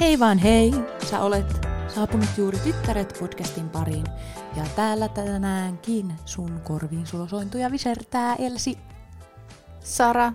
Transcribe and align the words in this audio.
Hei 0.00 0.18
vaan 0.18 0.38
hei! 0.38 0.72
Sä 1.10 1.20
olet 1.20 1.66
saapunut 1.94 2.28
juuri 2.36 2.58
Tyttäret 2.58 3.16
podcastin 3.20 3.68
pariin. 3.68 4.04
Ja 4.56 4.64
täällä 4.76 5.08
tänäänkin 5.08 6.12
sun 6.24 6.60
korviin 6.64 7.06
sulosointuja 7.06 7.70
visertää 7.70 8.34
Elsi. 8.34 8.78
Sara. 9.80 10.32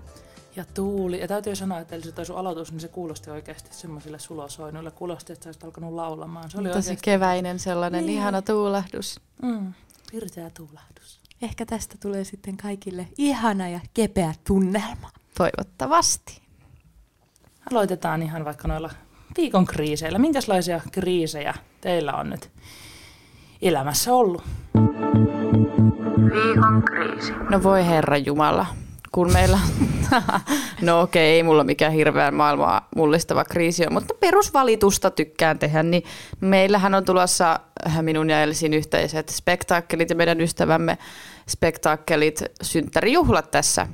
Ja 0.55 0.65
Tuuli. 0.73 1.19
Ja 1.19 1.27
täytyy 1.27 1.55
sanoa, 1.55 1.79
että 1.79 1.95
Elsi 1.95 2.11
toi 2.11 2.25
sun 2.25 2.37
aloitus, 2.37 2.71
niin 2.71 2.79
se 2.79 2.87
kuulosti 2.87 3.29
oikeasti 3.29 3.69
semmoisille 3.75 4.19
sulosoinnuille. 4.19 4.91
Kuulosti, 4.91 5.33
että 5.33 5.43
sä 5.43 5.47
olisit 5.47 5.63
alkanut 5.63 5.93
laulamaan. 5.93 6.49
Se 6.49 6.57
oli 6.59 6.67
Tosi 6.67 6.77
oikeasti... 6.77 7.05
keväinen 7.05 7.59
sellainen 7.59 8.05
niin. 8.05 8.17
ihana 8.17 8.41
tuulahdus. 8.41 9.19
Mm, 9.41 9.73
pirteä 10.11 10.49
tuulahdus. 10.49 11.19
Ehkä 11.41 11.65
tästä 11.65 11.95
tulee 12.01 12.23
sitten 12.23 12.57
kaikille 12.57 13.07
ihana 13.17 13.69
ja 13.69 13.79
kepeä 13.93 14.33
tunnelma. 14.47 15.09
Toivottavasti. 15.37 16.41
Aloitetaan 17.71 18.21
ihan 18.21 18.45
vaikka 18.45 18.67
noilla 18.67 18.89
viikon 19.37 19.65
kriiseillä. 19.65 20.19
Minkälaisia 20.19 20.81
kriisejä 20.91 21.53
teillä 21.81 22.13
on 22.13 22.29
nyt 22.29 22.51
elämässä 23.61 24.13
ollut? 24.13 24.43
Viikon 26.31 26.83
kriisi. 26.83 27.33
No 27.49 27.63
voi 27.63 27.85
herra 27.85 28.17
Jumala, 28.17 28.65
kun 29.11 29.33
meillä 29.33 29.59
no 30.81 31.01
okei, 31.01 31.29
okay, 31.29 31.35
ei 31.35 31.43
mulla 31.43 31.63
mikään 31.63 31.93
hirveän 31.93 32.33
maailmaa 32.33 32.87
mullistava 32.95 33.45
kriisi 33.45 33.85
on, 33.85 33.93
mutta 33.93 34.13
perusvalitusta 34.19 35.11
tykkään 35.11 35.59
tehdä, 35.59 35.83
niin 35.83 36.03
meillähän 36.41 36.95
on 36.95 37.05
tulossa 37.05 37.59
minun 38.01 38.29
ja 38.29 38.41
Elsin 38.41 38.73
yhteiset 38.73 39.29
spektaakkelit 39.29 40.09
ja 40.09 40.15
meidän 40.15 40.41
ystävämme 40.41 40.97
spektaakkelit, 41.49 42.43
synttärijuhlat 42.61 43.51
tässä 43.51 43.87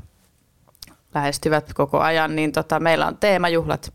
lähestyvät 1.16 1.74
koko 1.74 2.00
ajan, 2.00 2.36
niin 2.36 2.52
tota, 2.52 2.80
meillä 2.80 3.08
on 3.08 3.18
teemajuhlat, 3.18 3.94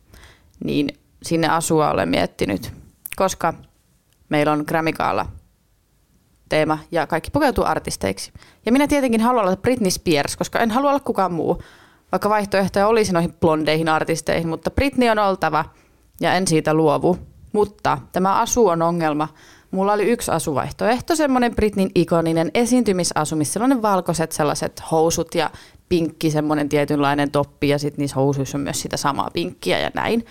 niin 0.65 0.89
sinne 1.27 1.49
asua 1.49 1.91
olen 1.91 2.09
miettinyt, 2.09 2.73
koska 3.17 3.55
meillä 4.29 4.53
on 4.53 4.65
Grammikaalla 4.69 5.27
teema 6.49 6.79
ja 6.91 7.07
kaikki 7.07 7.31
pukeutuu 7.31 7.65
artisteiksi. 7.65 8.33
Ja 8.67 8.73
minä 8.73 8.87
tietenkin 8.87 9.21
haluan 9.21 9.45
olla 9.45 9.57
Britney 9.57 9.91
Spears, 9.91 10.37
koska 10.37 10.59
en 10.59 10.71
halua 10.71 10.91
olla 10.91 11.01
kukaan 11.01 11.33
muu, 11.33 11.63
vaikka 12.13 12.29
vaihtoehtoja 12.29 12.87
olisi 12.87 13.13
noihin 13.13 13.35
blondeihin 13.41 13.89
artisteihin, 13.89 14.49
mutta 14.49 14.71
Britney 14.71 15.09
on 15.09 15.19
oltava 15.19 15.65
ja 16.21 16.35
en 16.35 16.47
siitä 16.47 16.75
luovu. 16.75 17.19
Mutta 17.53 17.99
tämä 18.13 18.35
asu 18.35 18.67
on 18.67 18.83
ongelma. 18.83 19.29
Mulla 19.71 19.93
oli 19.93 20.03
yksi 20.03 20.31
asuvaihtoehto, 20.31 21.17
semmoinen 21.17 21.55
Britnin 21.55 21.91
ikoninen 21.95 22.51
esiintymisasu, 22.55 23.37
missä 23.37 23.53
sellainen 23.53 23.83
valkoiset 23.83 24.33
sellaiset 24.33 24.83
housut 24.91 25.35
ja 25.35 25.51
pinkki, 25.89 26.31
semmoinen 26.31 26.69
tietynlainen 26.69 27.31
toppi 27.31 27.69
ja 27.69 27.79
sitten 27.79 28.03
niissä 28.03 28.17
housuissa 28.17 28.59
on 28.59 28.63
myös 28.63 28.83
sitä 28.83 28.97
samaa 28.97 29.31
pinkkiä 29.33 29.79
ja 29.79 29.91
näin. 29.95 30.27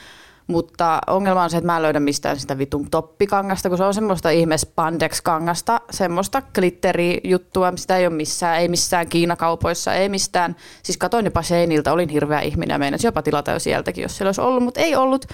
Mutta 0.47 1.01
ongelma 1.07 1.43
on 1.43 1.49
se, 1.49 1.57
että 1.57 1.65
mä 1.65 1.75
en 1.75 1.83
löydä 1.83 1.99
mistään 1.99 2.39
sitä 2.39 2.57
vitun 2.57 2.89
toppikangasta, 2.89 3.69
kun 3.69 3.77
se 3.77 3.83
on 3.83 3.93
semmoista 3.93 4.29
ihme 4.29 4.57
spandex-kangasta, 4.57 5.81
semmoista 5.91 6.41
glitterijuttua, 6.41 7.73
sitä 7.75 7.97
ei 7.97 8.07
ole 8.07 8.15
missään, 8.15 8.59
ei 8.59 8.67
missään 8.67 9.07
Kiinakaupoissa, 9.07 9.93
ei 9.93 10.09
mistään. 10.09 10.55
Siis 10.83 10.97
katoin 10.97 11.25
jopa 11.25 11.41
Seiniltä, 11.41 11.93
olin 11.93 12.09
hirveä 12.09 12.39
ihminen 12.39 12.73
ja 12.73 12.79
meinasin 12.79 13.07
jopa 13.07 13.21
tilata 13.21 13.51
jo 13.51 13.59
sieltäkin, 13.59 14.01
jos 14.01 14.17
siellä 14.17 14.27
olisi 14.27 14.41
ollut, 14.41 14.63
mutta 14.63 14.79
ei 14.79 14.95
ollut. 14.95 15.25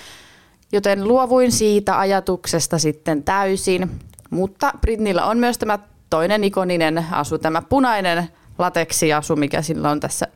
Joten 0.72 1.08
luovuin 1.08 1.52
siitä 1.52 2.00
ajatuksesta 2.00 2.80
sitten 2.80 3.24
täysin. 3.24 3.92
Mutta 4.30 4.72
Britnillä 4.82 5.26
on 5.26 5.38
myös 5.38 5.58
tämä 5.58 5.80
toinen 6.10 6.44
ikoninen 6.44 7.06
asu, 7.12 7.38
tämä 7.38 7.62
punainen 7.62 8.28
lateksiasu, 8.60 9.36
mikä 9.36 9.62
sillä 9.62 9.90
on 9.90 10.00
tässä, 10.00 10.28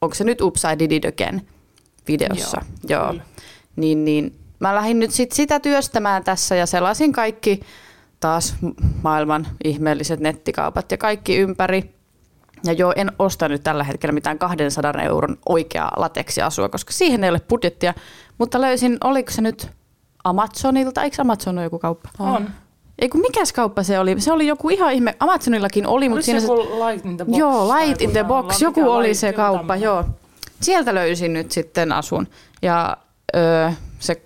onko 0.00 0.14
se 0.14 0.24
nyt 0.24 0.40
Upside 0.40 0.78
Did 0.78 0.92
It 0.92 1.04
Again 1.04 1.48
videossa? 2.08 2.60
Joo. 2.88 3.12
Joo 3.12 3.31
niin, 3.76 4.04
niin 4.04 4.38
mä 4.60 4.74
lähdin 4.74 4.98
nyt 4.98 5.10
sit 5.10 5.32
sitä 5.32 5.60
työstämään 5.60 6.24
tässä 6.24 6.54
ja 6.54 6.66
selasin 6.66 7.12
kaikki 7.12 7.60
taas 8.20 8.56
maailman 9.02 9.46
ihmeelliset 9.64 10.20
nettikaupat 10.20 10.90
ja 10.90 10.98
kaikki 10.98 11.36
ympäri. 11.36 11.94
Ja 12.64 12.72
joo, 12.72 12.92
en 12.96 13.12
osta 13.18 13.48
nyt 13.48 13.62
tällä 13.62 13.84
hetkellä 13.84 14.12
mitään 14.12 14.38
200 14.38 14.92
euron 15.02 15.36
oikeaa 15.48 15.92
lateksiasua, 15.96 16.68
koska 16.68 16.92
siihen 16.92 17.24
ei 17.24 17.30
ole 17.30 17.40
budjettia. 17.48 17.94
Mutta 18.38 18.60
löysin, 18.60 18.98
oliko 19.04 19.30
se 19.30 19.42
nyt 19.42 19.70
Amazonilta? 20.24 21.02
Eikö 21.02 21.16
Amazon 21.22 21.58
ole 21.58 21.64
joku 21.64 21.78
kauppa? 21.78 22.08
On. 22.18 22.50
Ei 22.98 23.08
kun 23.08 23.20
mikäs 23.20 23.52
kauppa 23.52 23.82
se 23.82 23.98
oli? 23.98 24.20
Se 24.20 24.32
oli 24.32 24.46
joku 24.46 24.68
ihan 24.68 24.92
ihme, 24.92 25.16
Amazonillakin 25.20 25.86
oli, 25.86 26.08
mutta 26.08 26.24
siinä 26.24 26.40
se... 26.40 26.46
Light 26.46 27.06
in 27.06 27.16
the 27.16 27.24
Box? 27.24 27.38
Joo, 27.38 27.74
Light 27.74 28.02
in 28.02 28.10
the 28.10 28.24
Box, 28.24 28.62
joku 28.62 28.90
oli 28.90 29.14
se 29.14 29.32
kauppa, 29.32 29.76
joo. 29.76 30.04
Sieltä 30.60 30.94
löysin 30.94 31.32
nyt 31.32 31.52
sitten 31.52 31.92
asun. 31.92 32.28
Ja 32.62 32.96
öö, 33.36 33.70
se 33.98 34.22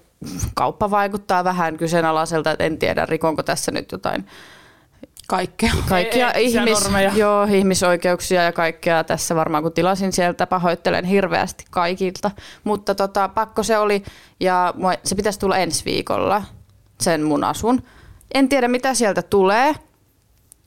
kauppa 0.54 0.90
vaikuttaa 0.90 1.44
vähän 1.44 1.76
kyseenalaiselta, 1.76 2.50
että 2.50 2.64
en 2.64 2.78
tiedä, 2.78 3.06
rikonko 3.06 3.42
tässä 3.42 3.72
nyt 3.72 3.92
jotain 3.92 4.26
Kaikkea. 5.28 5.72
kaikkia 5.88 6.32
Ei- 6.32 6.44
ei, 6.44 6.52
ihmis, 6.54 6.82
normeja. 6.84 7.12
joo, 7.16 7.44
ihmisoikeuksia 7.44 8.42
ja 8.42 8.52
kaikkea 8.52 9.04
tässä 9.04 9.34
varmaan 9.36 9.62
kun 9.62 9.72
tilasin 9.72 10.12
sieltä, 10.12 10.46
pahoittelen 10.46 11.04
hirveästi 11.04 11.64
kaikilta. 11.70 12.30
Mutta 12.64 12.94
tota, 12.94 13.28
pakko 13.28 13.62
se 13.62 13.78
oli 13.78 14.02
ja 14.40 14.74
mua- 14.76 14.94
se 15.04 15.14
pitäisi 15.14 15.38
tulla 15.40 15.56
ensi 15.56 15.84
viikolla, 15.84 16.42
sen 17.00 17.22
mun 17.22 17.44
asun. 17.44 17.82
En 18.34 18.48
tiedä 18.48 18.68
mitä 18.68 18.94
sieltä 18.94 19.22
tulee, 19.22 19.74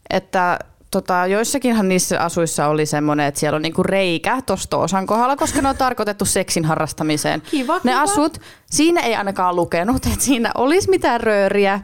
että 0.09 0.59
tota, 0.91 1.27
joissakinhan 1.27 1.89
niissä 1.89 2.19
asuissa 2.19 2.67
oli 2.67 2.85
semmoinen, 2.85 3.25
että 3.25 3.39
siellä 3.39 3.55
on 3.55 3.61
niinku 3.61 3.83
reikä 3.83 4.41
tuossa 4.45 4.77
osan 4.77 5.05
kohdalla, 5.05 5.35
koska 5.35 5.61
ne 5.61 5.69
on 5.69 5.77
tarkoitettu 5.77 6.25
seksin 6.25 6.66
harrastamiseen. 6.66 7.41
Kiva, 7.41 7.75
ne 7.83 7.91
kiva. 7.91 8.01
asut, 8.01 8.38
siinä 8.66 9.01
ei 9.01 9.16
ainakaan 9.16 9.55
lukenut, 9.55 10.05
että 10.05 10.25
siinä 10.25 10.51
olisi 10.55 10.89
mitään 10.89 11.22
rööriä 11.22 11.79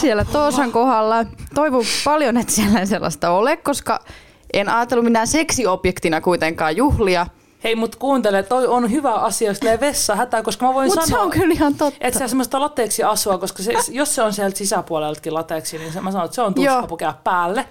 siellä 0.00 0.24
Toosan 0.24 0.72
kohdalla. 0.72 1.24
Toivon 1.54 1.84
paljon, 2.04 2.36
että 2.36 2.52
siellä 2.52 2.80
ei 2.80 2.86
sellaista 2.86 3.30
ole, 3.30 3.56
koska 3.56 4.00
en 4.52 4.68
ajatellut 4.68 5.04
minä 5.04 5.26
seksiobjektina 5.26 6.20
kuitenkaan 6.20 6.76
juhlia. 6.76 7.26
Hei, 7.64 7.74
mut 7.76 7.96
kuuntele, 7.96 8.42
toi 8.42 8.66
on 8.66 8.90
hyvä 8.90 9.12
asia, 9.14 9.48
jos 9.50 9.58
tulee 9.60 9.80
vessa 9.80 10.16
hätää, 10.16 10.42
koska 10.42 10.66
mä 10.66 10.74
voin 10.74 10.90
se 10.90 11.00
sanoa... 11.06 11.22
on 11.22 11.30
kyllä 11.30 11.54
ihan 11.54 11.74
totta. 11.74 11.98
Että 12.00 12.18
se 12.18 12.24
on 12.24 12.28
semmoista 12.28 12.60
lateeksi 12.60 13.02
asua, 13.02 13.38
koska 13.38 13.62
se, 13.62 13.72
jos 13.88 14.14
se 14.14 14.22
on 14.22 14.32
sieltä 14.32 14.58
sisäpuoleltakin 14.58 15.34
lateksi, 15.34 15.78
niin 15.78 15.92
se, 15.92 16.00
mä 16.00 16.10
sanon, 16.12 16.24
että 16.24 16.34
se 16.34 16.42
on 16.42 16.54
tuska 16.54 16.86
pukea 16.86 17.14
päälle. 17.24 17.60
Niin, 17.60 17.70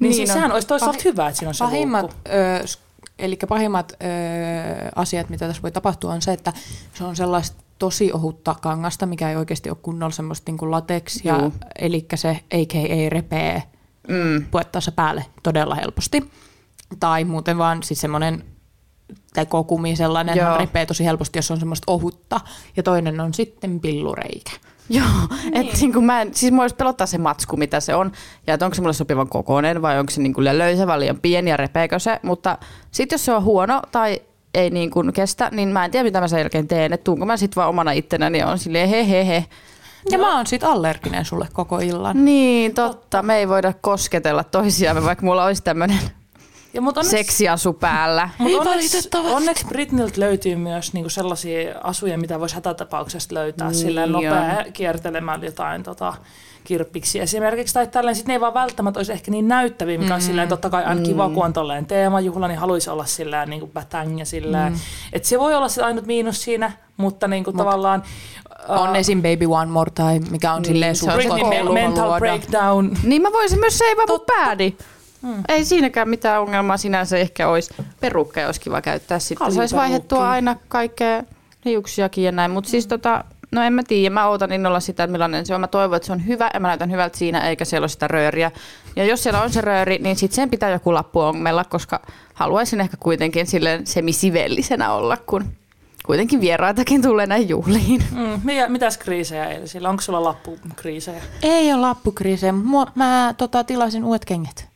Niin 0.00 0.08
niin 0.08 0.14
siis 0.14 0.32
sehän 0.32 0.52
olisi 0.52 0.66
toisaalta 0.68 0.96
Pahi- 0.98 1.04
hyvä, 1.04 1.28
että 1.28 1.38
siinä 1.38 1.48
on 1.48 1.54
se 1.54 1.64
Pahimmat, 1.64 2.16
ö, 2.28 2.64
eli 3.18 3.38
pahimmat 3.48 3.92
ö, 3.92 3.96
asiat, 4.96 5.28
mitä 5.28 5.46
tässä 5.46 5.62
voi 5.62 5.72
tapahtua, 5.72 6.12
on 6.12 6.22
se, 6.22 6.32
että 6.32 6.52
se 6.94 7.04
on 7.04 7.16
sellaista 7.16 7.56
tosi 7.78 8.12
ohutta 8.12 8.54
kangasta, 8.62 9.06
mikä 9.06 9.30
ei 9.30 9.36
oikeasti 9.36 9.70
ole 9.70 9.78
kunnolla 9.82 10.12
semmoista 10.12 10.52
niin 10.52 10.70
lateksia, 10.70 11.50
eli 11.78 12.06
se 12.14 12.28
a.k.a. 12.28 13.10
repee 13.10 13.62
Mm. 14.08 14.46
puettaessa 14.50 14.92
päälle 14.92 15.24
todella 15.42 15.74
helposti. 15.74 16.30
Tai 17.00 17.24
muuten 17.24 17.58
vaan 17.58 17.82
siis 17.82 18.00
semmoinen 18.00 18.44
tekokumi 19.34 19.96
sellainen 19.96 20.36
Joo. 20.36 20.58
repee 20.58 20.86
tosi 20.86 21.04
helposti, 21.04 21.38
jos 21.38 21.50
on 21.50 21.58
semmoista 21.58 21.92
ohutta. 21.92 22.40
Ja 22.76 22.82
toinen 22.82 23.20
on 23.20 23.34
sitten 23.34 23.80
pillureikä. 23.80 24.50
Joo, 24.88 25.06
niin. 25.42 25.56
että 25.56 25.78
niin 25.80 25.92
kuin 25.92 26.04
mä 26.04 26.22
en, 26.22 26.34
siis 26.34 26.52
mua 26.52 26.66
pelottaa 26.78 27.06
se 27.06 27.18
matsku, 27.18 27.56
mitä 27.56 27.80
se 27.80 27.94
on, 27.94 28.12
ja 28.46 28.54
että 28.54 28.66
onko 28.66 28.74
se 28.74 28.80
mulle 28.80 28.92
sopivan 28.92 29.28
kokoinen 29.28 29.82
vai 29.82 29.98
onko 29.98 30.10
se 30.10 30.22
niin 30.22 30.34
kuin 30.34 30.58
löysä 30.58 30.86
vai 30.86 31.00
liian 31.00 31.20
pieni 31.20 31.50
ja 31.50 31.56
repeekö 31.56 31.98
se, 31.98 32.20
mutta 32.22 32.58
sitten 32.90 33.14
jos 33.14 33.24
se 33.24 33.32
on 33.32 33.44
huono 33.44 33.82
tai 33.92 34.20
ei 34.54 34.70
niin 34.70 34.90
kuin 34.90 35.12
kestä, 35.12 35.48
niin 35.52 35.68
mä 35.68 35.84
en 35.84 35.90
tiedä 35.90 36.04
mitä 36.04 36.20
mä 36.20 36.28
sen 36.28 36.38
jälkeen 36.38 36.68
teen, 36.68 36.92
että 36.92 37.04
tuunko 37.04 37.26
mä 37.26 37.36
sitten 37.36 37.56
vaan 37.56 37.68
omana 37.68 37.92
ittenäni 37.92 38.38
ja 38.38 38.46
on 38.46 38.58
silleen 38.58 38.88
he 38.88 39.08
he 39.08 39.26
he. 39.26 39.44
Ja 40.10 40.18
mä 40.18 40.36
oon 40.36 40.46
sit 40.46 40.64
allerginen 40.64 41.24
sulle 41.24 41.48
koko 41.52 41.78
illan. 41.78 42.24
Niin, 42.24 42.74
totta, 42.74 43.22
me 43.22 43.36
ei 43.36 43.48
voida 43.48 43.72
kosketella 43.80 44.44
toisiamme, 44.44 45.04
vaikka 45.04 45.26
mulla 45.26 45.44
olisi 45.44 45.62
tämmöinen 45.62 46.00
Ja, 46.74 46.80
mut 46.80 46.96
onneksi, 46.98 47.16
seksiasu 47.16 47.72
päällä. 47.72 48.28
mut 48.38 48.52
onneksi, 48.66 49.08
onneksi 49.14 49.66
Britniltä 49.66 50.20
löytyy 50.20 50.56
myös 50.56 50.92
niinku 50.92 51.10
sellaisia 51.10 51.74
asuja, 51.82 52.18
mitä 52.18 52.40
voisi 52.40 52.54
hätätapauksessa 52.54 53.34
löytää 53.34 53.68
Niin 53.68 53.78
silleen 53.78 54.16
on. 54.16 54.24
nopea 54.24 54.64
kiertelemällä 54.72 55.44
jotain 55.44 55.82
tota, 55.82 56.14
kirppiksi 56.64 57.20
esimerkiksi. 57.20 57.74
Tai 57.74 57.86
tällainen, 57.86 58.16
sit 58.16 58.26
ne 58.26 58.32
ei 58.34 58.40
vaan 58.40 58.54
välttämättä 58.54 58.98
olisi 58.98 59.12
ehkä 59.12 59.30
niin 59.30 59.48
näyttäviä, 59.48 59.98
mikä 59.98 60.10
mm. 60.10 60.14
on 60.14 60.20
silleen 60.22 60.48
totta 60.48 60.70
kai 60.70 60.84
aina 60.84 61.02
kiva, 61.02 61.28
kun 61.28 61.44
on 61.44 61.52
tolleen 61.52 61.86
teemajuhla, 61.86 62.48
niin 62.48 62.58
haluaisi 62.58 62.90
olla 62.90 63.04
silleen 63.04 63.50
niin 63.50 63.60
kuin 63.60 63.72
batang 63.72 64.18
ja 64.18 64.26
silleen. 64.26 64.72
Mm. 64.72 64.78
Että 65.12 65.28
se 65.28 65.38
voi 65.38 65.54
olla 65.54 65.68
se 65.68 65.82
ainut 65.82 66.06
miinus 66.06 66.42
siinä, 66.42 66.72
mutta 66.96 67.28
niin 67.28 67.44
kuin 67.44 67.56
tavallaan... 67.56 68.02
On 68.68 68.96
esim. 68.96 69.22
Baby 69.22 69.44
One 69.46 69.70
More 69.70 69.90
Time, 69.94 70.20
mikä 70.30 70.52
on 70.52 70.62
Niin, 70.62 70.66
silleen 70.72 70.94
koulu- 70.96 71.72
mental 71.72 72.04
luoda. 72.06 72.18
breakdown. 72.18 72.96
Niin 73.02 73.22
mä 73.22 73.32
voisin 73.32 73.60
myös 73.60 73.78
seivaa 73.78 74.06
mun 74.08 74.20
päädi. 74.26 74.76
Hmm. 75.24 75.42
Ei 75.48 75.64
siinäkään 75.64 76.08
mitään 76.08 76.40
ongelmaa 76.42 76.76
sinänsä 76.76 77.16
ehkä 77.18 77.48
olisi. 77.48 77.74
Perukka 78.00 78.46
olisi 78.46 78.60
kiva 78.60 78.80
käyttää 78.82 79.18
sitten. 79.18 79.52
Saisi 79.52 79.76
vaihdettua 79.76 80.18
Kaljuperukki. 80.18 80.34
aina 80.50 80.56
kaikkea 80.68 81.22
hiuksiakin 81.64 82.24
ja 82.24 82.32
näin. 82.32 82.50
Mutta 82.50 82.70
siis 82.70 82.86
tota, 82.86 83.24
no 83.52 83.62
en 83.62 83.72
mä 83.72 83.82
tiedä. 83.88 84.14
Mä 84.14 84.28
ootan 84.28 84.52
innolla 84.52 84.80
sitä, 84.80 85.04
että 85.04 85.12
millainen 85.12 85.46
se 85.46 85.54
on. 85.54 85.60
Mä 85.60 85.66
toivon, 85.66 85.96
että 85.96 86.06
se 86.06 86.12
on 86.12 86.26
hyvä 86.26 86.50
ja 86.54 86.60
mä 86.60 86.68
näytän 86.68 86.90
hyvältä 86.90 87.18
siinä, 87.18 87.48
eikä 87.48 87.64
siellä 87.64 87.82
ole 87.84 87.88
sitä 87.88 88.08
rööriä. 88.08 88.50
Ja 88.96 89.04
jos 89.04 89.22
siellä 89.22 89.42
on 89.42 89.50
se 89.52 89.60
rööri, 89.60 89.98
niin 89.98 90.16
sitten 90.16 90.36
sen 90.36 90.50
pitää 90.50 90.70
joku 90.70 90.94
lappu 90.94 91.20
ongella, 91.20 91.64
koska 91.64 92.00
haluaisin 92.34 92.80
ehkä 92.80 92.96
kuitenkin 93.00 93.46
silleen 93.46 93.86
semisivellisenä 93.86 94.92
olla, 94.92 95.16
kun 95.16 95.44
kuitenkin 96.06 96.40
vieraitakin 96.40 97.02
tulee 97.02 97.26
näihin 97.26 97.48
juhliin. 97.48 98.04
Mm, 98.10 98.40
mitä- 98.44 98.68
mitäs 98.68 98.98
kriisejä 98.98 99.44
Elsillä? 99.50 99.88
Onko 99.90 100.02
sulla 100.02 100.24
lappukriisejä? 100.24 101.22
Ei 101.42 101.72
ole 101.72 101.80
lappukriisejä, 101.80 102.52
mua- 102.52 102.92
mä 102.94 103.34
tota, 103.38 103.64
tilasin 103.64 104.04
uudet 104.04 104.24
kengät. 104.24 104.68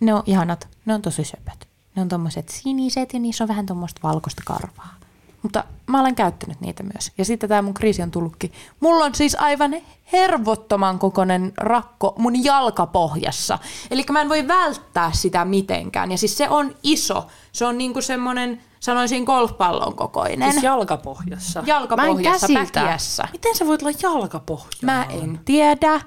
Ne 0.00 0.14
on 0.14 0.22
ihanat, 0.26 0.68
ne 0.86 0.94
on 0.94 1.02
tosi 1.02 1.24
söpöt. 1.24 1.68
Ne 1.96 2.02
on 2.02 2.08
tommoset 2.08 2.48
siniset 2.48 3.12
ja 3.12 3.18
niissä 3.20 3.44
on 3.44 3.48
vähän 3.48 3.66
tuommoista 3.66 4.00
valkoista 4.02 4.42
karvaa. 4.46 4.94
Mutta 5.42 5.64
mä 5.86 6.00
olen 6.00 6.14
käyttänyt 6.14 6.60
niitä 6.60 6.82
myös. 6.82 7.12
Ja 7.18 7.24
sitten 7.24 7.48
tämä 7.48 7.62
mun 7.62 7.74
kriisi 7.74 8.02
on 8.02 8.10
tullutkin. 8.10 8.52
Mulla 8.80 9.04
on 9.04 9.14
siis 9.14 9.34
aivan 9.40 9.74
hervottoman 10.12 10.98
kokoinen 10.98 11.52
rakko 11.56 12.14
mun 12.18 12.44
jalkapohjassa. 12.44 13.58
Eli 13.90 14.04
mä 14.12 14.20
en 14.20 14.28
voi 14.28 14.48
välttää 14.48 15.12
sitä 15.12 15.44
mitenkään. 15.44 16.10
Ja 16.10 16.18
siis 16.18 16.36
se 16.38 16.48
on 16.48 16.74
iso. 16.82 17.26
Se 17.52 17.64
on 17.64 17.78
niinku 17.78 18.00
semmonen, 18.00 18.60
sanoisin 18.80 19.24
golfpallon 19.24 19.96
kokoinen. 19.96 20.52
Siis 20.52 20.64
jalkapohjassa. 20.64 21.62
Jalkapohjassa, 21.66 22.48
Mä 22.48 22.58
en 22.60 22.66
käsitä. 22.66 22.80
päkiässä. 22.80 23.28
Miten 23.32 23.56
sä 23.56 23.66
voit 23.66 23.82
olla 23.82 23.98
jalkapohjalla? 24.02 24.78
Mä 24.82 25.04
en 25.04 25.40
tiedä. 25.44 26.00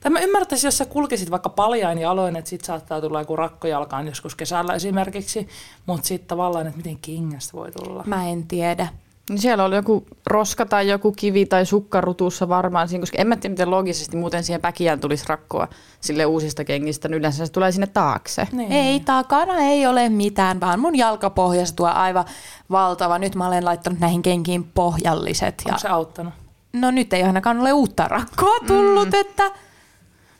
Tai 0.00 0.10
mä 0.10 0.20
ymmärtäisin, 0.20 0.68
jos 0.68 0.78
sä 0.78 0.86
kulkisit 0.86 1.30
vaikka 1.30 1.48
paljain 1.48 1.98
jaloin, 1.98 2.36
että 2.36 2.50
sit 2.50 2.64
saattaa 2.64 3.00
tulla 3.00 3.20
joku 3.20 3.36
rakkojalkaan 3.36 4.06
joskus 4.06 4.34
kesällä 4.34 4.74
esimerkiksi, 4.74 5.48
mutta 5.86 6.06
sitten 6.06 6.28
tavallaan, 6.28 6.66
että 6.66 6.76
miten 6.76 6.98
kengästä 6.98 7.52
voi 7.52 7.72
tulla. 7.72 8.04
Mä 8.06 8.28
en 8.28 8.46
tiedä. 8.46 8.88
Niin 9.30 9.38
Siellä 9.38 9.64
oli 9.64 9.74
joku 9.74 10.06
roska 10.26 10.66
tai 10.66 10.88
joku 10.88 11.12
kivi 11.12 11.46
tai 11.46 11.66
sukkarutussa 11.66 12.48
varmaan 12.48 12.88
siinä, 12.88 13.02
koska 13.02 13.18
en 13.18 13.26
mä 13.26 13.36
tiedä, 13.36 13.52
miten 13.52 13.70
logisesti 13.70 14.16
muuten 14.16 14.44
siihen 14.44 14.60
päkiään 14.60 15.00
tulisi 15.00 15.24
rakkoa 15.28 15.68
sille 16.00 16.26
uusista 16.26 16.64
kengistä. 16.64 17.08
niin 17.08 17.18
Yleensä 17.18 17.46
se 17.46 17.52
tulee 17.52 17.72
sinne 17.72 17.86
taakse. 17.86 18.48
Niin. 18.52 18.72
Ei, 18.72 19.00
takana 19.00 19.58
ei 19.58 19.86
ole 19.86 20.08
mitään, 20.08 20.60
vaan 20.60 20.80
mun 20.80 20.96
jalkapohjassa 20.96 21.76
tuo 21.76 21.86
aivan 21.86 22.24
valtava. 22.70 23.18
Nyt 23.18 23.34
mä 23.34 23.46
olen 23.46 23.64
laittanut 23.64 24.00
näihin 24.00 24.22
kenkiin 24.22 24.64
pohjalliset. 24.64 25.62
Ja... 25.64 25.68
Onko 25.68 25.78
se 25.78 25.88
auttanut? 25.88 26.34
No 26.72 26.90
nyt 26.90 27.12
ei 27.12 27.22
ainakaan 27.22 27.60
ole 27.60 27.72
uutta 27.72 28.08
rakkoa 28.08 28.56
tullut, 28.66 29.08
mm. 29.08 29.20
että... 29.20 29.50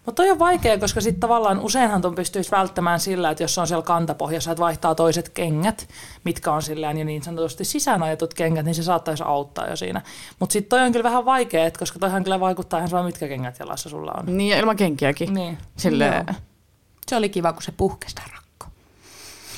Mutta 0.09 0.23
toi 0.23 0.31
on 0.31 0.39
vaikea, 0.39 0.79
koska 0.79 1.01
sitten 1.01 1.21
tavallaan 1.21 1.61
useinhan 1.61 2.01
ton 2.03 2.15
pystyisi 2.15 2.51
välttämään 2.51 3.01
sillä, 3.01 3.31
että 3.31 3.43
jos 3.45 3.59
on 3.59 3.67
siellä 3.67 3.83
kantapohjassa, 3.83 4.51
että 4.51 4.61
vaihtaa 4.63 4.95
toiset 4.95 5.29
kengät, 5.29 5.89
mitkä 6.25 6.53
on 6.53 6.63
sillään 6.63 6.99
jo 6.99 7.05
niin 7.05 7.23
sanotusti 7.23 7.65
sisäänajetut 7.65 8.35
kengät, 8.35 8.65
niin 8.65 8.75
se 8.75 8.83
saattaisi 8.83 9.23
auttaa 9.27 9.67
jo 9.67 9.77
siinä. 9.77 10.03
Mutta 10.41 10.53
sitten 10.53 10.69
toi 10.69 10.87
on 10.87 10.93
kyllä 10.93 11.03
vähän 11.03 11.25
vaikea, 11.25 11.67
et 11.67 11.79
koska 11.79 11.99
toihan 11.99 12.25
kyllä 12.25 12.41
vaikuttaa 12.41 12.79
ihan 12.79 12.91
sama, 12.91 13.03
mitkä 13.03 13.29
kengät 13.29 13.59
jalassa 13.59 13.89
sulla 13.89 14.13
on. 14.19 14.37
Niin, 14.37 14.51
ja 14.51 14.59
ilman 14.59 14.77
kenkiäkin. 14.77 15.35
Niin. 15.35 15.59
Silleen, 15.77 16.15
Joo. 16.15 16.37
Se 17.09 17.17
oli 17.17 17.29
kiva, 17.29 17.53
kun 17.53 17.63
se 17.63 17.73
puhkesi. 17.73 18.17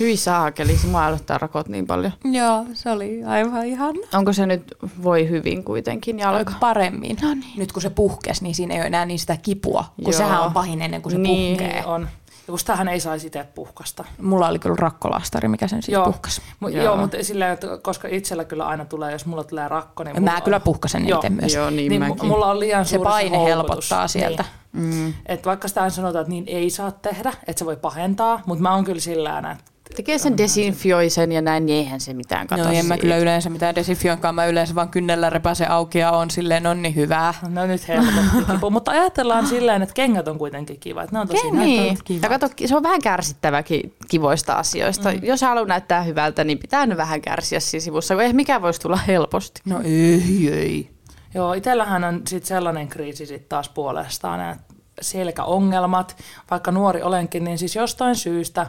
Hyi 0.01 0.17
saakeli, 0.17 0.77
se 0.77 0.87
mua 0.87 1.05
älyttää 1.07 1.39
rakot 1.39 1.69
niin 1.69 1.87
paljon. 1.87 2.13
Joo, 2.25 2.65
se 2.75 2.91
oli 2.91 3.25
aivan 3.25 3.67
ihan 3.67 3.95
Onko 4.15 4.33
se 4.33 4.47
nyt 4.47 4.75
voi 5.03 5.29
hyvin 5.29 5.65
kuitenkin 5.65 6.19
jalka? 6.19 6.53
paremmin. 6.61 7.17
No 7.23 7.35
niin. 7.35 7.45
Nyt 7.59 7.73
kun 7.73 7.83
se 7.83 7.91
puhkesi, 7.91 8.43
niin 8.43 8.55
siinä 8.55 8.75
ei 8.75 8.81
ole 8.81 8.87
enää 8.87 9.07
niin 9.07 9.19
sitä 9.19 9.37
kipua, 9.37 9.85
kun 10.05 10.13
Joo. 10.13 10.19
sehän 10.19 10.41
on 10.41 10.53
pahin 10.53 10.83
ennen 10.83 11.03
kuin 11.03 11.13
se 11.13 11.19
Niin. 11.19 11.57
puhkee. 11.59 11.73
Niin 11.75 11.87
on. 11.87 12.03
Ja 12.31 12.53
kun 12.53 12.59
sitähän 12.59 12.89
ei 12.89 13.01
saisi 13.01 13.27
itse 13.27 13.45
puhkasta. 13.55 14.05
Mulla 14.23 14.49
oli 14.49 14.59
kyllä 14.59 14.77
rakkolastari, 14.79 15.49
mikä 15.49 15.69
sen 15.69 15.83
sitten 15.83 16.03
puhkasi. 16.03 16.43
Mut, 16.61 16.73
Joo. 16.73 16.85
joo. 16.85 16.97
mutta 16.97 17.17
silleen, 17.23 17.53
että 17.53 17.67
koska 17.83 18.09
itsellä 18.11 18.45
kyllä 18.45 18.67
aina 18.67 18.85
tulee, 18.85 19.13
jos 19.13 19.27
mulla 19.27 19.45
tulee 19.45 19.69
rakko, 19.69 20.05
niin 20.05 20.15
Mä 20.25 20.31
mulla 20.31 20.41
kyllä 20.41 20.57
on- 20.57 20.63
puhkasen 20.63 21.09
Joo. 21.09 21.19
itse 21.19 21.31
myös. 21.31 21.55
Joo, 21.55 21.71
niin, 21.71 21.89
Niin, 21.91 22.01
mäkin. 22.03 22.19
mu- 22.21 22.25
mulla 22.27 22.47
on 22.47 22.61
liian 22.61 22.85
Se 22.85 22.99
paine 22.99 23.37
houkutus. 23.37 23.55
helpottaa 23.57 24.09
sieltä. 24.09 24.45
Niin. 24.73 24.95
Mm. 24.95 25.13
Et 25.27 25.47
vaikka 25.47 25.69
sitä 25.69 25.81
aina 25.81 25.91
sanotaan, 25.91 26.23
että 26.23 26.31
niin 26.31 26.45
ei 26.47 26.71
saa 26.71 26.91
tehdä, 26.91 27.33
että 27.47 27.59
se 27.59 27.65
voi 27.67 27.77
pahentaa, 27.77 28.41
mutta 28.47 28.63
mä 28.63 28.75
oon 28.75 28.85
kyllä 28.85 29.01
sillä 29.01 29.29
tavalla, 29.31 29.51
että 29.53 29.70
Tekee 29.97 30.19
sen 30.19 30.39
desinfioi 30.39 31.11
sen 31.11 31.33
ja 31.33 31.43
näin, 31.43 31.67
niin 31.67 31.79
eihän 31.79 32.01
se 32.01 32.15
mitään 32.15 32.47
kato 32.47 32.63
No 32.65 32.71
en 32.71 32.87
mä 32.87 32.99
kyllä 32.99 33.17
yleensä 33.17 33.51
mitään 33.51 33.75
desinfioinkaan, 33.75 34.35
mä 34.35 34.47
yleensä 34.47 34.75
vaan 34.75 34.89
kynnellä 34.89 35.31
repäsen 35.31 35.71
auki 35.71 35.99
ja 35.99 36.11
on 36.11 36.31
silleen 36.31 36.67
on 36.67 36.83
niin 36.83 36.95
hyvää. 36.95 37.35
no 37.49 37.67
nyt 37.67 37.89
helpotti. 37.89 38.71
Mutta 38.71 38.91
ajatellaan 38.91 39.47
silleen, 39.47 39.83
että 39.83 39.95
kengät 39.95 40.29
on 40.29 40.39
kuitenkin 40.39 40.81
kiva. 40.81 41.03
Että 41.03 41.17
ne 41.17 41.21
on 41.21 41.29
tosi 41.29 41.51
Niin. 41.51 41.99
kivat. 42.05 42.23
Ja 42.23 42.29
kato, 42.29 42.49
se 42.67 42.77
on 42.77 42.83
vähän 42.83 43.03
kärsittäväkin 43.03 43.95
kivoista 44.09 44.53
asioista. 44.55 45.13
Mm. 45.13 45.19
Jos 45.23 45.41
haluaa 45.43 45.67
näyttää 45.67 46.03
hyvältä, 46.03 46.45
niin 46.45 46.59
pitää 46.59 46.87
nyt 46.87 46.99
vähän 46.99 47.21
kärsiä 47.21 47.61
siinä 47.61 47.85
sivussa, 47.85 48.15
kun 48.15 48.23
ei 48.25 48.33
mikään 48.33 48.63
voisi 48.63 48.81
tulla 48.81 48.97
helposti. 48.97 49.61
No 49.65 49.81
ei, 49.85 50.51
ei. 50.53 50.91
Joo, 51.35 51.53
itsellähän 51.53 52.05
on 52.05 52.23
sitten 52.29 52.49
sellainen 52.49 52.89
kriisi 52.89 53.27
sitten 53.27 53.49
taas 53.49 53.69
puolestaan, 53.69 54.51
että 54.51 54.75
selkäongelmat, 55.01 56.17
vaikka 56.51 56.71
nuori 56.71 57.03
olenkin, 57.03 57.45
niin 57.45 57.59
siis 57.59 57.77
jostain 57.77 58.17
syystä, 58.17 58.67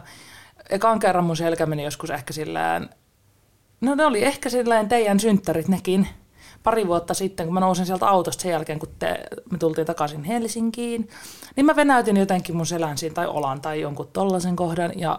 ekan 0.72 0.98
kerran 0.98 1.24
mun 1.24 1.36
selkä 1.36 1.66
meni 1.66 1.84
joskus 1.84 2.10
ehkä 2.10 2.32
sillään, 2.32 2.90
no 3.80 3.94
ne 3.94 4.04
oli 4.04 4.24
ehkä 4.24 4.50
silleen 4.50 4.88
teidän 4.88 5.20
synttärit 5.20 5.68
nekin, 5.68 6.08
pari 6.62 6.86
vuotta 6.86 7.14
sitten, 7.14 7.46
kun 7.46 7.54
mä 7.54 7.60
nousin 7.60 7.86
sieltä 7.86 8.08
autosta 8.08 8.42
sen 8.42 8.50
jälkeen, 8.50 8.78
kun 8.78 8.88
te, 8.98 9.20
me 9.50 9.58
tultiin 9.58 9.86
takaisin 9.86 10.24
Helsinkiin, 10.24 11.08
niin 11.56 11.66
mä 11.66 11.76
venäytin 11.76 12.16
jotenkin 12.16 12.56
mun 12.56 12.66
selän 12.66 12.98
siinä 12.98 13.14
tai 13.14 13.26
olan 13.26 13.60
tai 13.60 13.80
jonkun 13.80 14.08
tollasen 14.12 14.56
kohdan 14.56 14.92
ja 14.96 15.18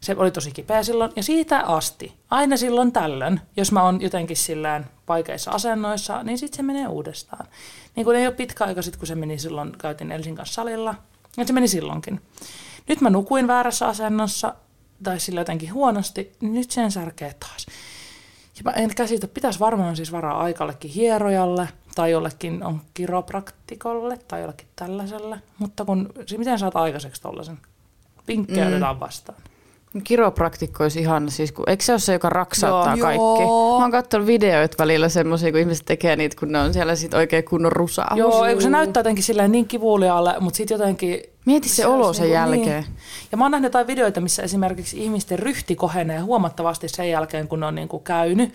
se 0.00 0.14
oli 0.18 0.30
tosi 0.30 0.50
kipeä 0.50 0.82
silloin. 0.82 1.12
Ja 1.16 1.22
siitä 1.22 1.60
asti, 1.60 2.14
aina 2.30 2.56
silloin 2.56 2.92
tällöin, 2.92 3.40
jos 3.56 3.72
mä 3.72 3.82
oon 3.82 4.00
jotenkin 4.00 4.36
sillään 4.36 4.86
vaikeissa 5.08 5.50
asennoissa, 5.50 6.22
niin 6.22 6.38
sitten 6.38 6.56
se 6.56 6.62
menee 6.62 6.88
uudestaan. 6.88 7.46
Niin 7.96 8.04
kun 8.04 8.16
ei 8.16 8.26
ole 8.26 8.34
pitkä 8.34 8.64
aika 8.64 8.82
sitten, 8.82 8.98
kun 8.98 9.06
se 9.06 9.14
meni 9.14 9.38
silloin, 9.38 9.72
käytiin 9.78 10.12
Elsin 10.12 10.36
kanssa 10.36 10.54
salilla, 10.54 10.94
ja 11.36 11.44
se 11.44 11.52
meni 11.52 11.68
silloinkin. 11.68 12.20
Nyt 12.88 13.00
mä 13.00 13.10
nukuin 13.10 13.46
väärässä 13.46 13.86
asennossa, 13.86 14.54
tai 15.02 15.20
sillä 15.20 15.40
jotenkin 15.40 15.72
huonosti, 15.72 16.32
niin 16.40 16.54
nyt 16.54 16.70
sen 16.70 16.90
särkee 16.92 17.34
taas. 17.40 17.66
Ja 18.56 18.62
mä 18.64 18.70
en 18.70 18.94
käsitä, 18.94 19.28
pitäisi 19.28 19.60
varmaan 19.60 19.96
siis 19.96 20.12
varaa 20.12 20.40
aikallekin 20.40 20.90
hierojalle, 20.90 21.68
tai 21.94 22.10
jollekin 22.10 22.62
on 22.62 22.80
kiropraktikolle, 22.94 24.18
tai 24.28 24.40
jollekin 24.40 24.66
tällaiselle. 24.76 25.42
Mutta 25.58 25.84
kun, 25.84 26.12
miten 26.38 26.58
saat 26.58 26.76
aikaiseksi 26.76 27.22
tollasen? 27.22 27.58
Vinkkejä 28.28 28.64
mm. 28.64 28.70
otetaan 28.70 29.00
vastaan. 29.00 29.38
Kiropraktikko 30.04 30.82
olisi 30.82 31.00
ihan, 31.00 31.30
siis 31.30 31.52
kun, 31.52 31.64
eikö 31.68 31.84
se 31.84 31.92
ole 31.92 31.98
se, 31.98 32.12
joka 32.12 32.28
raksauttaa 32.28 32.96
Joo. 32.96 33.06
kaikki? 33.06 33.42
Joo. 33.42 33.78
Mä 33.78 33.84
oon 33.84 33.90
katsonut 33.90 34.26
videoita 34.26 34.76
välillä 34.78 35.08
semmoisia, 35.08 35.50
kun 35.50 35.60
ihmiset 35.60 35.86
tekee 35.86 36.16
niitä, 36.16 36.36
kun 36.40 36.52
ne 36.52 36.58
on 36.58 36.72
siellä 36.72 36.96
sit 36.96 37.14
oikein 37.14 37.44
kunnon 37.44 37.72
rusaa. 37.72 38.12
Joo, 38.16 38.44
eikö 38.44 38.60
se 38.60 38.70
näyttää 38.70 39.00
jotenkin 39.00 39.24
silleen 39.24 39.52
niin 39.52 39.68
kivuliaalle, 39.68 40.34
mutta 40.40 40.56
sitten 40.56 40.74
jotenkin... 40.74 41.20
Mieti 41.44 41.68
se 41.68 41.86
olo 41.86 42.06
olisi 42.06 42.18
sen 42.18 42.30
niinku 42.30 42.34
jälkeen. 42.34 42.82
Niin. 42.82 42.96
Ja 43.32 43.38
mä 43.38 43.44
oon 43.44 43.50
nähnyt 43.50 43.68
jotain 43.68 43.86
videoita, 43.86 44.20
missä 44.20 44.42
esimerkiksi 44.42 45.04
ihmisten 45.04 45.38
ryhti 45.38 45.76
kohenee 45.76 46.18
huomattavasti 46.18 46.88
sen 46.88 47.10
jälkeen, 47.10 47.48
kun 47.48 47.60
ne 47.60 47.66
on 47.66 47.74
niinku 47.74 47.98
käynyt. 47.98 48.54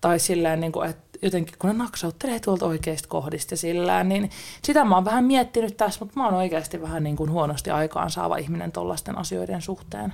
Tai 0.00 0.18
silleen, 0.18 0.60
niinku, 0.60 0.80
että 0.80 1.18
jotenkin 1.22 1.54
kun 1.58 1.70
ne 1.70 1.76
naksauttelee 1.76 2.40
tuolta 2.40 2.66
oikeista 2.66 3.08
kohdista 3.08 3.52
ja 3.52 3.56
sillään, 3.56 4.08
niin 4.08 4.30
sitä 4.62 4.84
mä 4.84 4.94
oon 4.94 5.04
vähän 5.04 5.24
miettinyt 5.24 5.76
tässä, 5.76 6.00
mutta 6.00 6.20
mä 6.20 6.24
oon 6.24 6.34
oikeasti 6.34 6.82
vähän 6.82 7.04
niin 7.04 7.16
kuin 7.16 7.30
huonosti 7.30 7.70
aikaan 7.70 8.10
saava 8.10 8.36
ihminen 8.36 8.72
tollaisten 8.72 9.18
asioiden 9.18 9.62
suhteen. 9.62 10.12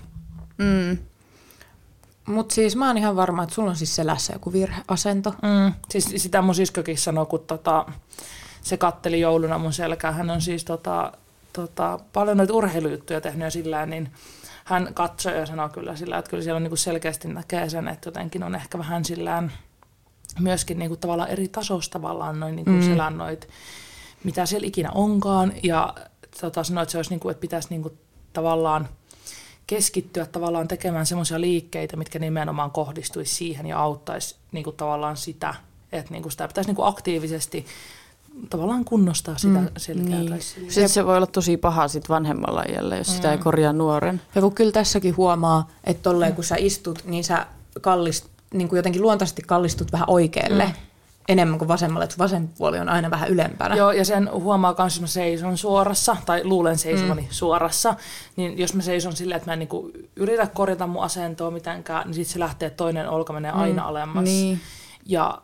Mm. 0.60 0.98
Mutta 2.26 2.54
siis 2.54 2.76
mä 2.76 2.86
oon 2.86 2.98
ihan 2.98 3.16
varma, 3.16 3.42
että 3.42 3.54
sulla 3.54 3.70
on 3.70 3.76
siis 3.76 3.96
selässä 3.96 4.32
joku 4.32 4.52
virheasento. 4.52 5.30
Mm. 5.30 5.72
Siis 5.90 6.12
sitä 6.16 6.42
mun 6.42 6.54
siskokin 6.54 6.98
sanoi, 6.98 7.26
kun 7.26 7.40
tota, 7.40 7.86
se 8.62 8.76
katteli 8.76 9.20
jouluna 9.20 9.58
mun 9.58 9.72
selkää. 9.72 10.12
Hän 10.12 10.30
on 10.30 10.40
siis 10.40 10.64
tota, 10.64 11.12
tota, 11.52 11.98
paljon 12.12 12.36
noita 12.36 12.54
urheilujuttuja 12.54 13.20
tehnyt 13.20 13.44
ja 13.44 13.50
sillä 13.50 13.86
niin 13.86 14.12
hän 14.64 14.94
katsoi 14.94 15.38
ja 15.38 15.46
sanoi 15.46 15.70
kyllä 15.70 15.96
sillä, 15.96 16.18
että 16.18 16.30
kyllä 16.30 16.42
siellä 16.42 16.56
on 16.56 16.62
niinku 16.62 16.76
selkeästi 16.76 17.28
näkee 17.28 17.70
sen, 17.70 17.88
että 17.88 18.08
jotenkin 18.08 18.42
on 18.42 18.54
ehkä 18.54 18.78
vähän 18.78 19.04
sillään 19.04 19.52
myöskin 20.40 20.78
niinku 20.78 20.96
tavallaan 20.96 21.30
eri 21.30 21.48
tasosta 21.48 21.92
tavallaan 21.92 22.40
noin 22.40 22.56
niinku 22.56 22.70
mm. 22.70 22.82
selän 22.82 23.18
noit, 23.18 23.48
mitä 24.24 24.46
siellä 24.46 24.66
ikinä 24.66 24.90
onkaan. 24.94 25.52
Ja 25.62 25.94
tota, 26.40 26.64
sanoi, 26.64 26.82
että 26.82 26.92
se 26.92 26.98
olisi 26.98 27.10
niinku, 27.10 27.28
että 27.28 27.40
pitäisi 27.40 27.68
niinku 27.70 27.92
tavallaan 28.32 28.88
keskittyä 29.70 30.26
tavallaan 30.26 30.68
tekemään 30.68 31.06
semmoisia 31.06 31.40
liikkeitä, 31.40 31.96
mitkä 31.96 32.18
nimenomaan 32.18 32.70
kohdistuisi 32.70 33.34
siihen 33.34 33.66
ja 33.66 33.78
auttaisi 33.78 34.36
niin 34.52 34.64
kuin 34.64 34.76
tavallaan 34.76 35.16
sitä, 35.16 35.54
että 35.92 36.12
niin 36.12 36.22
kuin 36.22 36.32
sitä 36.32 36.48
pitäisi 36.48 36.68
niin 36.68 36.76
kuin 36.76 36.88
aktiivisesti 36.88 37.66
tavallaan 38.50 38.84
kunnostaa 38.84 39.38
sitä 39.38 39.58
mm, 39.58 39.68
selkeää. 39.76 40.20
Niin. 40.20 40.40
Sitten 40.40 40.88
se 40.88 41.06
voi 41.06 41.16
olla 41.16 41.26
tosi 41.26 41.56
paha 41.56 41.88
sit 41.88 42.08
vanhemmalla 42.08 42.62
iällä, 42.62 42.96
jos 42.96 43.16
sitä 43.16 43.32
ei 43.32 43.38
korjaa 43.38 43.72
nuoren. 43.72 44.20
Ja 44.34 44.40
kun 44.40 44.54
kyllä 44.54 44.72
tässäkin 44.72 45.16
huomaa, 45.16 45.70
että 45.84 46.02
tolleen 46.02 46.34
kun 46.34 46.44
sä 46.44 46.56
istut, 46.58 47.04
niin 47.04 47.24
sä 47.24 47.46
kallist, 47.80 48.26
niin 48.54 48.68
kuin 48.68 48.76
jotenkin 48.76 49.02
luontaisesti 49.02 49.42
kallistut 49.46 49.92
vähän 49.92 50.10
oikealle 50.10 50.64
mm. 50.64 50.72
Enemmän 51.28 51.58
kuin 51.58 51.68
vasemmalle, 51.68 52.04
että 52.04 52.18
vasen 52.18 52.48
puoli 52.48 52.78
on 52.78 52.88
aina 52.88 53.10
vähän 53.10 53.28
ylempänä. 53.28 53.74
Joo, 53.74 53.92
ja 53.92 54.04
sen 54.04 54.30
huomaa 54.32 54.74
myös, 54.78 54.94
jos 54.94 55.00
mä 55.00 55.06
seison 55.06 55.58
suorassa, 55.58 56.16
tai 56.26 56.44
luulen 56.44 56.78
seisovani 56.78 57.22
mm. 57.22 57.28
suorassa, 57.30 57.94
niin 58.36 58.58
jos 58.58 58.74
mä 58.74 58.82
seison 58.82 59.16
silleen, 59.16 59.36
että 59.36 59.50
mä 59.50 59.52
en 59.52 59.58
niinku 59.58 59.90
yritä 60.16 60.46
korjata 60.46 60.86
mun 60.86 61.02
asentoa 61.02 61.50
mitenkään, 61.50 62.06
niin 62.06 62.14
sitten 62.14 62.32
se 62.32 62.38
lähtee, 62.38 62.66
että 62.66 62.76
toinen 62.76 63.08
olka 63.08 63.32
menee 63.32 63.50
aina 63.50 63.84
alemmas. 63.84 64.24
Niin. 64.24 64.60
Ja 65.06 65.42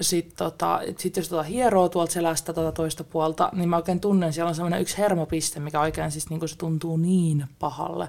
sitten 0.00 0.36
tota, 0.36 0.80
sit 0.98 1.16
jos 1.16 1.28
tota 1.28 1.42
hieroo 1.42 1.88
tuolta 1.88 2.12
selästä 2.12 2.52
tota 2.52 2.72
toista 2.72 3.04
puolta, 3.04 3.50
niin 3.52 3.68
mä 3.68 3.76
oikein 3.76 4.00
tunnen, 4.00 4.32
siellä 4.32 4.48
on 4.48 4.54
semmoinen 4.54 4.80
yksi 4.80 4.98
hermopiste, 4.98 5.60
mikä 5.60 5.80
oikein 5.80 6.10
siis 6.10 6.30
niinku 6.30 6.48
se 6.48 6.56
tuntuu 6.56 6.96
niin 6.96 7.44
pahalle. 7.58 8.08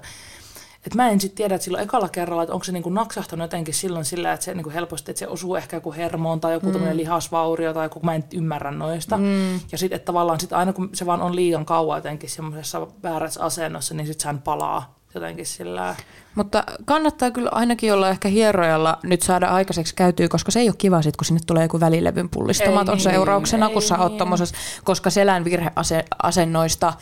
Et 0.86 0.94
mä 0.94 1.08
en 1.08 1.20
sitten 1.20 1.36
tiedä, 1.36 1.54
että 1.54 1.64
silloin 1.64 1.84
ekalla 1.84 2.08
kerralla, 2.08 2.42
että 2.42 2.52
onko 2.52 2.64
se 2.64 2.72
niinku 2.72 2.90
naksahtanut 2.90 3.44
jotenkin 3.44 3.74
silloin 3.74 4.04
sillä, 4.04 4.32
että 4.32 4.44
se 4.44 4.54
niinku 4.54 4.70
helposti, 4.70 5.10
että 5.10 5.18
se 5.18 5.28
osuu 5.28 5.56
ehkä 5.56 5.76
joku 5.76 5.92
hermoon 5.92 6.40
tai 6.40 6.52
joku 6.52 6.66
mm. 6.66 6.84
lihasvaurio 6.92 7.72
tai 7.72 7.84
joku, 7.86 8.00
mä 8.02 8.14
en 8.14 8.24
ymmärrä 8.34 8.70
noista. 8.70 9.16
Mm. 9.16 9.54
Ja 9.72 9.78
sitten, 9.78 9.96
että 9.96 10.06
tavallaan 10.06 10.40
sit 10.40 10.52
aina 10.52 10.72
kun 10.72 10.90
se 10.92 11.06
vaan 11.06 11.22
on 11.22 11.36
liian 11.36 11.64
kauan 11.64 11.98
jotenkin 11.98 12.30
semmoisessa 12.30 12.86
väärässä 13.02 13.44
asennossa, 13.44 13.94
niin 13.94 14.06
sitten 14.06 14.22
sehän 14.22 14.42
palaa 14.42 14.94
jotenkin 15.14 15.46
sillä 15.46 15.94
Mutta 16.34 16.64
kannattaa 16.84 17.30
kyllä 17.30 17.50
ainakin 17.52 17.92
olla 17.92 18.08
ehkä 18.08 18.28
hierojalla 18.28 18.98
nyt 19.02 19.22
saada 19.22 19.48
aikaiseksi 19.48 19.94
käytyä, 19.94 20.28
koska 20.28 20.50
se 20.50 20.60
ei 20.60 20.68
ole 20.68 20.74
kiva 20.78 21.02
sit, 21.02 21.16
kun 21.16 21.24
sinne 21.24 21.40
tulee 21.46 21.62
joku 21.62 21.80
välilevyn 21.80 22.28
pullistamaton 22.28 22.94
niin, 22.94 23.02
seurauksena, 23.02 23.70
kun 23.70 23.82
sä 23.82 23.98
oot 23.98 24.12
niin. 24.12 24.84
koska 24.84 25.10
selän 25.10 25.44
virheasennoista 25.44 26.92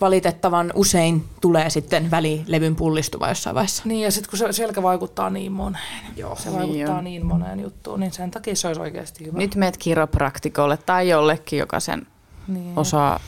valitettavan 0.00 0.72
usein 0.74 1.24
tulee 1.40 1.70
sitten 1.70 2.10
välilevyn 2.10 2.76
pullistuva 2.76 3.28
jossain 3.28 3.54
vaiheessa. 3.54 3.82
Niin, 3.86 4.00
ja 4.00 4.10
sitten 4.10 4.30
kun 4.30 4.38
se 4.38 4.52
selkä 4.52 4.82
vaikuttaa 4.82 5.30
niin 5.30 5.52
moneen, 5.52 6.04
Joo, 6.16 6.36
se 6.36 6.50
niin 6.50 6.58
vaikuttaa 6.58 6.96
jo. 6.96 7.00
niin 7.00 7.26
moneen 7.26 7.60
juttuun, 7.60 8.00
niin 8.00 8.12
sen 8.12 8.30
takia 8.30 8.56
se 8.56 8.66
olisi 8.66 8.80
oikeasti 8.80 9.26
hyvä. 9.26 9.38
Nyt 9.38 9.54
meet 9.54 9.76
kiropraktikolle 9.76 10.76
tai 10.76 11.08
jollekin, 11.08 11.58
joka 11.58 11.80
sen 11.80 12.06
niin. 12.48 12.72
osaa 12.78 13.20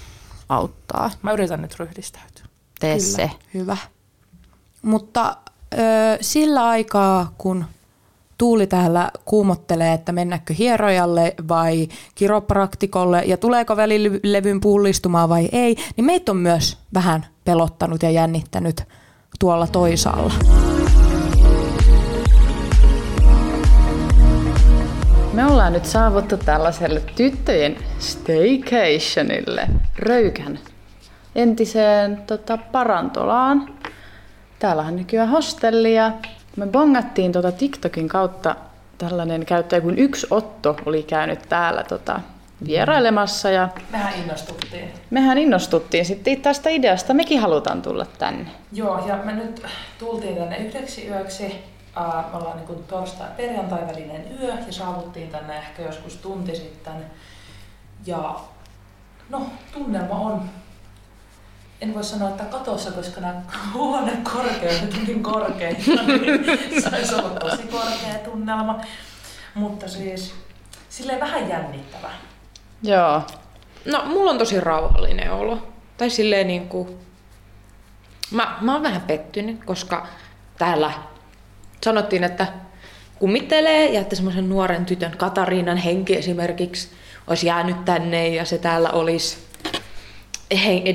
auttaa. 0.48 1.10
Mä 1.22 1.32
yritän 1.32 1.62
nyt 1.62 1.78
ryhdistäytyä. 1.78 2.44
Tee 2.80 2.96
Kyllä. 2.98 3.16
se. 3.16 3.30
Hyvä. 3.54 3.76
Mutta 4.82 5.36
ö, 5.74 5.78
sillä 6.20 6.66
aikaa, 6.66 7.32
kun 7.38 7.64
Tuuli 8.42 8.66
täällä 8.66 9.10
kuumottelee, 9.24 9.92
että 9.92 10.12
mennäkö 10.12 10.54
hierojalle 10.54 11.34
vai 11.48 11.88
kiropraktikolle 12.14 13.22
ja 13.26 13.36
tuleeko 13.36 13.76
välilevyn 13.76 14.60
pullistumaan 14.60 15.28
vai 15.28 15.48
ei, 15.52 15.76
niin 15.96 16.04
meitä 16.04 16.32
on 16.32 16.38
myös 16.38 16.78
vähän 16.94 17.26
pelottanut 17.44 18.02
ja 18.02 18.10
jännittänyt 18.10 18.82
tuolla 19.38 19.66
toisaalla. 19.66 20.32
Me 25.32 25.46
ollaan 25.46 25.72
nyt 25.72 25.84
saavuttu 25.84 26.36
tällaiselle 26.36 27.02
tyttöjen 27.16 27.76
staycationille 27.98 29.68
Röykän 29.98 30.58
entiseen 31.34 32.22
tota, 32.26 32.58
parantolaan. 32.72 33.74
Täällä 34.58 34.82
on 34.82 34.96
nykyään 34.96 35.28
hostelli 35.28 35.94
ja 35.94 36.12
me 36.56 36.66
bongattiin 36.66 37.32
tota 37.32 37.52
TikTokin 37.52 38.08
kautta 38.08 38.56
tällainen 38.98 39.46
käyttäjä 39.46 39.80
kuin 39.80 39.98
yksi 39.98 40.26
Otto 40.30 40.76
oli 40.86 41.02
käynyt 41.02 41.48
täällä 41.48 41.84
tota, 41.84 42.20
vierailemassa. 42.66 43.50
Ja 43.50 43.68
mehän 43.90 44.14
innostuttiin. 44.14 44.92
Mehän 45.10 45.38
innostuttiin 45.38 46.04
sitten 46.04 46.40
tästä 46.40 46.70
ideasta. 46.70 47.14
Mekin 47.14 47.40
halutaan 47.40 47.82
tulla 47.82 48.06
tänne. 48.18 48.50
Joo, 48.72 49.06
ja 49.06 49.16
me 49.16 49.32
nyt 49.32 49.62
tultiin 49.98 50.36
tänne 50.36 50.56
yhdeksi 50.56 51.08
yöksi. 51.08 51.44
me 52.32 52.36
ollaan 52.38 52.56
niin 52.56 52.84
torstai 52.84 53.28
perjantai 53.36 53.86
välinen 53.86 54.24
yö 54.42 54.54
ja 54.66 54.72
saavuttiin 54.72 55.28
tänne 55.28 55.58
ehkä 55.58 55.82
joskus 55.82 56.16
tunti 56.16 56.56
sitten. 56.56 56.94
Ja 58.06 58.40
no, 59.30 59.46
tunnelma 59.72 60.14
on 60.14 60.42
en 61.82 61.94
voi 61.94 62.04
sanoa, 62.04 62.28
että 62.28 62.44
katossa, 62.44 62.90
koska 62.92 63.20
nämä 63.20 63.42
huonekorkeudet 63.74 64.94
on 64.98 65.04
niin 65.06 65.22
korkeita, 65.22 66.02
niin 66.06 66.82
saisi 66.82 67.14
olla 67.14 67.30
tosi 67.30 67.62
korkea 67.62 68.18
tunnelma. 68.24 68.80
Mutta 69.54 69.88
siis 69.88 70.34
silleen 70.88 71.20
vähän 71.20 71.48
jännittävä. 71.48 72.10
Joo. 72.82 73.22
No, 73.84 74.02
mulla 74.06 74.30
on 74.30 74.38
tosi 74.38 74.60
rauhallinen 74.60 75.32
olo. 75.32 75.68
Tai 75.96 76.10
silleen 76.10 76.46
niin 76.46 76.68
kuin... 76.68 76.98
Mä, 78.30 78.56
mä 78.60 78.72
oon 78.72 78.82
vähän 78.82 79.00
pettynyt, 79.00 79.64
koska 79.64 80.06
täällä 80.58 80.92
sanottiin, 81.84 82.24
että 82.24 82.46
kummittelee 83.18 83.90
ja 83.92 84.00
että 84.00 84.16
semmoisen 84.16 84.48
nuoren 84.48 84.86
tytön 84.86 85.16
Katariinan 85.16 85.76
henki 85.76 86.16
esimerkiksi 86.16 86.88
olisi 87.26 87.46
jäänyt 87.46 87.84
tänne 87.84 88.28
ja 88.28 88.44
se 88.44 88.58
täällä 88.58 88.90
olisi 88.90 89.51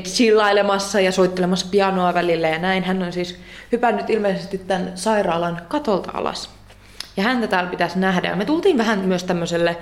chillailemassa 0.03 0.99
ja 0.99 1.11
soittelemassa 1.11 1.67
pianoa 1.71 2.13
välillä 2.13 2.47
ja 2.47 2.59
näin. 2.59 2.83
Hän 2.83 3.03
on 3.03 3.13
siis 3.13 3.39
hypännyt 3.71 4.09
ilmeisesti 4.09 4.57
tämän 4.57 4.91
sairaalan 4.95 5.61
katolta 5.67 6.11
alas. 6.13 6.49
Ja 7.17 7.23
häntä 7.23 7.47
täällä 7.47 7.69
pitäisi 7.69 7.99
nähdä. 7.99 8.29
Ja 8.29 8.35
me 8.35 8.45
tultiin 8.45 8.77
vähän 8.77 8.99
myös 8.99 9.23
tämmöiselle 9.23 9.77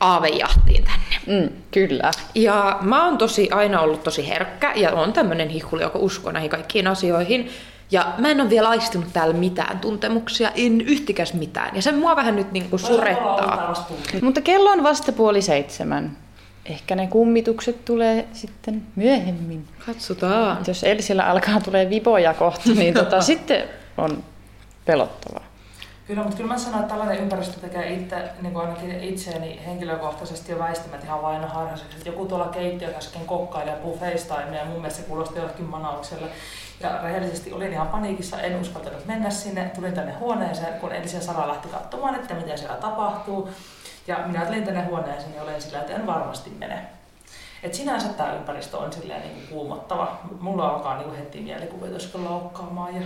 aavejahtiin 0.00 0.84
tänne. 0.84 1.40
Mm, 1.40 1.48
kyllä. 1.70 2.10
Ja 2.34 2.78
mä 2.80 3.04
oon 3.04 3.18
tosi, 3.18 3.50
aina 3.50 3.80
ollut 3.80 4.02
tosi 4.02 4.28
herkkä 4.28 4.72
ja 4.76 4.92
on 4.92 5.12
tämmöinen 5.12 5.48
hihuli, 5.48 5.82
joka 5.82 5.98
uskoo 5.98 6.32
näihin 6.32 6.50
kaikkiin 6.50 6.86
asioihin. 6.86 7.50
Ja 7.90 8.12
mä 8.18 8.30
en 8.30 8.40
ole 8.40 8.50
vielä 8.50 8.68
aistinut 8.68 9.12
täällä 9.12 9.34
mitään 9.34 9.78
tuntemuksia, 9.78 10.50
en 10.54 10.80
yhtikäs 10.80 11.34
mitään. 11.34 11.76
Ja 11.76 11.82
se 11.82 11.92
mua 11.92 12.16
vähän 12.16 12.36
nyt 12.36 12.52
niinku 12.52 12.78
surettaa. 12.78 13.74
Mutta 14.22 14.40
kello 14.40 14.70
on 14.70 14.82
vasta 14.82 15.12
puoli 15.12 15.42
seitsemän. 15.42 16.16
Ehkä 16.70 16.94
ne 16.94 17.06
kummitukset 17.06 17.84
tulee 17.84 18.28
sitten 18.32 18.82
myöhemmin. 18.96 19.68
Katsotaan. 19.86 20.58
Jos 20.66 20.84
Elsillä 20.84 21.24
alkaa 21.24 21.60
tulee 21.60 21.90
viboja 21.90 22.34
kohta, 22.34 22.70
niin 22.70 22.94
tota, 23.04 23.20
sitten 23.20 23.64
on 23.98 24.24
pelottavaa. 24.84 25.46
Kyllä, 26.06 26.22
mutta 26.22 26.36
kyllä 26.36 26.52
mä 26.52 26.58
sanon, 26.58 26.80
että 26.80 26.88
tällainen 26.88 27.22
ympäristö 27.22 27.60
tekee 27.60 27.92
itse, 27.92 28.16
niin 28.42 28.52
kuin 28.52 28.66
ainakin 28.66 29.00
itseäni 29.00 29.60
henkilökohtaisesti 29.66 30.52
jo 30.52 30.58
väistämät 30.58 31.04
ihan 31.04 31.22
vainoharhaiseksi. 31.22 31.96
Että 31.96 32.08
joku 32.08 32.26
tuolla 32.26 32.48
keittiössä 32.48 32.98
äsken 32.98 33.26
kokkailee 33.26 33.74
ja 33.74 33.80
puhuu 33.80 33.98
FaceTimea 33.98 34.60
ja 34.60 34.64
mun 34.64 34.76
mielestä 34.76 35.00
se 35.00 35.08
kuulosti 35.08 35.38
jollekin 35.38 35.64
manaukselle. 35.64 36.26
Ja 36.80 37.00
rehellisesti 37.02 37.52
olin 37.52 37.72
ihan 37.72 37.88
paniikissa, 37.88 38.40
en 38.40 38.60
uskaltanut 38.60 39.06
mennä 39.06 39.30
sinne. 39.30 39.70
Tulin 39.74 39.92
tänne 39.92 40.12
huoneeseen, 40.12 40.80
kun 40.80 40.92
Elisa 40.92 41.20
Sara 41.20 41.48
lähti 41.48 41.68
katsomaan, 41.68 42.14
että 42.14 42.34
mitä 42.34 42.56
siellä 42.56 42.76
tapahtuu. 42.76 43.48
Ja 44.06 44.18
minä 44.26 44.46
tulin 44.46 44.64
tänne 44.64 44.84
huoneeseen 44.84 45.34
ja 45.34 45.42
olen 45.42 45.62
sillä, 45.62 45.78
että 45.78 45.94
en 45.94 46.06
varmasti 46.06 46.50
mene. 46.50 46.82
Et 47.62 47.74
sinänsä 47.74 48.08
tämä 48.08 48.34
ympäristö 48.34 48.76
on 48.76 48.92
silleen 48.92 49.22
niin 49.22 49.34
kuin 49.34 49.48
kuumottava. 49.48 50.18
Mulla 50.40 50.68
alkaa 50.68 50.96
niin 50.96 51.08
kuin 51.08 51.18
heti 51.18 51.40
mielikuvitus 51.40 52.14
loukkaamaan. 52.14 52.96
Ja... 52.96 53.02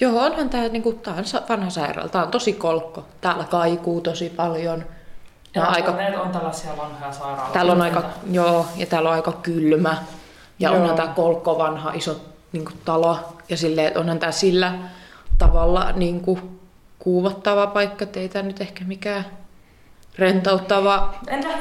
Joo, 0.00 0.22
onhan 0.24 0.50
tämä, 0.50 0.68
niin 0.68 0.82
kuin, 0.82 0.98
tämä 0.98 1.16
on 1.16 1.24
vanha 1.48 1.70
sairaala. 1.70 2.08
Tämä 2.08 2.24
on 2.24 2.30
tosi 2.30 2.52
kolkko. 2.52 3.04
Täällä 3.20 3.44
kaikuu 3.44 4.00
tosi 4.00 4.30
paljon. 4.30 4.84
Ja 5.54 5.62
on, 5.62 5.74
aika... 5.74 5.96
on 6.22 6.30
tällaisia 6.32 6.76
vanhoja 6.76 7.12
sairaaloita. 7.12 7.52
Täällä 7.52 7.72
on 7.72 7.82
aika, 7.82 8.02
joo, 8.30 8.66
ja 8.76 8.86
täällä 8.86 9.08
on 9.08 9.14
aika 9.14 9.32
kylmä. 9.32 9.96
Ja 10.58 10.70
joo. 10.70 10.80
onhan 10.80 10.96
tämä 10.96 11.08
kolkko 11.08 11.58
vanha 11.58 11.92
iso 11.92 12.20
niin 12.52 12.64
kuin, 12.64 12.78
talo. 12.84 13.18
Ja 13.48 13.56
silleen, 13.56 13.98
onhan 13.98 14.18
tämä 14.18 14.32
sillä 14.32 14.72
tavalla 15.38 15.92
niin 15.92 16.20
kuin, 16.20 16.60
kuuvottava 16.98 17.66
paikka. 17.66 18.06
Teitä 18.06 18.42
nyt 18.42 18.60
ehkä 18.60 18.84
mikään 18.84 19.24
rentouttava 20.18 21.14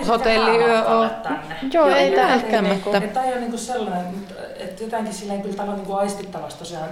hotelliyö 0.08 0.86
on. 0.86 1.10
Joo, 1.74 1.88
ei 1.88 2.16
välttämättä. 2.16 3.02
Tämä 3.02 3.26
ei 3.26 3.32
ole 3.32 3.40
niinku 3.40 3.58
sellainen, 3.58 4.06
että 4.60 4.84
jotenkin 4.84 5.14
silleen 5.14 5.42
kyllä 5.42 5.56
täällä 5.56 5.72
on 5.72 5.78
niinku 5.78 5.94
aistittavasti 5.94 6.60
tosiaan 6.60 6.90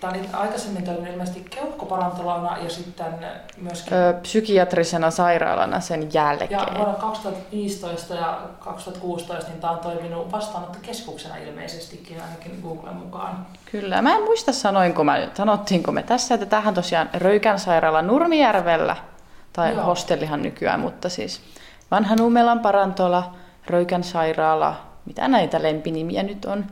Tämä 0.00 0.10
oli 0.10 0.20
aikaisemmin 0.32 0.84
toiminut 0.84 1.12
ilmeisesti 1.12 1.46
keuhkoparantolana 1.50 2.58
ja 2.58 2.70
sitten 2.70 3.14
myöskin... 3.56 3.92
Öö, 3.92 4.12
psykiatrisena 4.12 5.10
sairaalana 5.10 5.80
sen 5.80 6.08
jälkeen. 6.12 6.50
Ja 6.50 6.66
vuonna 6.76 6.94
2015 6.94 8.14
ja 8.14 8.40
2016 8.60 9.50
niin 9.50 9.60
tämä 9.60 9.72
on 9.72 9.78
toiminut 9.78 10.32
vastaanottokeskuksena 10.32 11.36
ilmeisestikin 11.36 12.20
ainakin 12.22 12.60
Googlen 12.62 12.96
mukaan. 12.96 13.46
Kyllä. 13.70 14.02
Mä 14.02 14.16
en 14.16 14.22
muista 14.22 14.52
sanoinko 14.52 15.04
mä, 15.04 15.28
sanottiinko 15.34 15.92
me 15.92 16.02
tässä, 16.02 16.34
että 16.34 16.46
tähän 16.46 16.74
tosiaan 16.74 17.10
Röykän 17.14 17.58
sairaala 17.58 18.02
Nurmijärvellä 18.02 18.96
tai 19.52 19.74
Joo. 19.74 19.84
hostellihan 19.84 20.42
nykyään, 20.42 20.80
mutta 20.80 21.08
siis 21.08 21.40
vanha 21.90 22.16
Nummelan 22.16 22.60
parantola, 22.60 23.34
Röykän 23.66 24.04
sairaala, 24.04 24.76
mitä 25.06 25.28
näitä 25.28 25.62
lempinimiä 25.62 26.22
nyt 26.22 26.44
on. 26.44 26.66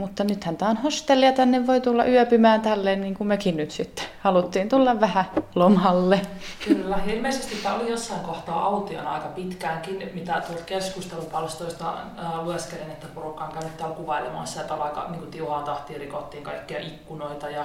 Mutta 0.00 0.24
nythän 0.24 0.56
tämä 0.56 0.70
on 0.70 0.76
hostelli 0.76 1.26
ja 1.26 1.32
tänne 1.32 1.66
voi 1.66 1.80
tulla 1.80 2.04
yöpymään 2.04 2.60
tälleen 2.60 3.00
niin 3.00 3.14
kuin 3.14 3.28
mekin 3.28 3.56
nyt 3.56 3.70
sitten. 3.70 4.04
Haluttiin 4.20 4.68
tulla 4.68 5.00
vähän 5.00 5.24
lomalle. 5.54 6.20
Kyllä, 6.68 6.98
ilmeisesti 7.06 7.56
tämä 7.62 7.74
oli 7.74 7.90
jossain 7.90 8.20
kohtaa 8.20 8.64
autiona 8.64 9.10
aika 9.10 9.28
pitkäänkin, 9.28 10.10
mitä 10.14 10.42
tuolta 10.46 10.64
keskustelupalstoista 10.64 11.94
äh, 12.18 12.44
lueskelin, 12.44 12.90
että 12.90 13.06
porukka 13.14 13.44
on 13.44 13.52
käynyt 13.52 13.76
täällä 13.76 13.96
kuvailemassa 13.96 14.60
ja 14.60 14.74
aika 14.74 15.06
niin 15.08 15.18
kuin 15.18 15.30
tiuhaan 15.30 15.64
tahtiin 15.64 16.00
rikottiin 16.00 16.44
kaikkia 16.44 16.78
ikkunoita 16.78 17.50
ja 17.50 17.64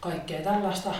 kaikkea 0.00 0.42
tällaista. 0.42 0.90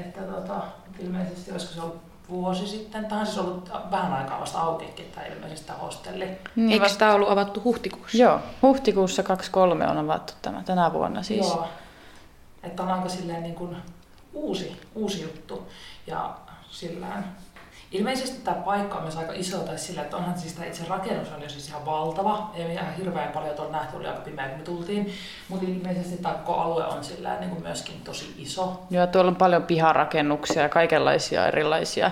Että 0.00 0.20
tota, 0.20 0.62
ilmeisesti 0.98 1.52
olisiko 1.52 1.72
se 1.72 1.80
ollut 1.80 2.00
vuosi 2.28 2.66
sitten. 2.66 3.06
Tämä 3.06 3.20
on 3.20 3.26
siis 3.26 3.38
ollut 3.38 3.70
vähän 3.90 4.12
aikaa 4.12 4.40
vasta 4.40 4.60
aukikin 4.60 5.10
tämä 5.14 5.26
ilmeisesti 5.26 5.66
tämä 5.66 5.78
hostelli. 5.78 6.28
Niin, 6.56 6.72
Eikö 6.72 6.84
vasta... 6.84 6.98
tämä 6.98 7.14
ollut 7.14 7.30
avattu 7.30 7.62
huhtikuussa? 7.64 8.18
Joo, 8.18 8.40
huhtikuussa 8.62 9.22
23 9.22 9.88
on 9.88 9.98
avattu 9.98 10.32
tämä 10.42 10.62
tänä 10.62 10.92
vuonna 10.92 11.22
siis. 11.22 11.46
Joo, 11.46 11.68
että 12.62 12.82
on 12.82 12.88
aika 12.88 13.08
silleen 13.08 13.42
niin 13.42 13.54
kuin 13.54 13.76
uusi, 14.32 14.80
uusi 14.94 15.22
juttu 15.22 15.68
ja 16.06 16.36
sillään. 16.70 17.36
Ilmeisesti 17.92 18.40
tämä 18.44 18.56
paikka 18.56 18.96
on 18.96 19.02
myös 19.02 19.16
aika 19.16 19.32
iso, 19.32 19.58
tai 19.58 19.78
sillä, 19.78 20.02
että 20.02 20.16
onhan 20.16 20.38
siis 20.38 20.52
tämä 20.52 20.66
itse 20.66 20.84
rakennus 20.88 21.32
on 21.32 21.42
jo 21.42 21.48
siis 21.48 21.68
ihan 21.68 21.86
valtava. 21.86 22.50
Ei 22.54 22.72
ihan 22.72 22.94
hirveän 22.94 23.32
paljon 23.32 23.54
tuolla 23.56 23.72
nähty, 23.72 23.96
oli 23.96 24.06
aika 24.06 24.20
pimeä 24.20 24.48
kun 24.48 24.58
me 24.58 24.64
tultiin. 24.64 25.12
Mutta 25.48 25.66
ilmeisesti 25.66 26.22
tämä 26.22 26.34
koko 26.34 26.60
alue 26.60 26.86
on 26.86 27.04
sillä 27.04 27.36
niin 27.40 27.50
kuin 27.50 27.62
myöskin 27.62 28.00
tosi 28.04 28.34
iso. 28.38 28.82
Joo, 28.90 29.06
tuolla 29.06 29.30
on 29.30 29.36
paljon 29.36 29.62
piharakennuksia 29.62 30.62
ja 30.62 30.68
kaikenlaisia 30.68 31.46
erilaisia. 31.46 32.10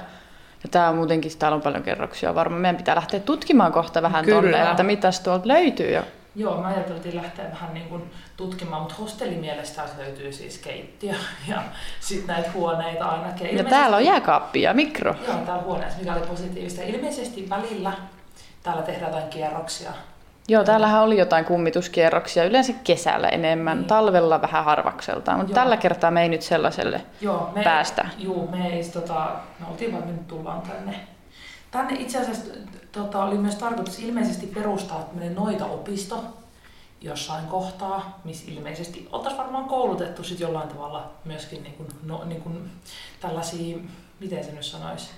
Ja 0.62 0.68
tää 0.70 0.88
on 0.88 0.96
muutenkin, 0.96 1.38
täällä 1.38 1.56
on 1.56 1.62
paljon 1.62 1.82
kerroksia 1.82 2.34
varmaan. 2.34 2.60
Meidän 2.60 2.76
pitää 2.76 2.94
lähteä 2.94 3.20
tutkimaan 3.20 3.72
kohta 3.72 4.02
vähän 4.02 4.24
Kyllä. 4.24 4.40
tonne, 4.40 4.70
että 4.70 4.82
mitäs 4.82 5.20
tuolta 5.20 5.48
löytyy. 5.48 5.90
Ja 5.90 6.02
Joo, 6.36 6.60
mä 6.60 6.66
ajattelin 6.66 7.16
lähteä 7.16 7.50
vähän 7.50 7.74
niin 7.74 7.88
kuin 7.88 8.10
tutkimaan, 8.36 8.82
mutta 8.82 8.94
hostellimielestä 8.98 9.82
löytyy 9.98 10.32
siis 10.32 10.58
keittiö 10.58 11.14
ja 11.48 11.62
sitten 12.00 12.26
näitä 12.34 12.50
huoneita 12.54 13.04
ainakin. 13.04 13.56
ja 13.56 13.64
täällä 13.64 13.96
on 13.96 14.04
jääkaappi 14.04 14.62
ja 14.62 14.74
mikro. 14.74 15.14
Joo, 15.26 15.36
täällä 15.36 15.62
huoneessa, 15.62 15.98
mikä 15.98 16.12
oli 16.14 16.26
positiivista. 16.26 16.82
Ilmeisesti 16.82 17.50
välillä 17.50 17.92
täällä 18.62 18.82
tehdään 18.82 19.12
jotain 19.12 19.30
kierroksia. 19.30 19.90
Joo, 20.48 20.64
täällähän 20.64 21.02
oli 21.02 21.18
jotain 21.18 21.44
kummituskierroksia, 21.44 22.44
yleensä 22.44 22.72
kesällä 22.84 23.28
enemmän, 23.28 23.78
Niin. 23.78 23.86
talvella 23.86 24.42
vähän 24.42 24.64
harvakseltaan, 24.64 25.38
mutta 25.38 25.50
Joo. 25.52 25.54
tällä 25.54 25.76
kertaa 25.76 26.10
me 26.10 26.22
ei 26.22 26.28
nyt 26.28 26.42
sellaiselle 26.42 27.00
Joo, 27.20 27.50
me, 27.54 27.62
päästä. 27.62 28.08
Joo, 28.18 28.48
me 28.50 28.68
ei 28.68 28.84
tota, 28.84 29.30
me 29.60 29.66
oltiin 29.70 29.92
vaan 29.92 30.06
nyt 30.06 30.28
tullaan 30.28 30.62
tänne. 30.62 30.94
Tänne 31.76 31.94
itse 31.94 32.18
asiassa 32.20 32.44
tota, 32.92 33.24
oli 33.24 33.38
myös 33.38 33.54
tarkoitus 33.54 33.98
ilmeisesti 33.98 34.46
perustaa 34.46 35.02
tämmöinen 35.02 35.34
noita-opisto 35.34 36.24
jossain 37.00 37.46
kohtaa, 37.46 38.18
missä 38.24 38.50
ilmeisesti 38.50 39.08
oltaisiin 39.12 39.42
varmaan 39.42 39.64
koulutettu 39.64 40.24
sit 40.24 40.40
jollain 40.40 40.68
tavalla 40.68 41.10
myöskin 41.24 41.62
niin 41.62 41.74
kuin, 41.74 41.88
no, 42.02 42.24
niin 42.24 42.40
kuin 42.42 42.70
tällaisia, 43.20 43.76
miten 44.20 44.44
se 44.44 44.52
nyt 44.52 44.64
sanoisi, 44.64 45.10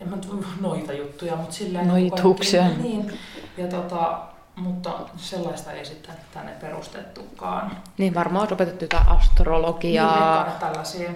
en 0.00 0.08
mä 0.08 0.16
noita 0.60 0.92
juttuja, 0.92 1.36
mutta 1.36 1.54
silleen... 1.54 1.88
niin 1.88 2.10
kuin 2.10 2.22
Noituksia. 2.22 2.62
kaikki- 2.62 2.82
Niin, 2.82 3.18
ja 3.56 3.66
tota, 3.66 4.20
mutta 4.56 4.90
sellaista 5.16 5.72
ei 5.72 5.84
sitten 5.84 6.14
tänne 6.34 6.52
perustettukaan. 6.60 7.76
Niin 7.98 8.14
varmaan 8.14 8.46
on 8.46 8.52
opetettu 8.52 8.84
jotain 8.84 9.08
astrologiaa, 9.08 10.44
Niin, 10.44 10.58
tällaisia. 10.60 11.10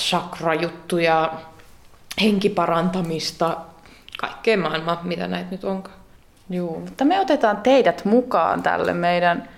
chakrajuttuja, 0.00 1.32
henkiparantamista, 2.20 3.56
kaikkea 4.18 4.56
maailmaa, 4.56 5.00
mitä 5.02 5.26
näitä 5.28 5.50
nyt 5.50 5.64
onkaan. 5.64 5.96
Joo, 6.50 6.80
mutta 6.80 7.04
me 7.04 7.20
otetaan 7.20 7.56
teidät 7.56 8.04
mukaan 8.04 8.62
tälle 8.62 8.92
meidän 8.92 9.48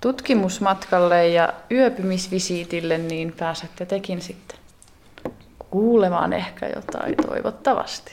tutkimusmatkalle 0.00 1.28
ja 1.28 1.52
yöpymisvisiitille, 1.70 2.98
niin 2.98 3.32
pääsette 3.38 3.86
tekin 3.86 4.22
sitten 4.22 4.58
kuulemaan 5.70 6.32
ehkä 6.32 6.66
jotain 6.66 7.14
toivottavasti. 7.16 8.12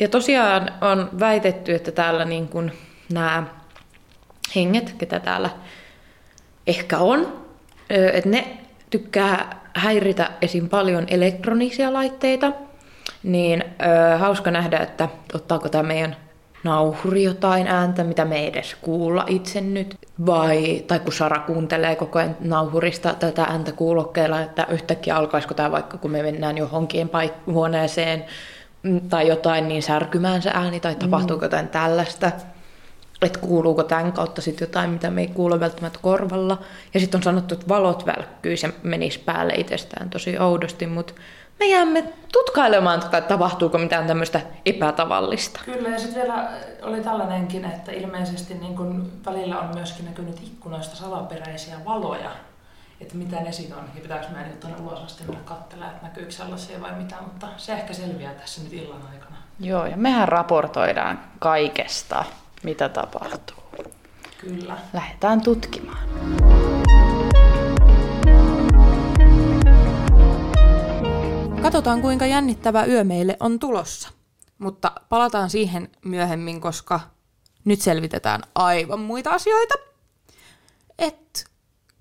Ja 0.00 0.08
tosiaan 0.08 0.72
on 0.80 1.10
väitetty, 1.20 1.74
että 1.74 1.92
täällä 1.92 2.24
niin 2.24 2.48
kuin 2.48 2.72
nämä 3.12 3.44
henget, 4.56 4.94
ketä 4.98 5.20
täällä 5.20 5.50
ehkä 6.66 6.98
on, 6.98 7.44
että 7.90 8.30
ne 8.30 8.58
tykkää 8.90 9.60
häiritä 9.74 10.30
esim. 10.42 10.68
paljon 10.68 11.04
elektronisia 11.08 11.92
laitteita, 11.92 12.52
niin 13.22 13.64
ö, 14.12 14.18
hauska 14.18 14.50
nähdä, 14.50 14.78
että 14.78 15.08
ottaako 15.34 15.68
tämä 15.68 15.82
meidän 15.82 16.16
nauhuri 16.64 17.22
jotain 17.22 17.66
ääntä, 17.66 18.04
mitä 18.04 18.24
me 18.24 18.38
ei 18.38 18.46
edes 18.46 18.76
kuulla 18.82 19.24
itse 19.26 19.60
nyt. 19.60 19.96
Vai, 20.26 20.84
tai 20.86 21.00
kun 21.00 21.12
Sara 21.12 21.38
kuuntelee 21.38 21.96
koko 21.96 22.18
ajan 22.18 22.36
nauhurista 22.40 23.14
tätä 23.14 23.42
ääntä 23.42 23.72
kuulokkeella, 23.72 24.40
että 24.40 24.66
yhtäkkiä 24.70 25.16
alkaisiko 25.16 25.54
tämä 25.54 25.72
vaikka 25.72 25.98
kun 25.98 26.10
me 26.10 26.22
mennään 26.22 26.58
johonkin 26.58 27.08
paik- 27.08 27.52
huoneeseen 27.52 28.24
mm, 28.82 29.00
tai 29.00 29.28
jotain, 29.28 29.68
niin 29.68 29.82
särkymään 29.82 30.42
se 30.42 30.50
ääni 30.54 30.80
tai 30.80 30.94
tapahtuuko 30.94 31.44
jotain 31.44 31.68
tällaista. 31.68 32.32
Että 33.22 33.38
kuuluuko 33.38 33.82
tämän 33.82 34.12
kautta 34.12 34.42
sitten 34.42 34.66
jotain, 34.66 34.90
mitä 34.90 35.10
me 35.10 35.20
ei 35.20 35.26
kuule 35.28 35.60
välttämättä 35.60 35.98
korvalla. 36.02 36.58
Ja 36.94 37.00
sitten 37.00 37.18
on 37.18 37.22
sanottu, 37.22 37.54
että 37.54 37.68
valot 37.68 38.06
välkkyisi 38.06 38.66
ja 38.66 38.72
menisi 38.82 39.18
päälle 39.18 39.52
itsestään 39.52 40.10
tosi 40.10 40.38
oudosti, 40.38 40.86
mutta 40.86 41.12
me 41.58 41.66
jäämme 41.66 42.04
tutkailemaan, 42.32 43.00
tätä, 43.00 43.18
että 43.18 43.28
tapahtuuko 43.28 43.78
mitään 43.78 44.06
tämmöistä 44.06 44.40
epätavallista. 44.66 45.60
Kyllä, 45.64 45.88
ja 45.88 45.98
sitten 45.98 46.22
vielä 46.22 46.50
oli 46.82 47.00
tällainenkin, 47.00 47.64
että 47.64 47.92
ilmeisesti 47.92 48.54
niin 48.54 48.76
kun 48.76 49.12
välillä 49.26 49.60
on 49.60 49.74
myöskin 49.74 50.04
näkynyt 50.04 50.42
ikkunoista 50.42 50.96
salaperäisiä 50.96 51.84
valoja, 51.84 52.30
että 53.00 53.14
mitä 53.14 53.40
ne 53.40 53.52
siinä 53.52 53.76
on, 53.76 53.84
ja 53.94 54.00
pitääkö 54.00 54.26
meidän 54.28 54.50
nyt 54.50 54.60
tuonne 54.60 54.78
ulos 54.82 55.00
asti 55.00 55.24
mennä 55.24 55.40
katselemaan, 55.44 55.94
että 55.94 56.06
näkyykö 56.06 56.30
sellaisia 56.30 56.80
vai 56.80 56.92
mitä, 56.92 57.16
mutta 57.20 57.46
se 57.56 57.72
ehkä 57.72 57.92
selviää 57.92 58.34
tässä 58.34 58.62
nyt 58.62 58.72
illan 58.72 59.02
aikana. 59.12 59.36
Joo, 59.60 59.86
ja 59.86 59.96
mehän 59.96 60.28
raportoidaan 60.28 61.20
kaikesta, 61.38 62.24
mitä 62.62 62.88
tapahtuu. 62.88 63.56
Kyllä. 64.40 64.78
Lähdetään 64.92 65.40
tutkimaan. 65.40 66.08
Katsotaan, 71.62 72.00
kuinka 72.02 72.26
jännittävä 72.26 72.84
yö 72.84 73.04
meille 73.04 73.36
on 73.40 73.58
tulossa. 73.58 74.08
Mutta 74.58 74.92
palataan 75.08 75.50
siihen 75.50 75.90
myöhemmin, 76.04 76.60
koska 76.60 77.00
nyt 77.64 77.80
selvitetään 77.80 78.42
aivan 78.54 79.00
muita 79.00 79.30
asioita. 79.30 79.74
Et 80.98 81.50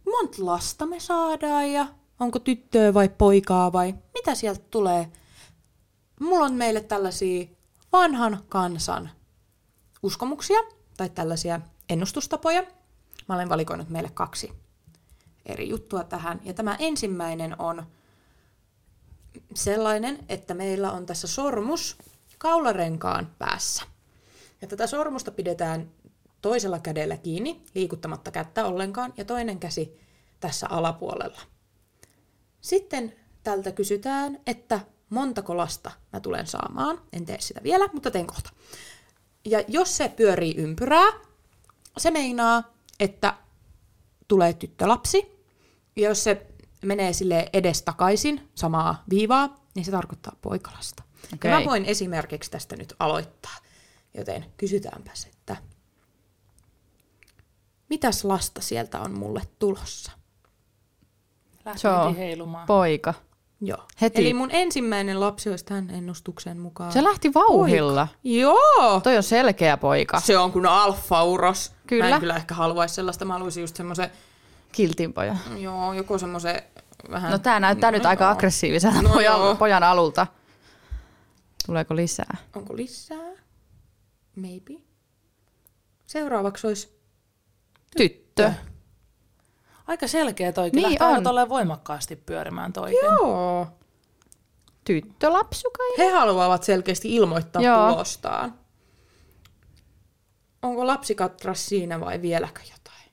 monta 0.06 0.38
lasta 0.39 0.86
me 0.86 1.00
saadaan 1.00 1.72
ja 1.72 1.88
onko 2.20 2.39
tyttöä 2.39 2.93
vai 2.93 3.10
poikaa 3.10 3.74
vai 3.74 3.96
mitä 4.13 4.36
sieltä 4.36 4.62
tulee. 4.72 5.12
Mulla 6.20 6.46
on 6.46 6.54
meille 6.54 6.82
tällaisia 6.82 7.48
vanhan 7.91 8.43
kansan 8.50 9.10
uskomuksia 10.03 10.60
tai 10.97 11.10
tällaisia 11.10 11.62
ennustustapoja. 11.89 12.63
Mä 13.29 13.36
olen 13.36 13.49
valikoinut 13.49 13.89
meille 13.89 14.10
kaksi 14.13 14.53
eri 15.45 15.69
juttua 15.69 16.03
tähän. 16.03 16.41
Ja 16.43 16.53
tämä 16.53 16.75
ensimmäinen 16.79 17.62
on 17.62 17.83
sellainen, 19.53 20.25
että 20.29 20.53
meillä 20.53 20.91
on 20.91 21.05
tässä 21.05 21.27
sormus 21.27 21.97
kaularenkaan 22.38 23.36
päässä. 23.39 23.83
Ja 24.62 24.67
tätä 24.67 24.88
sormusta 24.88 25.31
pidetään 25.31 25.91
toisella 26.41 26.79
kädellä 26.79 27.17
kiinni, 27.17 27.62
liikuttamatta 27.75 28.31
kättä 28.31 28.65
ollenkaan, 28.65 29.13
ja 29.17 29.25
toinen 29.25 29.60
käsi 29.60 29.99
tässä 30.39 30.67
alapuolella. 30.69 31.41
Sitten 32.62 33.13
tältä 33.43 33.71
kysytään, 33.71 34.39
että 34.47 34.79
montako 35.10 35.57
lasta 35.57 35.91
mä 36.13 36.19
tulen 36.19 36.47
saamaan. 36.47 37.01
En 37.13 37.25
tee 37.25 37.38
sitä 37.39 37.63
vielä, 37.63 37.89
mutta 37.93 38.12
teen 38.12 38.27
kohta. 38.27 38.49
Ja 39.47 39.63
jos 39.67 39.97
se 39.97 40.10
pyörii 40.10 40.55
ympyrää, 40.57 41.07
se 41.97 42.12
meinaa, 42.12 42.63
että 42.99 43.33
tulee 44.27 44.53
tyttölapsi. 44.53 45.38
Ja 45.95 46.10
jos 46.10 46.23
se 46.23 46.47
menee 46.86 47.13
sille 47.13 47.49
edestakaisin 47.53 48.49
samaa 48.55 49.03
viivaa, 49.10 49.65
niin 49.75 49.86
se 49.86 49.91
tarkoittaa 49.91 50.36
poikalasta. 50.41 51.03
Okay. 51.33 51.51
Ja 51.51 51.60
mä 51.60 51.65
voin 51.65 51.86
esimerkiksi 51.86 52.51
tästä 52.51 52.75
nyt 52.75 52.93
aloittaa. 52.99 53.55
Joten 54.13 54.45
kysytäänpäs, 54.57 55.25
että 55.25 55.55
mitäs 57.89 58.25
lasta 58.25 58.62
sieltä 58.62 58.99
on 58.99 59.19
mulle 59.19 59.41
tulossa? 59.60 60.12
Lähti 61.65 61.81
Se 61.81 61.89
on 61.89 62.07
heti 62.07 62.19
heilumaan. 62.19 62.67
Poika. 62.67 63.13
Joo. 63.62 63.84
Heti. 64.02 64.22
Eli 64.22 64.34
mun 64.34 64.50
ensimmäinen 64.52 65.20
lapsi 65.20 65.50
olisi 65.50 65.65
tämän 65.65 65.89
ennustuksen 65.89 66.60
mukaan. 66.60 66.91
Se 66.91 67.04
lähti 67.04 67.34
vauhilla. 67.34 68.08
Joo! 68.24 69.00
Toi 69.04 69.17
on 69.17 69.24
selkeä 69.24 69.78
poika. 69.78 70.20
Se 70.20 70.38
on 70.38 70.52
kun 70.52 70.65
alfa-uros. 70.65 71.74
Kyllä. 71.88 72.10
Mä 72.10 72.15
en 72.15 72.20
kyllä 72.20 72.36
ehkä 72.36 72.56
haluaisi 72.56 72.96
sellaista. 72.96 73.26
Mä 73.26 73.34
haluaisin 73.34 73.62
just 73.62 73.76
semmoisen, 73.76 74.10
Kiltin 74.72 75.13
joo, 75.58 75.93
joku 75.93 76.17
semmoisen 76.17 76.62
vähän... 77.12 77.32
No 77.32 77.38
tää 77.38 77.60
näyttää 77.60 77.91
nyt 77.91 78.06
aika 78.06 78.24
joo. 78.24 78.32
aggressiiviselta 78.32 79.02
No 79.02 79.10
pojan, 79.10 79.39
joo. 79.39 79.56
pojan 79.56 79.84
alulta. 79.84 80.28
Tuleeko 81.65 81.96
lisää? 81.96 82.38
Onko 82.56 82.76
lisää? 82.76 83.32
Maybe. 84.36 84.74
Seuraavaksi 86.06 86.67
olisi 86.67 86.98
Tyttö. 87.98 88.54
Aika 89.88 90.08
selkeä 90.08 90.52
toi. 90.52 90.69
Niin 90.69 91.00
lähtee 91.00 91.32
on. 91.41 91.50
voimakkaasti 91.50 92.15
pyörimään 92.15 92.73
toikin. 92.73 93.00
Joo. 93.04 93.67
Tyttö 94.84 95.34
lapsu 95.34 95.69
kai? 95.78 96.06
He 96.06 96.12
haluavat 96.12 96.63
selkeästi 96.63 97.15
ilmoittaa 97.15 97.62
Joo. 97.62 97.91
tulostaan. 97.91 98.54
Onko 100.62 100.88
lapsikatras 100.88 101.65
siinä 101.65 102.00
vai 102.00 102.21
vieläkö 102.21 102.62
jotain? 102.62 103.12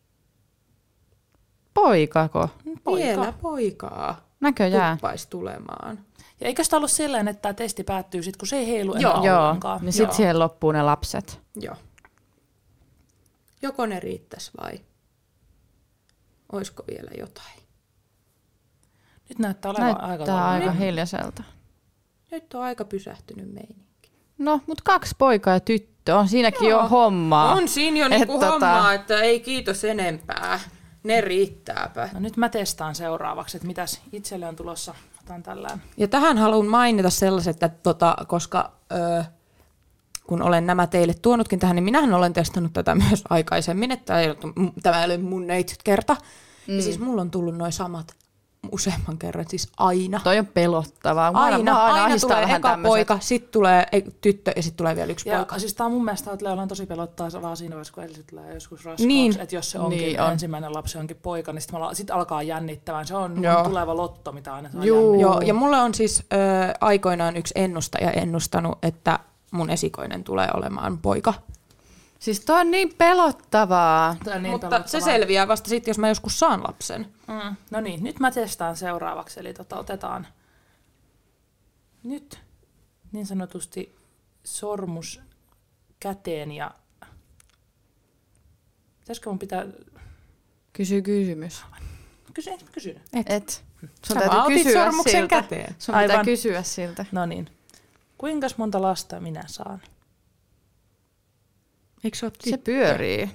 Poikako? 1.75 2.49
Poika. 2.85 3.05
Vielä 3.05 3.33
poikaa. 3.43 4.29
Näköjään. 4.41 4.97
Tuppaisi 4.97 5.29
tulemaan. 5.31 5.99
Ja 6.41 6.47
eikö 6.47 6.65
sitä 6.65 6.77
ollut 6.77 6.91
sellainen, 6.91 7.29
että 7.29 7.43
tämä 7.43 7.55
testi 7.55 7.85
päättyy 7.85 8.23
sitten, 8.23 8.39
kun 8.39 8.49
se 8.49 8.57
ei 8.57 8.67
heilu 8.67 8.95
enää 8.95 9.13
Joo. 9.13 9.25
Joo, 9.25 9.45
ollenkaan? 9.45 9.81
niin 9.83 9.93
sitten 9.93 10.17
siihen 10.17 10.39
loppuu 10.39 10.73
ne 10.73 10.83
lapset. 10.83 11.41
Joo. 11.57 11.77
Joko 13.63 13.87
ne 13.87 14.01
riittäisi 14.01 14.51
vai 14.61 14.81
olisiko 16.57 16.85
vielä 16.91 17.11
jotain? 17.19 17.59
Nyt 19.29 19.39
näyttää 19.39 19.71
olevan 19.71 19.89
aika 20.01 20.07
Näyttää 20.07 20.49
aika 20.49 20.65
korkealla. 20.67 20.87
hiljaiselta. 20.87 21.43
Nyt 22.31 22.55
on 22.55 22.63
aika 22.63 22.85
pysähtynyt 22.85 23.53
meininki. 23.55 24.13
No, 24.39 24.61
mutta 24.67 24.83
kaksi 24.85 25.15
poikaa 25.19 25.55
ja 25.55 25.61
tyttö, 25.61 26.17
on 26.17 26.29
siinäkin 26.29 26.69
jo 26.69 26.89
hommaa. 26.89 27.53
On 27.55 27.69
siinä 27.69 27.99
jo 27.99 28.05
Et 28.07 28.11
niinku 28.11 28.39
tota- 28.41 28.45
hommaa, 28.47 28.93
että 28.95 29.21
ei 29.21 29.41
kiitos 29.41 29.85
enempää. 29.85 30.61
Ne 31.03 31.21
riittääpä. 31.21 32.09
No 32.13 32.21
nyt 32.21 32.37
mä 32.37 32.49
testaan 32.49 32.95
seuraavaksi, 32.95 33.57
että 33.57 33.67
mitäs 33.67 34.01
itselle 34.13 34.47
on 34.47 34.57
tulossa. 34.57 34.95
Otan 35.23 35.43
tällään. 35.43 35.83
Ja 35.97 36.09
tähän 36.09 36.39
haluan 36.39 36.67
mainita 36.67 37.11
sellaiset, 37.11 37.63
että 37.63 37.79
tota, 37.83 38.17
koska 38.29 38.73
ö, 38.93 39.25
kun 40.27 40.43
olen 40.43 40.67
nämä 40.67 40.87
teille 40.87 41.15
tuonutkin 41.23 41.59
tähän, 41.59 41.77
niin 41.77 41.85
minähän 41.85 42.15
olen 42.15 42.33
testannut 42.33 42.73
tätä 42.73 42.95
myös 43.09 43.25
aikaisemmin, 43.31 43.91
että 43.91 44.05
tämä 44.07 44.21
ei 44.21 44.29
ole, 44.29 44.37
tämä 44.83 44.99
ei 44.99 45.05
ole 45.05 45.17
mun 45.19 45.47
neitsyt 45.47 45.83
kerta. 45.83 46.17
Mm. 46.67 46.77
Ja 46.77 46.83
siis 46.83 46.99
mulla 46.99 47.21
on 47.23 47.31
tullut 47.31 47.57
noin 47.57 47.73
samat 47.73 48.15
useamman 48.73 49.19
kerran, 49.19 49.45
siis 49.49 49.69
aina. 49.77 50.21
Toi 50.25 50.39
on 50.39 50.47
pelottavaa. 50.47 51.33
Mua 51.33 51.41
Aina, 51.43 51.73
mua 51.73 51.85
aina, 51.85 52.05
ahdistaa 52.05 52.29
tulee 52.31 52.43
vähän 52.43 52.57
eka 52.61 52.69
tämmöset. 52.69 52.91
poika, 52.91 53.19
sitten 53.21 53.51
tulee 53.53 53.87
ei, 53.93 54.05
tyttö 54.21 54.53
ja 54.57 54.63
sitten 54.63 54.77
tulee 54.77 54.97
vielä 54.97 55.13
yksi 55.13 55.29
Ja 55.29 55.37
poika. 55.37 55.59
siis 55.59 55.75
tää 55.75 55.87
on 55.87 55.93
mun 55.93 56.05
mielestä 56.05 56.33
että 56.33 56.53
on 56.53 56.69
tosi 56.69 56.87
pelottaa 56.87 57.29
vaan 57.43 57.57
siinä 57.57 57.75
vaiheessa, 57.75 57.95
kun 57.95 58.05
Elsi 58.05 58.25
tulee 58.31 58.55
joskus 58.55 58.85
raskaaksi. 58.85 59.07
Niin. 59.07 59.41
Että 59.41 59.55
jos 59.57 59.71
se 59.71 59.79
onkin 59.79 59.99
Niin 59.99 60.21
on. 60.21 60.33
ensimmäinen 60.33 60.75
lapsi 60.75 60.99
onkin 60.99 61.17
poika, 61.23 61.53
niin 61.53 61.63
sitten 61.63 61.81
sit 61.93 62.11
alkaa 62.11 62.43
jännittämään. 62.43 63.07
Se 63.07 63.17
on 63.17 63.43
Joo. 63.43 63.65
tuleva 63.65 63.97
lotto, 63.97 64.33
mitä 64.33 64.55
aina 64.55 64.71
saa 64.73 64.85
Juu. 64.85 65.21
Joo, 65.21 65.41
ja 65.41 65.55
mulle 65.55 65.77
on 65.81 65.95
siis 65.95 66.21
ö, 66.21 66.35
aikoinaan 66.81 67.37
yksi 67.37 67.55
ennustaja 67.57 68.11
ennustanut, 68.11 68.79
että 68.83 69.19
mun 69.51 69.71
esikoinen 69.71 70.25
tulee 70.25 70.49
olemaan 70.55 70.99
poika. 70.99 71.35
Siis 72.25 72.41
toi 72.41 72.61
on 72.61 72.71
niin 72.71 72.95
pelottavaa. 72.99 74.09
On 74.11 74.43
Niin 74.43 74.53
Mutta 74.53 74.69
pelottavaa. 74.69 74.87
se 74.89 75.01
selviää 75.01 75.49
vasta 75.49 75.69
sitten, 75.69 75.91
jos 75.91 75.99
mä 75.99 76.09
joskus 76.09 76.39
saan 76.39 76.63
lapsen. 76.63 77.13
Mm. 77.29 77.57
No 77.71 77.81
niin, 77.81 78.05
nyt 78.05 78.21
mä 78.21 78.31
testaan 78.31 78.77
seuraavaksi. 78.77 79.41
Eli 79.41 79.55
tota, 79.55 79.79
otetaan 79.79 80.27
nyt 82.03 82.41
niin 83.13 83.27
sanotusti 83.27 83.97
sormus 84.45 85.21
käteen 86.01 86.53
ja... 86.53 86.71
Pitäisikö 89.01 89.31
mun 89.31 89.39
pitää... 89.39 89.67
Kysy 90.73 91.03
kysymys. 91.03 91.63
Kysy, 92.35 92.51
mä 92.51 92.57
kysynyt? 92.73 93.03
Et. 93.27 93.65
Sun 94.07 94.19
Sä 94.23 94.29
täytyy 94.29 94.57
kysyä 94.65 94.85
sormuksen 94.85 95.13
siltä. 95.21 95.43
käteen. 95.43 95.75
Sun 95.79 95.93
pitää 95.93 95.99
Aivan. 95.99 96.25
kysyä 96.25 96.63
siltä. 96.63 97.07
No 97.13 97.27
niin. 97.27 97.51
Kuinka 98.19 98.47
monta 98.57 98.83
lasta 98.83 99.21
minä 99.21 99.43
saan? 99.47 99.83
Eikö 102.05 102.17
se 102.17 102.27
ole 102.27 102.33
Se 102.51 102.57
pyörii. 102.59 103.31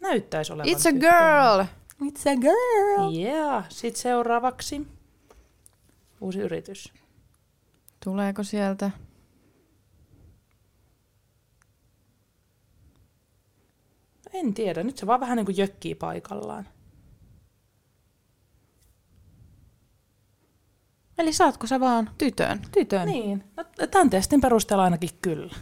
Näyttäisi 0.00 0.52
olevan 0.52 0.66
It's 0.72 0.88
a 0.88 0.92
tyttö. 0.92 0.98
girl. 1.06 1.64
It's 2.10 2.32
a 2.32 2.36
girl. 2.40 3.14
Yeah. 3.16 3.66
Sitten 3.68 4.02
seuraavaksi 4.02 4.86
uusi 6.20 6.38
yritys. 6.38 6.92
Tuleeko 8.04 8.42
sieltä? 8.42 8.90
En 14.32 14.54
tiedä, 14.54 14.82
nyt 14.82 14.96
se 14.98 15.06
vaan 15.06 15.20
vähän 15.20 15.36
niin 15.36 15.46
kuin 15.46 15.56
jökkii 15.56 15.94
paikallaan. 15.94 16.68
Eli 21.18 21.32
saatko 21.32 21.66
sä 21.66 21.80
vaan 21.80 22.10
Tytön. 22.18 22.60
tytön? 22.72 23.08
Niin, 23.08 23.44
no, 23.56 23.64
tämän 23.90 24.10
testin 24.10 24.40
perusteella 24.40 24.84
ainakin 24.84 25.10
kyllä. 25.22 25.54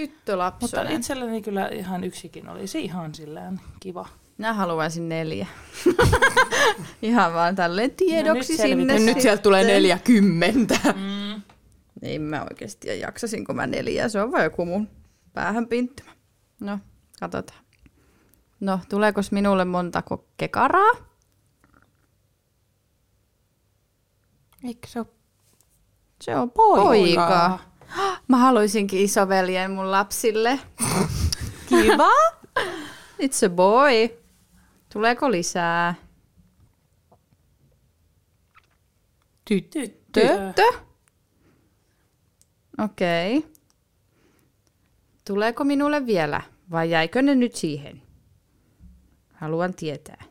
Mutta 0.00 0.16
Tyttölapsonen. 0.16 0.92
itselleni 0.92 1.42
kyllä 1.42 1.68
ihan 1.68 2.04
yksikin 2.04 2.48
olisi 2.48 2.84
ihan 2.84 3.14
silleen 3.14 3.60
kiva. 3.80 4.08
Minä 4.38 4.54
haluaisin 4.54 5.08
neljä. 5.08 5.46
Ihan 7.02 7.34
vaan 7.34 7.54
tälleen 7.56 7.90
tiedoksi 7.90 8.52
nyt 8.52 8.60
sinne. 8.62 8.94
Ja 8.94 9.00
nyt 9.00 9.20
sieltä 9.20 9.42
tulee 9.42 9.62
sitten. 9.64 9.82
40. 9.82 10.94
Ei 12.02 12.18
mä 12.18 12.42
oikeasti 12.50 13.00
jaksasinko 13.00 13.54
mä 13.54 13.66
neljää. 13.66 14.08
Se 14.08 14.22
on 14.22 14.32
vaan 14.32 14.44
joku 14.44 14.64
mun 14.64 14.88
päähän 15.32 15.66
pinttymä. 15.66 16.10
No, 16.60 16.78
katsotaan. 17.20 17.60
No, 18.60 18.80
tuleeko 18.88 19.20
minulle 19.30 19.64
monta 19.64 20.02
kekaraa? 20.36 20.90
Eikö 24.64 24.88
se 24.88 24.98
ole 24.98 25.06
Se 26.22 26.36
on 26.36 26.50
Poika. 26.50 26.84
poika. 26.84 27.58
Mä 28.28 28.36
haluaisinkin 28.36 29.00
isoveljen 29.00 29.70
mun 29.70 29.90
lapsille. 29.90 30.60
kiva? 31.68 32.08
It's 33.22 33.46
a 33.46 33.48
boy. 33.48 34.08
Tuleeko 34.92 35.30
lisää? 35.30 35.94
Tyttö. 39.44 39.80
Tyttö? 40.12 40.62
Okei. 42.78 43.38
Okay. 43.38 43.50
Tuleeko 45.24 45.64
minulle 45.64 46.06
vielä 46.06 46.42
vai 46.70 46.90
jäikö 46.90 47.22
ne 47.22 47.34
nyt 47.34 47.54
siihen? 47.54 48.02
Haluan 49.34 49.74
tietää. 49.74 50.24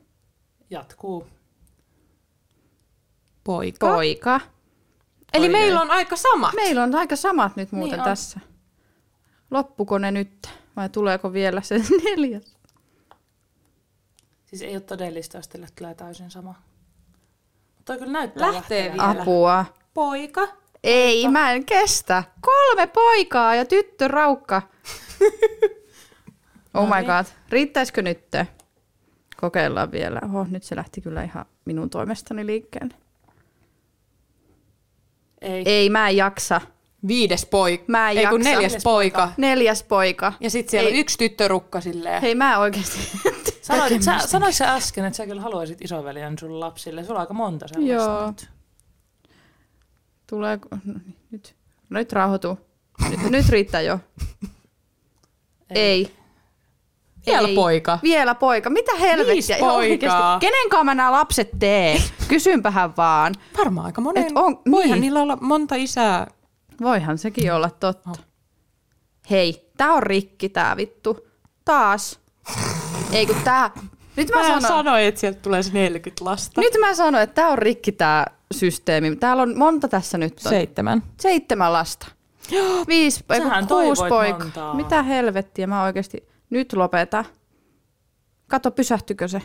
Jatkuu. 0.70 1.28
Poika. 3.44 3.88
Poika. 3.88 4.42
Eli 5.38 5.50
meillä 5.50 5.82
on 5.82 5.92
aika 5.92 6.16
sama. 6.16 6.52
Meillä 6.56 6.84
on 6.84 6.96
aika 6.96 7.16
samat 7.16 7.56
nyt 7.56 7.72
muuten 7.72 7.92
Niin 7.92 8.00
on. 8.02 8.06
tässä. 8.10 8.40
Loppuko 9.52 9.98
ne 9.98 10.12
nyt 10.12 10.50
vai 10.76 10.90
tuleeko 10.90 11.34
vielä 11.34 11.62
se 11.62 11.82
neljäs? 12.04 12.58
Siis 14.46 14.62
ei 14.62 14.74
ole 14.76 14.82
todellista, 14.82 15.38
jos 15.38 15.48
teille 15.48 15.68
tulee 15.78 15.96
täysin 15.96 16.32
sama. 16.32 16.50
Mutta 17.76 17.84
toi 17.86 17.98
kyllä 17.98 18.12
näyttää 18.12 18.54
Lähtee 18.54 18.86
lähtevän. 18.88 19.08
vielä. 19.10 19.22
Apua. 19.22 19.66
Poika. 19.94 20.48
Ei, 20.84 21.28
mä 21.28 21.52
en 21.52 21.66
kestä. 21.66 22.24
Kolme 22.42 22.88
poikaa 22.88 23.56
ja 23.56 23.66
tyttö 23.66 24.08
raukka. 24.08 24.62
oh 26.74 26.84
No 26.84 26.86
my 26.86 26.96
niin. 26.96 27.06
god. 27.06 27.26
Riittäisikö 27.50 28.02
nyt? 28.02 28.20
Kokeillaan 29.42 29.92
vielä. 29.92 30.20
Oho, 30.26 30.46
nyt 30.50 30.64
se 30.64 30.76
lähti 30.76 31.02
kyllä 31.02 31.24
ihan 31.24 31.46
minun 31.66 31.90
toimestani 31.90 32.46
liikkeelle. 32.46 32.94
Ei. 35.42 35.64
Ei, 35.66 35.90
mä 35.90 36.10
en 36.10 36.18
jaksa. 36.18 36.62
Viides 37.08 37.46
poika. 37.46 37.84
Mä 37.88 38.12
en 38.12 38.18
Ei 38.18 38.26
kun 38.26 38.40
jaksa. 38.40 38.50
neljäs 38.50 38.72
Neljäs 38.72 38.84
poika. 38.84 39.32
Neljäs 39.38 39.84
poika. 39.84 40.34
Ja 40.40 40.50
sitten 40.50 40.72
siellä 40.72 40.90
Ei. 40.90 40.94
on 40.94 41.00
yksi 41.00 41.18
tyttörukka 41.18 41.82
silleen. 41.82 42.22
Hei, 42.22 42.36
mä 42.36 42.60
oikeasti. 42.60 42.98
Sanoit, 43.62 44.02
sä, 44.04 44.20
sanoit 44.20 44.56
sä 44.56 44.74
äsken, 44.74 45.06
että 45.06 45.18
sä 45.18 45.26
kyllä 45.26 45.42
haluaisit 45.42 45.82
isoveljen 45.82 46.38
sun 46.40 46.60
lapsille. 46.60 47.04
Sulla 47.04 47.20
on 47.20 47.22
aika 47.22 47.34
monta 47.34 47.68
sellaista 47.68 48.12
Joo. 48.12 48.28
nyt. 48.28 48.50
Tulee... 50.28 50.60
No, 50.72 50.78
niin, 50.86 51.16
nyt. 51.32 51.56
No, 51.90 52.00
nyt 52.00 52.14
rauhoitu. 52.14 52.60
Nyt, 53.10 53.20
nyt 53.30 53.50
riittää 53.50 53.82
jo. 53.82 54.00
Ei. 55.70 55.82
Ei. 55.82 56.17
Vielä 57.28 57.48
Ei. 57.48 57.56
poika. 57.56 58.00
Vielä 58.04 58.36
poika. 58.36 58.70
Mitä 58.70 58.96
helvettiä? 58.96 59.34
Viisi 59.34 59.54
Ihan 59.54 59.72
oikeesti. 59.76 60.06
poikaa. 60.06 60.40
Kenen 60.40 60.70
kanssa 60.70 60.84
mä 60.84 60.96
nämä 60.96 61.12
lapset 61.12 61.50
tee? 61.60 62.02
Kysynpähän 62.28 62.98
vaan. 62.98 63.34
Varmaan 63.58 63.86
aika 63.86 64.02
monen. 64.02 64.24
Et 64.26 64.32
on- 64.36 64.60
Voihan 64.72 64.92
niin. 64.92 65.02
niillä 65.02 65.22
olla 65.22 65.38
monta 65.42 65.76
isää. 65.76 66.28
Voihan 66.82 67.18
sekin 67.18 67.54
olla 67.54 67.70
totta. 67.70 68.10
Oh. 68.10 68.20
Hei, 69.30 69.70
tää 69.78 69.94
on 69.94 70.04
rikki 70.04 70.50
tää 70.50 70.78
vittu. 70.78 71.28
Taas. 71.66 72.20
Ei 73.12 73.26
kun 73.26 73.36
tää... 73.44 73.72
Nyt 74.16 74.30
mä, 74.30 74.36
Mä 74.36 74.44
sanon, 74.48 74.62
sanoin, 74.62 75.04
että 75.04 75.20
sieltä 75.22 75.40
tulee 75.42 75.64
se 75.64 75.74
40 75.74 76.26
lasta. 76.26 76.62
nyt 76.62 76.74
mä 76.80 76.94
sanoin, 76.94 77.24
että 77.24 77.34
tää 77.34 77.48
on 77.50 77.58
rikki 77.58 77.92
tää 77.92 78.26
systeemi. 78.54 79.16
Täällä 79.16 79.44
on 79.44 79.58
monta 79.58 79.88
tässä 79.88 80.18
nyt. 80.18 80.34
On. 80.46 80.50
Seitsemän. 80.50 81.04
Seitsemän 81.20 81.74
lasta. 81.74 82.08
Viisi, 82.88 83.24
ei 83.34 83.40
kuusi 83.68 84.04
poikaa. 84.10 84.40
montaa. 84.40 84.74
Mitä 84.74 85.04
helvettiä, 85.04 85.68
mä 85.68 85.84
oikeasti... 85.84 86.28
Nyt 86.50 86.74
lopeta. 86.74 87.26
Kato, 88.48 88.72
pysähtykö 88.72 89.28
se? 89.28 89.42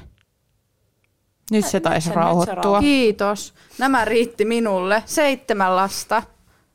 Nyt 1.51 1.65
se 1.67 1.77
Nyt 1.77 1.83
taisi 1.83 2.05
se- 2.05 2.11
nyt 2.11 2.15
se 2.15 2.21
rauhoittua. 2.21 2.55
rauhoittui. 2.55 2.81
Kiitos. 2.89 3.55
Nämä 3.79 4.05
riitti 4.05 4.45
minulle. 4.45 5.03
Seitsemän 5.07 5.77
lasta. 5.77 6.23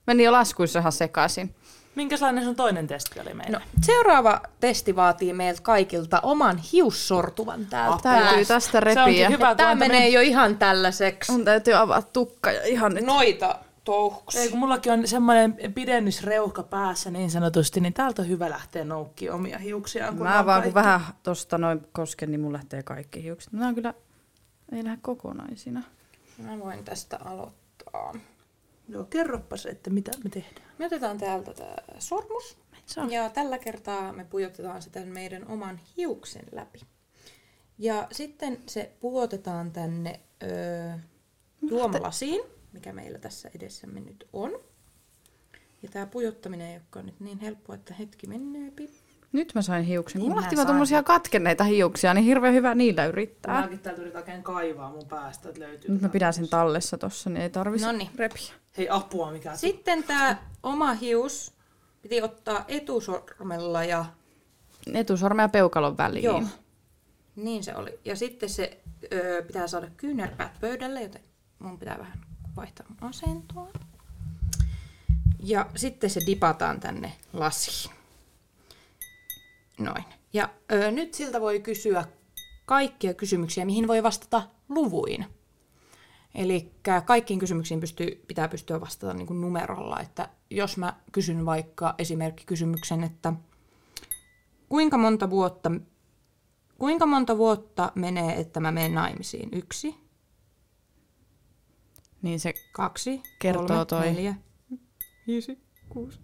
Meni 0.08 0.24
jo 0.24 0.32
laskuissa 0.32 0.80
ihan 0.80 0.92
sekaisin. 0.92 1.56
Minkälainen 1.96 2.44
sun 2.44 2.56
toinen 2.56 2.88
testi 2.88 3.20
oli 3.20 3.34
meillä? 3.34 3.58
No, 3.60 3.66
seuraava 3.82 4.42
testi 4.60 4.96
vaatii 4.96 5.34
meiltä 5.34 5.62
kaikilta 5.62 6.20
oman 6.20 6.58
hiussortuvan 6.58 7.66
täältä. 7.66 7.98
Täytyy 8.04 8.46
tästä 8.46 8.72
Se 8.72 8.80
repiä. 8.80 9.30
hyvä, 9.30 9.56
Tämä 9.56 9.76
menee 9.76 10.10
jo 10.10 10.22
ihan 10.22 10.58
tällaiseksi. 10.58 11.32
Mun 11.32 11.46
täytyy 11.46 11.74
avaa 11.74 12.02
tukka 12.02 12.52
ja 12.52 12.66
ihan 12.66 12.94
nyt. 12.94 13.06
Noita 13.06 13.60
touhuksi. 13.88 14.40
Ei, 14.40 14.50
kun 14.50 14.60
mullakin 14.60 14.92
on 14.92 15.08
semmoinen 15.08 15.58
pidennysreuhka 15.76 16.64
päässä 16.64 17.12
niin 17.12 17.32
sanotusti, 17.32 17.80
niin 17.80 17.94
täältä 17.94 18.22
on 18.22 18.28
hyvä 18.28 18.50
lähteä 18.50 18.84
noukkimaan 18.84 19.40
omia 19.40 19.58
hiuksiaan. 19.58 20.18
kun 20.18 20.28
Mä 20.28 20.46
vaan 20.46 20.64
kun 20.64 20.74
vähän 20.74 21.02
tosta 21.24 21.58
noin 21.58 21.88
kosken, 21.92 22.32
niin 22.32 22.42
mun 22.42 22.54
lähtee 22.54 22.84
kaikki 22.84 23.24
hiukset. 23.24 23.54
Nämä 23.54 23.68
on 23.68 23.76
kyllä, 23.76 23.94
ei 24.72 24.84
lähde 24.84 24.98
kokonaisina. 25.02 25.84
Mä 26.38 26.60
voin 26.60 26.84
tästä 26.84 27.20
aloittaa. 27.26 28.16
Joo, 28.90 29.04
kerropas, 29.04 29.66
että 29.66 29.90
mitä 29.90 30.12
me 30.24 30.30
tehdään. 30.30 30.68
Me 30.78 30.86
otetaan 30.86 31.18
täältä 31.18 31.54
tää 31.54 31.84
sormus. 32.00 32.58
Saa. 32.86 33.06
Ja 33.06 33.30
tällä 33.30 33.58
kertaa 33.58 34.14
me 34.14 34.26
pujotetaan 34.26 34.82
sitä 34.82 35.00
meidän 35.00 35.48
oman 35.48 35.80
hiuksen 35.98 36.46
läpi. 36.52 36.80
Ja 37.78 38.08
sitten 38.12 38.58
se 38.66 38.92
puotetaan 39.00 39.72
tänne 39.72 40.20
öö, 40.44 40.98
juomalasiin, 41.62 42.42
mikä 42.78 42.94
meillä 42.94 43.20
tässä 43.20 43.50
edessämme 43.56 44.00
nyt 44.00 44.28
on. 44.34 44.52
Ja 45.84 45.90
tämä 45.90 46.06
pujottaminen 46.06 46.68
ei 46.68 46.76
olekaan 46.76 47.06
nyt 47.06 47.20
niin 47.20 47.40
helppoa, 47.40 47.76
että 47.76 47.94
hetki 47.94 48.28
menee. 48.28 48.72
Pip. 48.72 48.90
Nyt 49.32 49.52
mä 49.56 49.62
sain 49.62 49.86
hiuksen. 49.86 50.14
Kun 50.14 50.22
Niin 50.22 50.30
mulla 50.30 50.42
mä 50.42 50.42
lähti 50.42 50.56
vaan 50.56 50.66
sain. 50.68 50.74
tommosia 50.74 51.04
katkenneita 51.04 51.64
hiuksia, 51.64 52.14
niin 52.14 52.24
hirveän 52.26 52.54
hyvä 52.54 52.76
niillä 52.76 53.06
yrittää. 53.06 53.62
Mäkin 53.62 53.80
täältä 53.80 54.02
yritän 54.02 54.20
oikein 54.22 54.44
kaivaa 54.44 54.90
mun 54.92 55.08
päästä, 55.10 55.50
että 55.50 55.62
löytyy. 55.62 55.92
Nyt 55.92 56.02
mä 56.02 56.10
pidän 56.10 56.34
sen 56.34 56.50
tallessa 56.50 56.98
tossa, 56.98 57.30
niin 57.30 57.42
ei 57.42 57.50
tarvi 57.50 57.78
Noniin. 57.78 58.10
repiä. 58.16 58.54
Hei 58.78 58.88
apua, 58.90 59.32
mikä 59.32 59.56
se 59.56 59.60
Sitten 59.60 60.04
tämä 60.04 60.38
oma 60.64 60.94
hius 60.94 61.54
piti 62.02 62.22
ottaa 62.22 62.66
etusormella 62.68 63.84
ja 63.84 64.06
Etusormen 64.94 65.44
ja 65.44 65.50
peukalon 65.50 65.98
väliin. 65.98 66.24
Joo. 66.24 66.44
Niin 67.36 67.64
se 67.64 67.76
oli. 67.76 68.00
Ja 68.06 68.16
sitten 68.16 68.50
se 68.50 68.80
öö, 69.14 69.44
pitää 69.44 69.68
saada 69.68 69.88
kyynärpäät 69.98 70.60
pöydälle, 70.62 71.02
joten 71.02 71.22
mun 71.60 71.80
pitää 71.80 71.98
vähän 72.00 72.20
vaihtaa 72.58 72.86
asentoa. 73.02 73.68
Ja 75.40 75.66
sitten 75.76 76.10
se 76.10 76.22
dipataan 76.26 76.80
tänne 76.80 77.14
lasiin. 77.34 77.96
Noin. 79.80 80.04
Ja 80.34 80.50
öö, 80.72 80.92
nyt 80.92 81.14
siltä 81.14 81.42
voi 81.42 81.60
kysyä 81.60 82.06
kaikkia 82.66 83.14
kysymyksiä, 83.14 83.66
mihin 83.66 83.88
voi 83.88 84.04
vastata 84.04 84.42
luvuin. 84.70 85.26
Eli 86.36 86.72
kaikkiin 87.06 87.40
kysymyksiin 87.40 87.80
pystyy, 87.80 88.24
pitää 88.28 88.48
pystyä 88.48 88.82
vastata 88.82 89.14
niin 89.14 89.28
kuin 89.28 89.42
numerolla. 89.42 90.00
Että 90.00 90.30
jos 90.50 90.78
mä 90.78 90.94
kysyn 91.12 91.46
vaikka 91.46 91.96
esimerkkikysymyksen, 91.98 93.04
että 93.04 93.34
kuinka 94.70 94.98
monta 94.98 95.30
vuotta 95.30 95.72
Kuinka 96.78 97.06
monta 97.06 97.38
vuotta 97.38 97.92
menee, 97.96 98.40
että 98.40 98.60
mä 98.60 98.72
menen 98.72 98.94
naimisiin? 98.94 99.50
Yksi, 99.52 99.96
Niin 102.22 102.40
se 102.40 102.54
kaksi, 102.72 103.22
Kertoo 103.40 103.68
kolme, 103.68 103.86
toi. 103.86 104.02
neljä, 104.06 104.36
viisi, 105.28 105.60
kuusi. 105.90 106.20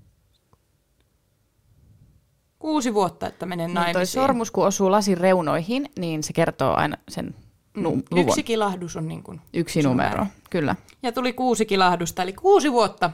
Kuusi 2.60 2.94
vuotta, 2.94 3.28
että 3.28 3.46
menen 3.46 3.68
niin 3.68 3.76
toi 3.76 3.84
naimisiin. 3.94 4.22
sormus, 4.22 4.52
kun 4.52 4.68
osuu 4.68 4.92
lasin 4.92 5.18
reunoihin, 5.18 5.90
niin 6.00 6.24
se 6.24 6.34
kertoo 6.34 6.74
aina 6.76 6.98
sen 7.10 7.36
nu- 7.78 7.90
luvun. 7.90 8.04
Mm. 8.12 8.18
Yksi 8.18 8.44
kilahdus 8.44 8.96
on 8.96 9.08
niin 9.08 9.24
kuin 9.24 9.42
Yksi 9.54 9.82
se 9.82 9.88
numero. 9.88 10.26
Kyllä. 10.50 10.76
Ja 11.04 11.12
tuli 11.12 11.34
kuusi 11.34 11.66
kilahdusta, 11.66 12.22
eli 12.22 12.34
kuusi 12.34 12.72
vuotta. 12.72 13.12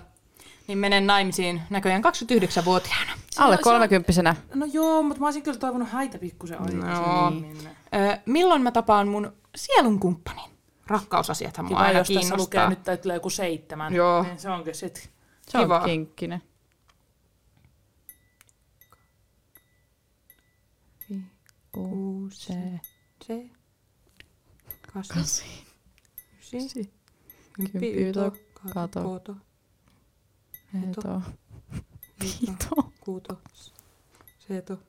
Niin 0.68 0.78
menen 0.78 1.08
naimisiin 1.08 1.62
näköjään 1.70 2.02
29-vuotiaana. 2.04 3.12
Alle 3.38 3.56
se- 3.56 3.62
kolmekymppisenä. 3.64 4.36
No 4.56 4.66
joo, 4.74 5.04
mutta 5.04 5.20
mä 5.20 5.28
olisin 5.28 5.44
kyllä 5.44 5.60
toivonut 5.60 5.90
häitä 5.90 6.18
pikkusen 6.20 6.62
aikaisemmin. 6.62 7.58
No. 7.64 7.70
Öö, 7.96 8.18
milloin 8.26 8.62
mä 8.62 8.72
tapaan 8.72 9.08
mun 9.08 9.34
sielun 9.56 10.00
kumppanin? 10.00 10.50
Rakkausasiathan 10.90 11.66
mua 11.66 11.70
Kiva, 11.70 11.80
aina 11.88 12.00
jos 12.00 12.08
tässä 12.08 12.20
kiinnostaa. 12.20 12.38
lukee 12.38 12.70
nyt, 12.70 12.80
että 12.80 12.98
tulee 12.98 13.16
joku 13.16 13.30
seitsemän. 13.30 13.94
Joo. 13.94 14.24
Niin 14.24 14.40
se 14.40 14.50
onkin 14.50 14.76
sit. 14.76 15.12
Se 15.50 15.58
on 15.58 15.64
Kiva. 15.64 15.82
kinkkinen. 15.86 16.42
Kuusi, 21.72 22.54
se, 23.26 23.40
kasi, 24.94 25.14
Kasi. 25.14 25.44
ysi, 26.54 26.94
kymppi, 27.54 28.08
yto, 28.10 28.32
kato. 28.74 29.04
kato, 29.04 29.36
Eto. 30.90 31.22
Ito, 32.24 32.52
Ito. 32.52 32.92
kuuto, 33.00 33.42
seto, 34.40 34.80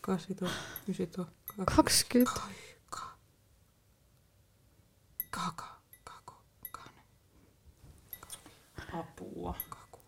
kasito, 0.00 0.46
ysito, 0.88 1.26
20. 1.66 2.30
kaka, 5.34 5.64
kako, 6.04 6.34
kane, 6.72 7.00
Apua. 9.00 9.54
kaku. 9.68 9.98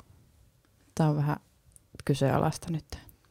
Tää 0.94 1.08
on 1.08 1.16
vähän 1.16 1.36
kyseenalaista 2.04 2.66
nyt. 2.70 2.84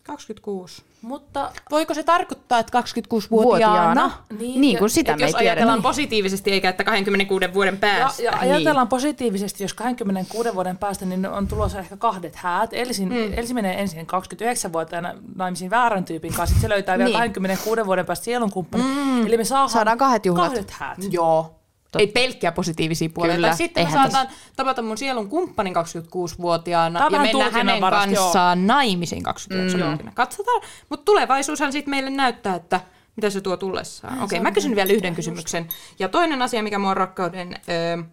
26. 0.04 0.84
Mutta 1.02 1.52
Voiko 1.72 1.94
se 1.94 2.04
tarkoittaa, 2.04 2.60
että 2.60 2.80
26-vuotiaana? 2.82 4.02
Vuotiaana. 4.02 4.12
Niin, 4.40 4.62
Niin 4.62 4.74
ja- 4.74 4.80
kuin 4.80 4.90
sitä 4.90 5.12
me 5.12 5.24
ei 5.24 5.30
jos 5.30 5.32
tiedä. 5.36 5.52
ajatellaan 5.52 5.78
Niin. 5.78 5.84
positiivisesti 5.84 6.52
eikä 6.52 6.70
että 6.70 6.84
26 6.84 7.54
vuoden 7.54 7.74
Ja, 7.74 7.80
päästä. 7.80 8.24
ja 8.24 8.32
ajatellaan 8.40 8.88
positiivisesti, 8.88 9.64
jos 9.64 9.74
26 9.74 10.56
vuoden 10.56 10.78
päästä, 10.78 11.06
niin 11.06 11.26
on 11.28 11.48
tulossa 11.48 11.80
ehkä 11.80 11.98
kahdet 11.98 12.36
häät. 12.36 12.70
Elsin, 12.74 13.10
mm. 13.10 13.34
Elsi 13.34 13.54
menee 13.54 13.82
ensin 13.82 14.08
29-vuotiaana 14.08 15.14
naimisiin 15.36 15.72
väärän 15.72 16.06
tyypin 16.06 16.34
kanssa, 16.34 16.46
sitten 16.56 16.62
se 16.62 16.70
löytää 16.70 16.98
vielä 16.98 17.10
Niin. 17.10 17.18
26 17.18 17.86
vuoden 17.86 18.06
päästä 18.06 18.26
sielunkumppanin. 18.26 18.88
Mm. 18.88 19.26
Eli 19.28 19.38
me 19.38 19.44
saadaan, 19.44 19.70
Saadaan 19.70 19.98
kahdet 19.98 20.26
juhlat. 20.26 20.48
Kahdet 20.48 20.72
häät. 20.72 20.98
Joo. 21.10 21.56
Ei 22.00 22.08
pelkkiä 22.08 22.52
positiivisia 22.52 23.10
puolia. 23.14 23.36
Kyllä, 23.36 23.48
Tai 23.48 23.58
sitten 23.58 23.86
eihän 23.86 24.12
saadaan 24.12 24.36
tapata 24.56 24.82
mun 24.82 24.98
sielun 24.98 25.30
kumppanin 25.30 25.74
26-vuotiaana 25.76 27.00
Tää 27.00 27.08
on 27.08 27.14
ja 27.14 27.20
mennä 27.20 27.44
hänen 27.44 27.52
tulkinnanvarasta, 27.52 28.16
kanssaan 28.16 28.68
naimisiin 28.68 29.24
29-vuotiaana. 29.28 30.12
Katsotaan. 30.16 30.62
Mutta 30.90 31.06
tulevaisuushan 31.06 31.72
sitten 31.72 31.90
meille 31.90 32.10
näyttää, 32.10 32.56
että 32.56 32.82
mitä 33.16 33.30
se 33.30 33.42
tuo 33.42 33.58
tullessaan. 33.58 34.24
Okei, 34.24 34.40
mä 34.40 34.52
kysyn 34.52 34.76
vielä 34.76 34.94
yhden 34.94 35.16
kysymyksen. 35.16 35.70
Ja 36.00 36.10
toinen 36.10 36.42
asia, 36.42 36.64
mikä 36.64 36.80
mua 36.80 36.94
rakkauden 36.94 37.54
ö, 37.54 38.04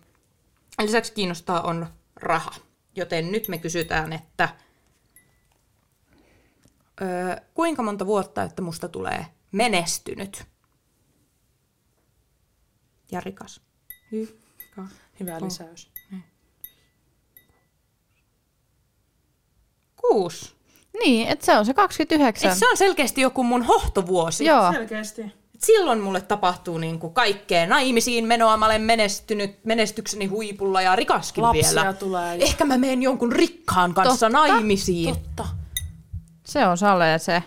lisäksi 0.83 1.12
kiinnostaa, 1.12 1.61
on 1.61 1.87
raha. 2.16 2.51
Joten 2.97 3.33
nyt 3.33 3.49
me 3.49 3.59
kysytään, 3.59 4.12
että 4.12 4.49
ö, 7.03 7.40
kuinka 7.55 7.83
monta 7.83 8.07
vuotta, 8.07 8.42
että 8.42 8.62
musta 8.62 8.88
tulee 8.88 9.27
menestynyt 9.53 10.45
ja 13.12 13.21
rikas? 13.21 13.61
Hyvä. 14.12 14.88
Hyvä 15.20 15.40
lisäys. 15.40 15.90
Kuusi. 19.96 20.53
Niin, 21.05 21.29
että 21.29 21.46
se 21.46 21.57
on 21.59 21.66
se 21.66 21.75
29. 21.75 22.51
Et 22.53 22.59
se 22.59 22.68
on 22.70 22.77
selkeästi 22.77 23.20
joku 23.20 23.44
mun 23.44 23.62
hohtovuosi. 23.62 24.44
Joo. 24.44 24.72
Selkeästi. 24.72 25.22
Et 25.55 25.62
silloin 25.64 26.01
mulle 26.01 26.20
tapahtuu 26.20 26.79
niinku 26.79 27.11
kaikkea. 27.11 27.66
Naimisiin 27.66 28.27
menoa 28.27 28.57
mä 28.57 28.66
olen 28.66 28.83
menestynyt 28.83 29.64
menestykseni 29.64 30.27
huipulla 30.27 30.83
ja 30.83 30.96
rikaskin 30.96 31.42
Lapsia 31.42 31.68
vielä. 31.75 31.92
tulee. 31.92 32.37
ja- 32.37 32.44
Ehkä 32.44 32.64
mä 32.64 32.79
menen 32.79 33.03
jonkun 33.03 33.33
rikkaan 33.33 33.94
kanssa 33.94 34.27
Totta. 34.27 34.38
naimisiin. 34.48 35.14
Totta. 35.14 35.46
Se 36.46 36.66
on 36.66 36.79
Salle 36.79 37.18
se. 37.18 37.42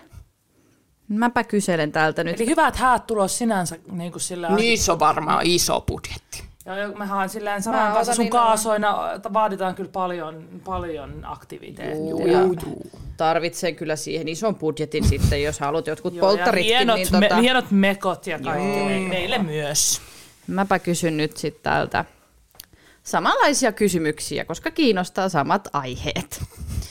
Mäpä 1.08 1.44
kyselen 1.44 1.92
täältä 1.92 2.24
nyt. 2.24 2.40
Eli 2.40 2.48
hyvät 2.48 2.76
häät 2.76 3.06
tulos 3.06 3.38
sinänsä 3.38 3.78
niin 3.90 4.12
kuin 4.12 4.22
sillä 4.22 4.48
Niissä 4.56 4.92
on 4.92 4.98
varmaan 4.98 5.46
iso 5.46 5.80
budjetti. 5.80 6.44
Ja 6.66 6.78
jo- 6.78 6.92
mehän 6.92 7.28
silleen 7.28 7.56
Mä 7.56 7.60
Saran 7.60 7.92
kanssa 7.92 8.14
sun 8.14 8.22
niin 8.22 8.30
kaasoina 8.30 9.12
että 9.12 9.32
vaaditaan 9.32 9.74
kyllä 9.74 9.90
paljon, 9.92 10.48
paljon 10.64 11.24
aktiviteettia. 11.24 12.10
Juu, 12.10 12.26
ja 12.26 12.38
tarvitsen 13.16 13.76
kyllä 13.76 13.96
siihen 13.96 14.28
ison 14.28 14.54
budjetin 14.54 15.04
sitten, 15.04 15.42
jos 15.42 15.60
haluat 15.60 15.86
jotkut 15.86 16.14
Joo, 16.14 16.30
ja 16.30 16.36
polttaritkin. 16.36 16.76
hienot, 16.76 16.96
niin 16.96 17.08
tota, 17.12 17.34
me, 17.36 17.42
hienot 17.42 17.70
mekot 17.70 18.26
ja 18.26 18.38
kaikki 18.38 18.84
me, 18.84 19.08
meille 19.08 19.38
myös. 19.38 20.00
Mäpä 20.46 20.78
kysyn 20.78 21.16
nyt 21.16 21.36
sitten 21.36 21.62
täältä 21.62 22.04
samanlaisia 23.02 23.72
kysymyksiä, 23.72 24.44
koska 24.44 24.70
kiinnostaa 24.70 25.28
samat 25.28 25.68
aiheet. 25.72 26.42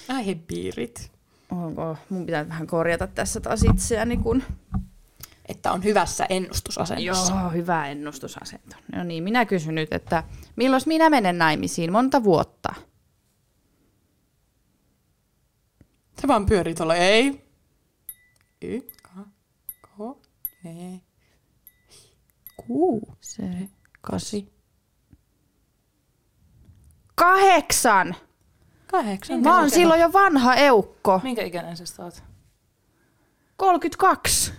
Aihepiirit. 0.10 1.12
Onko, 1.52 1.98
mun 2.10 2.26
pitää 2.26 2.50
vähän 2.50 2.68
korjata 2.68 3.08
tässä 3.08 3.40
taas 3.40 3.64
itseäni, 3.64 4.18
kun... 4.18 4.44
Että 5.50 5.72
on 5.72 5.84
hyvässä 5.84 6.26
ennustusasennossa. 6.30 7.34
Joo, 7.34 7.50
hyvä 7.50 7.88
ennustusasento. 7.88 8.76
No 8.96 9.04
niin, 9.04 9.24
minä 9.24 9.46
kysyn 9.46 9.76
nyt, 9.76 9.94
että 9.94 10.24
milloin 10.56 10.82
minä 10.86 11.10
menen 11.10 11.38
naimisiin? 11.38 11.92
Monta 11.92 12.24
vuotta? 12.24 12.76
Se 16.22 16.28
vaan 16.28 16.46
pyörii 16.46 16.76
tuolla. 16.76 16.96
Ei. 16.96 17.46
Y, 18.62 18.82
ka, 19.04 19.26
ko, 19.98 20.22
ne, 20.64 21.02
kuu, 22.58 23.18
Se, 23.22 23.44
kasi, 24.02 24.54
kahdeksan! 27.16 28.16
kahdeksan. 28.88 29.42
Mä 29.42 29.60
oon 29.60 29.70
silloin 29.70 30.02
jo 30.02 30.14
vanha 30.14 30.56
eukko. 30.56 31.20
Minkä 31.24 31.44
ikäinen 31.44 31.78
sä 31.78 32.04
oot? 32.04 32.24
32. 33.58 34.54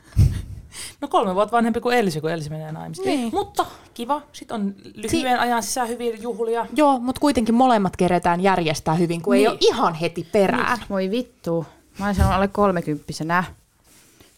No 1.01 1.09
kolme 1.09 1.35
vuotta 1.35 1.57
vanhempi 1.57 1.81
kuin 1.81 1.97
Elsi, 1.99 2.21
kun 2.21 2.31
Elsi 2.31 2.51
menee 2.51 2.73
naimisiin. 2.73 3.07
Niin. 3.07 3.35
Mutta 3.35 3.67
kiva. 3.95 4.23
Sitten 4.33 4.55
on 4.55 4.75
lyhyen 4.95 5.39
ajan 5.41 5.63
sisään 5.63 5.89
hyviä 5.89 6.17
juhlia. 6.17 6.67
Joo, 6.77 6.99
mutta 6.99 7.21
kuitenkin 7.21 7.55
molemmat 7.55 7.97
keretään 7.97 8.41
järjestää 8.41 8.95
hyvin, 8.95 9.23
kun 9.23 9.33
niin. 9.35 9.47
ei 9.47 9.57
Niin. 9.57 9.73
ole 9.75 9.75
ihan 9.77 9.95
heti 9.95 10.29
perään. 10.33 10.79
Voi 10.91 11.11
vittu. 11.11 11.67
Mä 11.99 12.07
olisin 12.07 12.25
alle 12.25 12.49
kolmekymppisenä. 12.49 13.45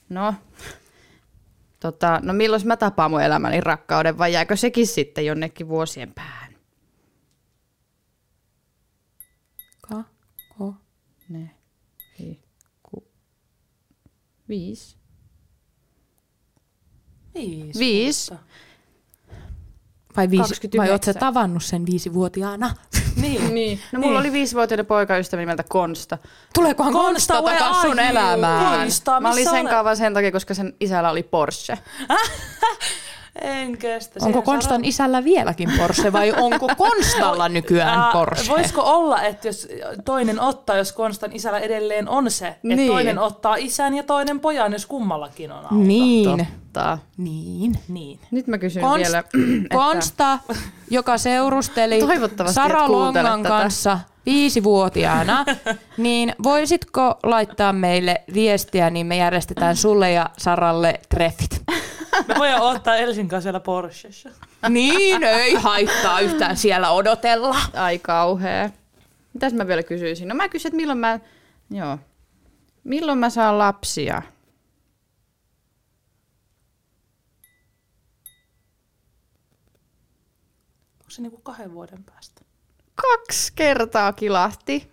No. 0.08 0.34
Tota, 1.80 2.20
no 2.22 2.32
milloin 2.32 2.62
mä 2.66 2.76
tapaan 2.76 3.10
mun 3.10 3.22
elämäni 3.22 3.60
rakkauden 3.60 4.18
vai 4.18 4.32
jääkö 4.32 4.56
sekin 4.56 4.86
sitten 4.86 5.26
jonnekin 5.26 5.68
vuosien 5.68 6.12
päähän? 6.14 6.52
Ka, 9.80 10.04
ko, 10.58 10.74
Ne, 11.28 11.50
vi, 12.18 12.40
ku, 12.82 13.08
viisi. 14.48 14.97
Viisi. 17.38 17.78
Viisi. 17.78 18.34
Vai, 20.16 20.30
viisi, 20.30 20.42
29. 20.42 20.78
vai 20.78 20.90
oot 20.92 21.02
sä 21.02 21.14
tavannut 21.14 21.64
sen 21.64 21.86
viisivuotiaana? 21.86 22.74
Niin. 23.22 23.54
Niin. 23.54 23.80
No 23.92 24.00
mulla 24.00 24.18
oli 24.18 24.32
viisivuotiainen 24.32 24.86
poikaystävä 24.86 25.42
nimeltä 25.42 25.64
Konsta. 25.68 26.18
Tuleekohan 26.54 26.92
Konsta, 26.92 27.34
Konsta 27.34 27.58
takas 27.58 27.82
sun 27.82 28.00
elämään? 28.00 28.80
Konsta, 28.80 29.20
Mä 29.20 29.32
olin 29.32 29.50
sen 29.50 29.66
vaan 29.84 29.96
sen 29.96 30.14
takia, 30.14 30.32
koska 30.32 30.54
sen 30.54 30.74
isällä 30.80 31.10
oli 31.10 31.22
Porsche. 31.22 31.78
En 33.42 33.78
kestä. 33.78 34.14
Onko 34.22 34.26
Siihen 34.26 34.42
Konstan 34.42 34.84
isällä 34.84 35.24
vieläkin 35.24 35.70
Porsche 35.78 36.12
vai 36.12 36.32
onko 36.32 36.68
Konstalla 36.78 37.48
nykyään 37.48 37.98
Ää, 38.00 38.12
Porsche? 38.12 38.48
Voisiko 38.52 38.82
olla, 38.82 39.22
että 39.22 39.48
jos 39.48 39.68
toinen 40.04 40.40
ottaa, 40.40 40.76
jos 40.76 40.92
Konstan 40.92 41.32
isällä 41.32 41.58
edelleen 41.58 42.08
on 42.08 42.30
se, 42.30 42.46
että 42.48 42.58
Niin. 42.62 42.92
toinen 42.92 43.18
ottaa 43.18 43.56
isän 43.56 43.94
ja 43.94 44.02
toinen 44.02 44.40
pojan, 44.40 44.72
jos 44.72 44.86
kummallakin 44.86 45.52
on 45.52 45.58
auto. 45.64 45.74
Niin. 45.74 46.46
Totta. 46.72 46.98
Niin. 47.16 47.78
Niin. 47.88 48.20
Nyt 48.30 48.46
mä 48.46 48.58
kysyn 48.58 48.82
Konst- 48.82 48.96
vielä, 48.96 49.18
että 49.18 49.38
Konsta, 49.74 50.38
joka 50.90 51.18
seurusteli 51.18 52.00
Sara 52.50 52.92
Longan 52.92 53.42
tätä. 53.42 53.48
kanssa 53.48 53.98
viisivuotiaana, 54.28 55.44
niin 55.96 56.34
voisitko 56.42 57.18
laittaa 57.22 57.72
meille 57.72 58.22
viestiä, 58.34 58.90
niin 58.90 59.06
me 59.06 59.16
järjestetään 59.16 59.76
sulle 59.76 60.12
ja 60.12 60.30
Saralle 60.38 61.00
treffit. 61.08 61.62
Me 62.28 62.34
voidaan 62.38 62.62
ottaa 62.62 62.96
Elsin 62.96 63.28
kanssa 63.28 63.42
siellä 63.42 63.60
Porschessa. 63.60 64.30
Niin, 64.68 65.22
ei 65.22 65.54
haittaa 65.54 66.20
yhtään 66.20 66.56
siellä 66.56 66.90
odotella. 66.90 67.56
ai 67.74 67.98
kauhea. 67.98 68.70
Mitäs 69.32 69.52
mä 69.52 69.66
vielä 69.66 69.82
kysyisin? 69.82 70.28
No 70.28 70.34
mä 70.34 70.48
kysyn, 70.48 70.68
että 70.68 70.76
milloin 70.76 70.98
mä, 70.98 71.20
joo. 71.70 71.98
Milloin 72.84 73.18
mä 73.18 73.30
saan 73.30 73.58
lapsia? 73.58 74.22
Onko 81.00 81.10
se 81.10 81.22
niinku 81.22 81.40
kahden 81.42 81.72
vuoden 81.72 82.04
päästä? 82.04 82.37
Kaksi 83.02 83.52
kertaa 83.54 84.12
kilahti. 84.12 84.90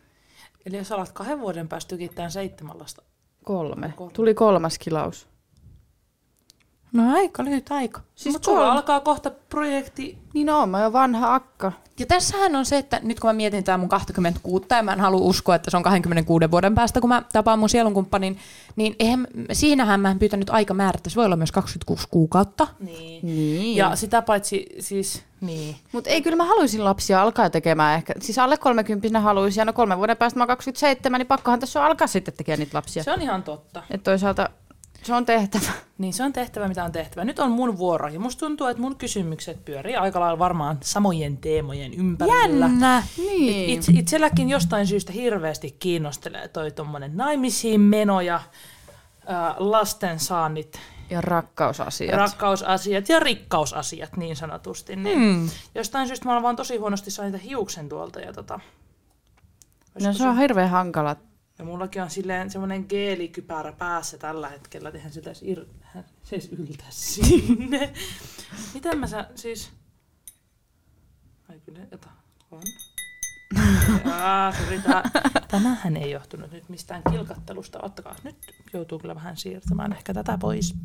Eli 0.65 0.77
jos 0.77 0.91
alat 0.91 1.11
kahden 1.11 1.39
vuoden 1.39 1.67
päästä 1.67 1.89
tykittää 1.89 2.29
seitsemän 2.29 2.79
lasta. 2.79 3.01
Kolme. 3.43 3.93
Kolme. 3.95 4.13
Tuli 4.13 4.33
kolmas 4.33 4.77
kilaus. 4.77 5.27
No 6.95 7.13
aika 7.13 7.45
lyhyt 7.45 7.71
aika. 7.71 8.01
Siis 8.15 8.35
Mutta 8.35 8.45
sulla 8.45 8.71
alkaa 8.71 8.99
kohta 8.99 9.31
projekti. 9.49 10.17
Niin 10.33 10.49
on, 10.49 10.69
mä 10.69 10.83
oon 10.83 10.93
vanha 10.93 11.35
akka. 11.35 11.71
Ja 11.99 12.05
tässähän 12.05 12.55
on 12.55 12.65
se, 12.65 12.77
että 12.77 12.99
nyt 13.03 13.19
kun 13.19 13.27
mä 13.29 13.33
mietin 13.33 13.63
tää 13.63 13.77
mun 13.77 13.89
26 13.89 14.65
ja 14.69 14.83
mä 14.83 14.93
en 14.93 14.99
halua 14.99 15.21
uskoa, 15.21 15.55
että 15.55 15.71
se 15.71 15.77
on 15.77 15.83
26 15.83 16.51
vuoden 16.51 16.75
päästä, 16.75 17.01
kun 17.01 17.09
mä 17.09 17.23
tapaan 17.33 17.59
mun 17.59 17.69
sielunkumppanin, 17.69 18.37
niin 18.75 18.95
eihän, 18.99 19.27
siinähän 19.51 19.99
mä 19.99 20.11
en 20.11 20.19
pyytänyt 20.19 20.49
aikamäärättä. 20.49 21.09
Se 21.09 21.15
voi 21.15 21.25
olla 21.25 21.35
myös 21.35 21.51
26 21.51 22.07
kuukautta. 22.11 22.67
Niin. 22.79 23.25
Niin. 23.25 23.77
Ja 23.77 23.95
sitä 23.95 24.21
paitsi 24.21 24.65
siis, 24.79 25.23
niin. 25.41 25.75
Mutta 25.91 26.09
ei, 26.09 26.21
kyllä 26.21 26.37
mä 26.37 26.45
haluaisin 26.45 26.85
lapsia 26.85 27.21
alkaa 27.21 27.49
tekemään 27.49 27.95
ehkä. 27.95 28.13
Siis 28.21 28.39
alle 28.39 28.57
30 28.57 29.19
haluaisin, 29.19 29.61
ja 29.61 29.65
no 29.65 29.73
kolmen 29.73 29.97
vuoden 29.97 30.17
päästä 30.17 30.39
mä 30.39 30.43
oon 30.43 30.47
27, 30.47 31.19
niin 31.19 31.27
pakkohan 31.27 31.59
tässä 31.59 31.79
on 31.79 31.85
alkaa 31.85 32.07
sitten 32.07 32.33
tekemään 32.33 32.59
niitä 32.59 32.77
lapsia. 32.77 33.03
Se 33.03 33.11
on 33.11 33.21
ihan 33.21 33.43
totta. 33.43 33.83
Että 33.91 34.11
toisaalta 34.11 34.49
se 35.05 35.13
on 35.13 35.25
tehtävä. 35.25 35.71
Niin 35.97 36.13
se 36.13 36.23
on 36.23 36.33
tehtävä, 36.33 36.67
mitä 36.67 36.83
on 36.83 36.91
tehtävä. 36.91 37.25
Nyt 37.25 37.39
on 37.39 37.51
mun 37.51 37.77
vuoro 37.77 38.07
ja 38.07 38.19
musta 38.19 38.39
tuntuu, 38.39 38.67
että 38.67 38.81
mun 38.81 38.95
kysymykset 38.95 39.65
pyörii 39.65 39.95
aika 39.95 40.19
lailla 40.19 40.39
varmaan 40.39 40.77
samojen 40.81 41.37
teemojen 41.37 41.93
ympärillä. 41.93 42.65
Jännä. 42.65 43.03
Niin. 43.17 43.69
Itse, 43.69 43.91
itselläkin 43.95 44.49
jostain 44.49 44.87
syystä 44.87 45.11
hirveästi 45.13 45.75
kiinnostelee 45.79 46.47
toi 46.47 46.71
tommonen 46.71 47.17
naimisiin 47.17 47.81
meno 47.81 48.21
ja 48.21 48.41
ää, 49.27 49.55
lastensaannit, 49.57 50.79
Ja 51.09 51.21
rakkausasiat. 51.21 52.15
rakkausasiat 52.17 53.09
ja 53.09 53.19
rikkausasiat 53.19 54.17
niin 54.17 54.35
sanotusti. 54.35 54.95
Niin 54.95 55.19
Hmm. 55.19 55.49
Jostain 55.75 56.07
syystä 56.07 56.25
mä 56.25 56.31
olen 56.31 56.43
vaan 56.43 56.55
tosi 56.55 56.77
huonosti 56.77 57.11
saanut 57.11 57.43
hiuksen 57.43 57.89
tuolta. 57.89 58.19
Ja, 58.19 58.33
tota, 58.33 58.59
no 60.03 60.13
se 60.13 60.27
on 60.27 60.37
hirveän 60.37 60.69
hankala. 60.69 61.15
Ja 61.59 61.65
mullakin 61.65 62.01
on 62.01 62.09
silleen 62.09 62.49
semmoinen 62.49 62.85
geelikypärä 62.89 63.71
päässä 63.71 64.17
tällä 64.17 64.49
hetkellä, 64.49 64.89
että 64.89 65.09
sitä 65.09 65.29
edes, 65.29 65.43
ir... 65.43 65.65
se 66.23 66.35
edes 66.35 66.49
yltä 66.51 66.83
sinne. 66.89 67.93
Miten 68.73 68.97
mä 68.97 69.07
sä, 69.07 69.29
siis... 69.35 69.71
Ai 71.49 71.59
kyllä, 71.59 71.79
jota 71.91 72.09
on. 72.51 72.61
Aa, 74.13 74.51
sori, 74.51 74.79
tää, 74.79 75.03
tämähän 75.47 75.97
ei 75.97 76.11
johtunut 76.11 76.51
nyt 76.51 76.69
mistään 76.69 77.01
kilkattelusta. 77.11 77.79
Ottakaa, 77.81 78.15
nyt 78.23 78.37
joutuu 78.73 78.99
kyllä 78.99 79.15
vähän 79.15 79.37
siirtämään 79.37 79.93
ehkä 79.93 80.13
tätä 80.13 80.37
pois. 80.37 80.75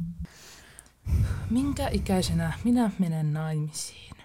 Minkä 1.50 1.88
ikäisenä 1.88 2.52
minä 2.64 2.90
menen 2.98 3.32
naimisiin? 3.32 4.16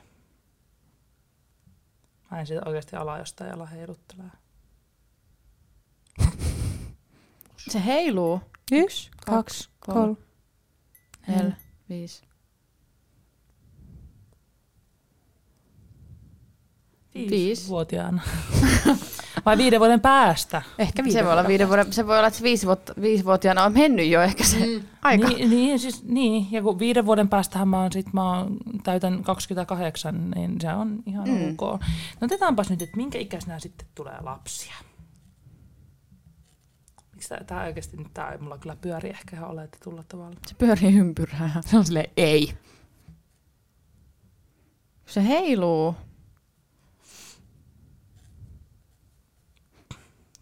Mä 2.32 2.40
en 2.40 2.48
sitä 2.48 2.62
oikeasti 2.66 2.96
ala 2.96 3.18
jostain 3.18 3.54
ala 3.54 3.66
heiluttelee. 3.66 4.32
Se 7.58 7.86
heiluu. 7.86 8.42
Yksi, 8.72 9.12
kaksi, 9.26 9.70
kolme. 9.80 10.16
Nel, 11.28 11.52
viisi. 11.90 12.24
Viisi. 17.16 17.68
vuotiaana. 17.68 18.22
Vai 19.46 19.58
viiden 19.58 19.80
vuoden 19.80 20.02
päästä? 20.02 20.62
Ehkä 20.78 21.04
Se 21.10 21.24
voi, 21.24 21.32
olla 21.32 21.48
viiden 21.48 21.68
vuoden, 21.68 21.94
se 21.94 22.08
voi 22.08 22.18
olla, 22.18 22.28
että 22.28 22.38
se 22.38 22.44
viisi 22.44 22.66
vuotta, 22.66 22.94
viisivuotiaana 23.02 23.64
on 23.64 23.74
mennyt 23.74 24.08
jo 24.08 24.22
ehkä 24.22 24.44
se 24.44 24.66
mm. 24.66 24.82
aika. 25.02 25.28
Niin, 25.28 25.50
niin, 25.50 25.80
siis, 25.80 26.04
niin, 26.04 26.48
ja 26.52 26.62
kun 26.62 26.80
viiden 26.80 27.06
vuoden 27.06 27.30
päästähän 27.30 27.68
mä 27.68 27.82
oon, 27.82 27.92
sit 27.92 28.14
mä 28.14 28.38
oon, 28.38 28.58
täytän 28.84 29.24
28, 29.24 30.32
niin 30.36 30.62
se 30.62 30.74
on 30.74 31.04
ihan 31.06 31.30
mm. 31.30 31.56
ok. 31.60 31.82
No 32.22 32.26
otetaanpas 32.26 32.70
nyt, 32.70 32.82
että 32.82 32.98
minkä 32.98 33.20
ikäisenä 33.20 33.60
sitten 33.60 33.88
tulee 33.96 34.22
lapsia? 34.22 34.74
Miksi 37.26 37.46
tää, 37.46 37.58
tää 37.58 37.66
oikeasti 37.66 37.98
nyt 37.98 38.18
ei 38.32 38.38
mulla 38.38 38.58
kyllä 38.58 38.76
pyöri 38.76 39.10
ehkä 39.10 39.36
ihan 39.36 39.50
oletetulla 39.50 40.04
tavalla. 40.04 40.38
Se 40.48 40.56
pyörii 40.56 40.98
ympyrää. 40.98 41.62
Se 41.66 41.78
on 41.78 41.86
silleen, 41.86 42.12
ei. 42.18 42.58
Se 45.06 45.28
heiluu. 45.28 45.96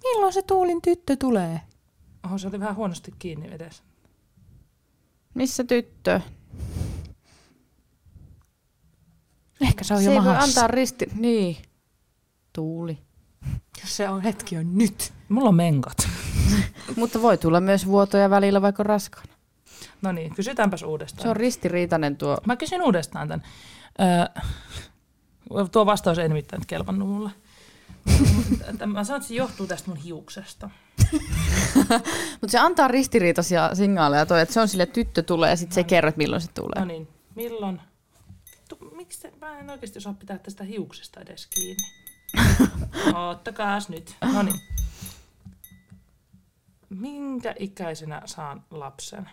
Milloin 0.04 0.34
se 0.34 0.42
Tuulin 0.42 0.82
tyttö 0.82 1.16
tulee? 1.16 1.62
Oho, 2.26 2.38
se 2.38 2.48
oli 2.48 2.60
vähän 2.60 2.76
huonosti 2.76 3.12
kiinni 3.20 3.54
edes. 3.54 3.84
Missä 5.34 5.64
tyttö? 5.64 6.22
Ehkä 9.62 9.84
se 9.84 9.94
on 9.94 10.04
se 10.04 10.14
jo 10.14 10.22
mahassa. 10.22 10.44
antaa 10.44 10.68
risti... 10.68 11.08
Niin. 11.16 11.58
Tuuli. 12.54 12.98
Jos 13.84 13.98
se 13.98 14.10
on 14.10 14.22
hetki 14.22 14.58
on 14.58 14.78
nyt. 14.78 15.14
Mulla 15.30 15.50
on 15.50 15.56
menkat. 15.56 15.98
Mutta 16.96 17.22
voi 17.22 17.38
tulla 17.38 17.62
myös 17.62 17.86
vuotoja 17.86 18.30
välillä 18.30 18.62
vaikka 18.62 18.84
raskaana. 18.84 19.34
No 20.02 20.12
niin, 20.12 20.36
kysytäänpäs 20.36 20.84
uudestaan. 20.84 21.24
Se 21.24 21.30
on 21.30 21.36
ristiriitainen 21.36 22.18
tuo. 22.18 22.38
Mä 22.46 22.56
kysyn 22.56 22.82
uudestaan 22.82 23.28
tämän. 23.28 23.44
Öö, 24.02 24.44
tuo 25.72 25.86
vastaus 25.86 26.18
ei 26.18 26.28
nimittäin 26.28 26.60
nyt 26.60 26.68
kelvannut 26.68 27.10
mulle. 27.10 27.32
Mä 28.86 29.04
sanon, 29.04 29.18
että 29.18 29.28
se 29.28 29.34
johtuu 29.34 29.68
tästä 29.68 29.90
mun 29.90 29.98
hiuksesta. 29.98 30.70
Mutta 32.42 32.52
se 32.52 32.60
antaa 32.60 32.88
ristiriitaisia 32.88 33.76
signaaleja 33.76 34.26
toi, 34.26 34.42
että 34.42 34.54
se 34.54 34.60
on 34.60 34.68
sille 34.68 34.84
että 34.84 34.94
tyttö 34.94 35.24
tulee 35.24 35.50
ja 35.50 35.56
sitten 35.56 35.74
se 35.74 35.80
ei 35.80 35.86
kerro, 35.86 36.08
että 36.10 36.18
milloin 36.18 36.42
se 36.42 36.52
tulee. 36.52 36.80
No 36.80 36.86
niin, 36.86 37.08
milloin? 37.36 37.82
Tu, 38.70 38.78
miksi 38.96 39.22
te, 39.22 39.34
mä 39.42 39.60
en 39.60 39.70
oikeasti 39.70 39.98
osaa 39.98 40.14
pitää 40.14 40.38
tästä 40.38 40.64
hiuksesta 40.64 41.20
edes 41.20 41.48
kiinni. 41.48 42.03
Ottakaas 43.30 43.90
nyt. 43.90 44.16
No 44.34 44.44
niin. 44.44 44.60
Minkä 46.90 47.56
ikäisenä 47.60 48.22
saan 48.26 48.64
lapsen? 48.72 49.30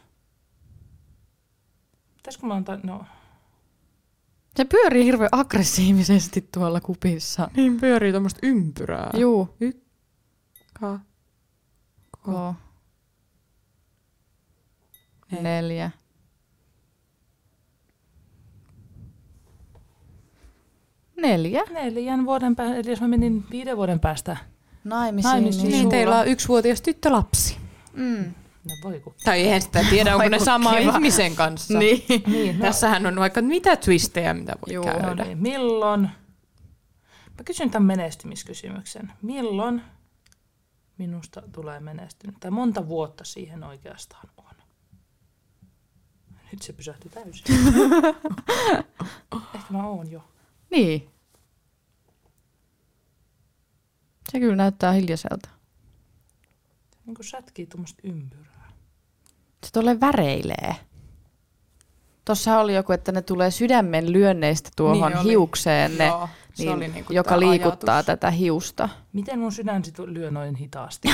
Pitäisikö 2.17 2.47
mä 2.47 2.55
antaa, 2.55 2.79
no 2.83 3.05
Se 4.57 4.65
pyörii 4.65 5.05
hirveän 5.05 5.29
aggressiivisesti 5.33 6.49
tuolla 6.55 6.81
kupissa. 6.81 7.51
Niin 7.57 7.81
pyörii 7.81 8.11
tuommoista 8.13 8.41
ympyrää. 8.43 9.11
Juu. 9.17 9.57
Ka- 10.81 11.01
Ko. 12.23 12.55
Neljä. 15.41 15.91
Neljä. 21.21 21.63
neljän 21.71 22.27
vuoden 22.27 22.57
päästä, 22.57 22.77
eli 22.77 22.91
jos 22.91 23.01
mä 23.01 23.09
menin 23.09 23.45
viiden 23.51 23.77
vuoden 23.77 24.01
päästä, 24.01 24.37
Naimisiin. 24.85 25.33
Naimisiin. 25.33 25.65
Niin, 25.69 25.79
Sulla. 25.79 25.91
teillä 25.91 26.19
on 26.19 26.29
yksivuotias 26.29 26.83
tyttölapsi. 26.83 27.57
Mm. 27.93 28.35
no 28.65 28.75
voi 28.85 29.01
kun. 29.01 29.15
Tai 29.25 29.41
eihän 29.41 29.63
sitä 29.63 29.85
tiedä, 29.91 30.15
onko 30.17 30.29
ne 30.29 30.39
sama 30.39 30.75
kiva. 30.75 30.97
ihmisen 30.97 31.37
kanssa. 31.37 31.79
Niin. 31.79 32.05
Niin, 32.27 32.59
no, 32.59 32.65
Tässähän 32.65 33.07
on 33.07 33.17
vaikka 33.17 33.43
mitä 33.43 33.77
twistejä, 33.77 34.35
mitä 34.35 34.53
voi 34.67 34.75
Juu. 34.75 34.85
käydä. 34.85 35.07
no 35.07 35.25
niin, 35.25 35.39
milloin, 35.39 36.01
mä 37.39 37.45
kysyn 37.45 37.71
tämän 37.71 37.87
menestymiskysymyksen. 37.87 39.13
Milloin 39.23 39.83
minusta 40.99 41.43
tulee 41.53 41.81
menestynyt? 41.81 42.37
Tai 42.41 42.51
monta 42.51 42.89
vuotta 42.89 43.25
siihen 43.25 43.65
oikeastaan 43.65 44.29
on? 44.37 44.45
Nyt 46.53 46.63
se 46.63 46.73
pysähtyi 46.73 47.11
täysin. 47.11 47.45
Ehkä 49.55 49.67
mä 49.71 49.87
oon 49.87 50.11
jo. 50.11 50.23
Niin. 50.71 51.11
Se 54.33 54.41
kyllä 54.41 54.57
näyttää 54.57 54.93
hiljaiselta. 54.93 55.49
Niin 57.07 57.15
kuin 57.15 57.27
sätkii 57.27 57.67
tuommoista 57.67 58.01
ympyrää. 58.05 58.71
Se 59.67 59.73
tuolle 59.73 60.01
väreilee. 60.01 60.77
Tuossa 62.25 62.59
oli 62.61 62.75
joku, 62.75 62.93
että 62.93 63.13
ne 63.13 63.23
tulee 63.23 63.51
sydämen 63.51 64.13
lyönneistä 64.13 64.71
tuohon 64.77 65.11
Niin 65.13 65.21
oli. 65.21 65.29
hiukseen, 65.29 65.99
ne, 65.99 66.07
Joo, 66.07 66.29
niin, 66.59 66.71
oli 66.71 66.89
niinku 66.89 67.13
joka 67.13 67.41
liikuttaa 67.41 67.95
ajatus. 67.95 68.07
tätä 68.07 68.31
hiusta. 68.31 68.89
Miten 69.13 69.39
mun 69.39 69.53
sydän 69.53 69.85
sit 69.85 69.99
lyö 69.99 70.31
noin 70.31 70.55
hitaasti? 70.55 71.09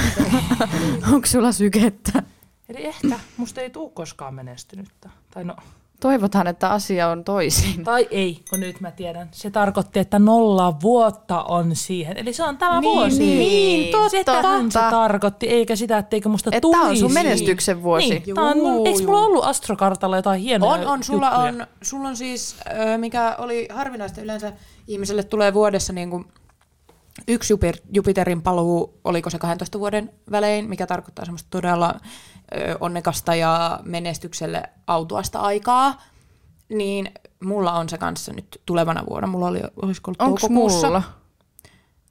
Onko 1.13 1.27
sulla 1.27 1.53
sykettä? 1.53 2.23
Eli 2.69 2.87
ehkä 2.87 3.21
musta 3.37 3.61
ei 3.61 3.71
tuu 3.71 3.91
koskaan 3.91 4.35
menestynyttä. 4.35 5.11
Tai 5.31 5.45
no, 5.45 5.57
Toivotaan, 6.01 6.47
että 6.47 6.71
asia 6.71 7.09
on 7.09 7.25
toisin. 7.25 7.85
tai 7.85 8.09
ei, 8.11 8.41
kun 8.51 8.61
nyt 8.61 8.81
mä 8.81 8.91
tiedän. 8.91 9.29
Se 9.33 9.51
tarkoitti, 9.51 9.99
että 9.99 10.19
nolla 10.19 10.81
vuotta 10.83 11.43
on 11.43 11.77
siihen. 11.77 12.17
Eli 12.17 12.33
se 12.33 12.45
on 12.45 12.59
tämä 12.59 12.83
vuosi. 12.83 13.19
niin, 13.19 13.93
totta. 13.93 14.09
Sitähän 14.09 14.73
se 14.73 14.79
tarkoitti, 14.91 15.47
eikä 15.49 15.77
sitä, 15.77 15.99
etteikö 15.99 16.29
musta 16.29 16.51
Että 16.51 16.61
tulisi. 16.61 16.79
tämä 16.81 16.91
on 16.91 16.97
sun 16.97 17.13
menestyksen 17.13 17.83
vuosi. 17.83 18.09
Niin, 18.09 18.35
tää 18.35 18.45
on 18.45 18.59
mun, 18.59 18.87
eikö 18.87 19.03
mulla 19.03 19.21
ollut 19.21 19.45
astrokartalla 19.45 20.17
jotain 20.17 20.41
hienoja 20.41 20.73
On, 20.73 20.87
on. 20.87 21.03
Sulla 21.03 21.27
juttuja? 21.27 21.43
on, 21.49 21.67
sulla 21.83 22.09
on 22.09 22.17
siis, 22.17 22.57
mikä 22.97 23.35
oli 23.39 23.69
harvinaista 23.73 24.21
yleensä, 24.21 24.53
ihmiselle 24.89 25.23
tulee 25.23 25.55
vuodessa 25.55 25.93
niin 25.93 26.11
kuin 26.11 26.25
yksi 27.29 27.53
Jupiter, 27.53 27.81
Jupiterin 27.93 28.43
paluu, 28.43 29.01
oliko 29.05 29.31
se 29.31 29.39
12 29.39 29.79
vuoden 29.79 30.11
välein, 30.31 30.69
mikä 30.69 30.87
tarkoittaa 30.87 31.25
semmoista 31.25 31.49
todella 31.51 31.95
ö, 32.57 32.77
onnekasta 32.81 33.35
ja 33.35 33.81
menestykselle 33.85 34.63
autuasta 34.87 35.39
aikaa. 35.39 36.03
Niin 36.69 37.13
mulla 37.45 37.73
on 37.73 37.89
se 37.89 37.99
kanssa 37.99 38.33
nyt 38.33 38.61
tulevana 38.67 39.05
vuonna. 39.11 39.27
Mulla 39.27 39.47
oli, 39.47 39.61
olisiko 39.83 40.09
ollut 40.11 40.21
Onko 40.23 40.41
toukokuussa. 40.41 40.87
mulla? 40.87 41.03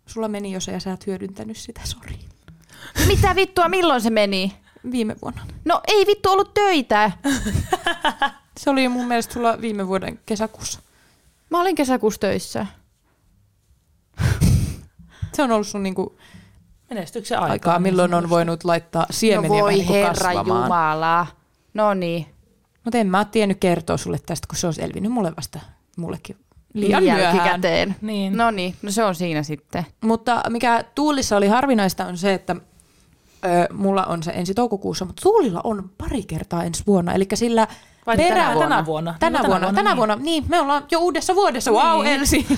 Sulla 0.06 0.28
meni 0.28 0.52
jo 0.52 0.60
se 0.60 0.72
ja 0.72 0.80
sä 0.80 0.92
et 0.94 1.08
hyödyntänyt 1.08 1.58
sitä, 1.58 1.82
sori. 1.84 2.20
Mitä 3.08 3.36
vittua, 3.36 3.70
milloin 3.70 4.02
se 4.02 4.10
meni? 4.10 4.58
Viime 4.92 5.16
vuonna. 5.22 5.46
No 5.66 5.82
ei 5.88 6.06
vittu 6.08 6.30
ollut 6.30 6.54
töitä. 6.54 7.12
Se 8.60 8.70
oli 8.70 8.90
mun 8.90 9.08
mielestä 9.08 9.34
sulla 9.34 9.62
viime 9.62 9.88
vuoden 9.88 10.20
kesäkuussa. 10.26 10.80
Mä 11.50 11.62
olin 11.62 11.76
kesäkuussa 11.76 12.20
töissä. 12.20 12.66
Se 15.36 15.44
on 15.44 15.52
ollut 15.52 15.68
sun 15.68 15.84
niinku 15.84 16.18
Menestyksen 16.90 17.38
aikaa. 17.40 17.52
aikaa, 17.52 17.80
milloin 17.80 18.14
on 18.14 18.30
voinut 18.30 18.64
laittaa 18.64 19.02
No 19.02 19.08
siemeniä 19.12 19.50
vähän 19.50 19.64
voi 19.64 19.74
niinku 19.74 19.94
herra 19.94 20.14
kasvamaan. 20.14 20.64
Jumala. 20.64 21.28
No 21.74 21.94
niin. 21.94 22.26
Mutta 22.84 22.98
en 22.98 23.08
mä 23.08 23.18
oon 23.18 23.28
tiennyt 23.28 23.60
kertoa 23.60 23.98
sulle 23.98 24.20
tästä, 24.26 24.48
kun 24.48 24.58
se 24.58 24.68
on 24.68 24.74
selvinnyt 24.74 25.12
mulle 25.12 25.34
vasta 25.38 25.60
mullekin 25.98 26.38
liian 26.74 27.04
myöhään. 27.04 27.36
jälkikäteen. 27.36 27.96
Niin. 28.02 28.38
No 28.38 28.52
niin, 28.52 28.76
no 28.82 28.92
se 28.92 29.04
on 29.04 29.16
siinä 29.16 29.44
sitten. 29.44 29.86
Mutta 30.02 30.42
mikä 30.50 30.84
Tuulissa 30.96 31.38
oli 31.38 31.48
harvinaista 31.48 32.06
on 32.06 32.18
se, 32.18 32.34
että 32.34 32.56
ö, 33.46 33.74
mulla 33.74 34.04
on 34.06 34.24
se 34.24 34.32
ensi 34.32 34.54
toukokuussa, 34.54 35.06
mutta 35.06 35.22
Tuulilla 35.22 35.62
on 35.64 35.90
pari 35.98 36.24
kertaa 36.24 36.64
ensi 36.64 36.84
vuonna. 36.88 37.14
Eli 37.14 37.28
sillä 37.34 37.68
Vai 38.08 38.18
perä- 38.18 38.36
tänä- 38.36 38.60
tänä 38.60 38.86
vuonna? 38.86 39.16
Tänä, 39.20 39.40
Niin, 39.40 39.48
vuonna, 39.50 39.74
tänä 39.74 39.90
niin. 39.90 39.98
vuonna, 39.98 40.16
niin. 40.16 40.44
Me 40.48 40.60
ollaan 40.60 40.84
jo 40.92 41.00
uudessa 41.00 41.36
vuodessa. 41.36 41.72
Wow, 41.72 42.04
Niin. 42.04 42.20
Elsi. 42.20 42.46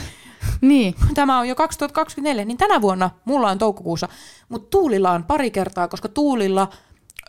Niin. 0.62 0.96
Tämä 1.14 1.40
on 1.40 1.48
jo 1.48 1.56
2024, 1.56 2.46
niin 2.46 2.58
tänä 2.58 2.82
vuonna 2.82 3.10
mulla 3.26 3.50
on 3.50 3.58
toukokuussa. 3.58 4.08
Mutta 4.50 4.70
Tuulilla 4.70 5.12
on 5.12 5.24
pari 5.24 5.52
kertaa, 5.52 5.88
koska 5.88 6.08
Tuulilla 6.08 6.70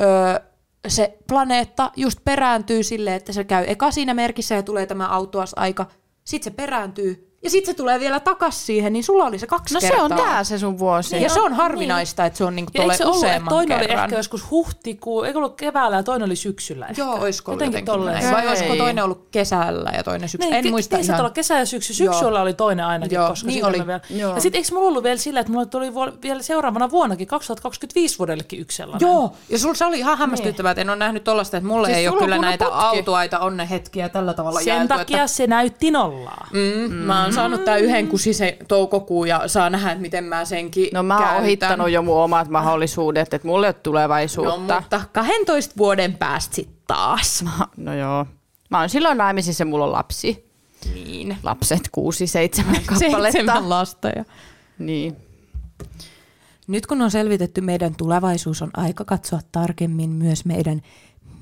öö, 0.00 0.40
se 0.88 1.18
planeetta 1.26 1.90
just 1.96 2.18
perääntyy 2.24 2.82
silleen, 2.82 3.16
että 3.16 3.32
se 3.32 3.44
käy 3.44 3.64
eka 3.66 3.90
siinä 3.90 4.14
merkissä 4.14 4.54
ja 4.54 4.62
tulee 4.62 4.86
tämä 4.86 5.08
autuas-aika. 5.08 5.86
Sitten 6.24 6.52
se 6.52 6.56
perääntyy 6.56 7.27
ja 7.42 7.50
sitten 7.50 7.74
se 7.74 7.76
tulee 7.76 8.00
vielä 8.00 8.20
takas 8.20 8.66
siihen, 8.66 8.92
niin 8.92 9.04
sulla 9.04 9.24
oli 9.24 9.38
se 9.38 9.46
kaksi 9.46 9.74
No 9.74 9.80
se 9.80 9.86
kertaa. 9.88 10.04
on 10.04 10.10
tää 10.10 10.44
se 10.44 10.58
sun 10.58 10.78
vuosi. 10.78 11.22
Ja 11.22 11.30
se 11.30 11.40
on 11.40 11.52
harvinaista, 11.52 12.24
että 12.24 12.36
se 12.36 12.44
on 12.44 12.56
niinku 12.56 12.72
tulee 12.76 12.96
se 12.96 13.04
ollut, 13.04 13.16
että 13.16 13.26
useamman 13.28 13.48
toinen 13.54 13.78
kerran. 13.78 13.98
oli 13.98 14.04
ehkä 14.04 14.16
joskus 14.16 14.50
huhtikuu, 14.50 15.22
eikö 15.24 15.38
ollut 15.38 15.56
keväällä 15.56 15.96
ja 15.96 16.02
toinen 16.02 16.26
oli 16.26 16.36
syksyllä 16.36 16.86
ehkä? 16.86 17.02
Joo, 17.02 17.14
olisiko 17.14 17.52
ollut 17.52 17.66
Jotenkin 17.66 17.92
jotenkin 17.92 18.22
näin. 18.22 18.34
Vai 18.34 18.48
olisiko 18.48 18.76
toinen 18.76 19.04
ollut 19.04 19.28
kesällä 19.30 19.90
ja 19.96 20.02
toinen 20.04 20.28
syksyllä? 20.28 20.54
Niin, 20.54 20.58
en 20.58 20.64
ke- 20.64 20.70
muista 20.70 20.96
niin, 20.96 21.04
se 21.04 21.12
ihan. 21.12 21.20
olla 21.20 21.30
kesä 21.30 21.58
ja 21.58 21.66
syksy. 21.66 21.94
Syksyllä 21.94 22.42
oli 22.42 22.54
toinen 22.54 22.84
ainakin, 22.86 23.16
Joo, 23.16 23.28
koska 23.28 23.46
niin 23.46 23.64
oli. 23.64 23.86
Vielä. 23.86 24.00
Joo. 24.10 24.34
Ja 24.34 24.40
sitten 24.40 24.58
eikö 24.58 24.74
mulla 24.74 24.88
ollut 24.88 25.02
vielä 25.04 25.16
sillä, 25.16 25.40
että 25.40 25.52
mulla 25.52 25.66
tuli 25.66 25.94
vielä 26.22 26.42
seuraavana 26.42 26.90
vuonnakin, 26.90 27.26
2025 27.26 28.18
vuodellekin 28.18 28.60
yksi 28.60 28.76
sellainen. 28.76 29.08
Joo, 29.08 29.32
ja 29.48 29.58
sulla 29.58 29.74
se 29.74 29.84
oli 29.84 29.98
ihan 29.98 30.18
hämmästyttävää, 30.18 30.70
että 30.70 30.80
en 30.80 30.90
ole 30.90 30.96
nähnyt 30.98 31.24
tollasta, 31.24 31.56
että 31.56 31.68
mulle 31.68 31.86
Siis 31.88 31.98
ei 31.98 32.08
ole 32.08 32.18
kyllä 32.18 32.38
näitä 32.38 32.66
autuaita 32.66 33.38
onnenhetkiä 33.38 34.08
tällä 34.08 34.34
tavalla 34.34 34.60
Sen 34.60 34.88
takia 34.88 35.26
se 35.26 35.46
näytti 35.46 35.90
nollaa. 35.90 36.46
Mm, 36.52 36.92
mä 36.92 37.27
oon 37.28 37.34
saanut 37.34 37.64
tää 37.64 37.76
yhden 37.76 38.08
kusisen 38.08 38.52
toukokuun 38.68 39.28
ja 39.28 39.48
saa 39.48 39.70
nähdä, 39.70 39.90
että 39.92 40.02
miten 40.02 40.24
mä 40.24 40.44
senkin 40.44 40.88
No 40.94 41.02
mä 41.02 41.14
oon 41.14 41.24
käytän. 41.24 41.42
ohittanut 41.42 41.90
jo 41.90 42.02
mun 42.02 42.16
omat 42.22 42.48
mahdollisuudet, 42.48 43.34
että 43.34 43.46
mulle 43.48 43.66
ei 43.66 43.70
ole 43.70 43.74
No, 43.76 43.82
tulevaisuutta. 43.82 44.80
mutta 44.80 45.02
12 45.12 45.74
vuoden 45.78 46.14
päästä 46.18 46.54
sit 46.56 46.68
taas. 46.86 47.44
No 47.76 47.94
joo. 47.94 48.26
Mä 48.70 48.78
oon 48.80 48.88
silloin 48.88 49.18
naimisissa 49.18 49.62
ja 49.62 49.66
mulla 49.66 49.84
on 49.84 49.92
lapsi. 49.92 50.48
Niin. 50.94 51.36
Lapset 51.42 51.88
kuusi, 51.92 52.26
seitsemän 52.26 52.74
kappaletta. 52.86 53.32
Seitsemän 53.32 53.68
lasta. 53.70 54.08
Ja... 54.08 54.24
Niin. 54.78 55.16
Nyt 56.66 56.86
kun 56.86 57.02
on 57.02 57.10
selvitetty 57.10 57.60
meidän 57.60 57.94
tulevaisuus, 57.94 58.62
on 58.62 58.70
aika 58.76 59.04
katsoa 59.04 59.40
tarkemmin 59.52 60.10
myös 60.10 60.44
meidän 60.44 60.82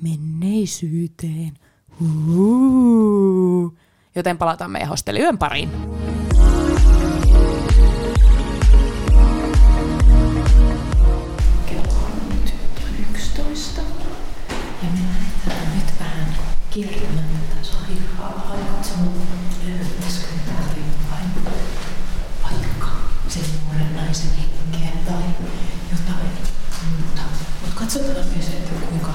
menneisyyteen. 0.02 1.52
Huu. 2.00 3.78
Joten 4.16 4.38
palataan 4.38 4.70
meidän 4.70 4.88
hosteliyön 4.88 5.38
pariin. 5.38 5.70
Kello 11.66 11.92
on 12.04 12.28
nyt 12.28 12.54
11. 13.10 13.80
Ja 14.82 14.88
me 14.92 14.98
lähdetään 15.46 15.76
nyt 15.76 16.00
vähän 16.00 16.34
kiertämään 16.70 17.26
tätä 17.48 17.66
katsotaan 27.74 28.26
myös, 28.34 28.48
että 28.48 28.86
kuinka 28.88 29.12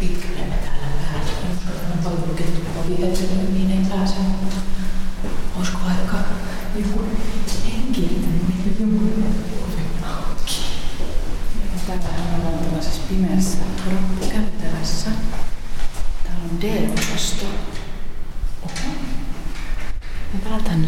pitkälle 0.00 0.46
me 0.46 0.54
täällä 0.54 0.90
tämä 1.08 1.92
on 1.92 1.98
paljon 2.04 2.28
lukettu 2.28 2.60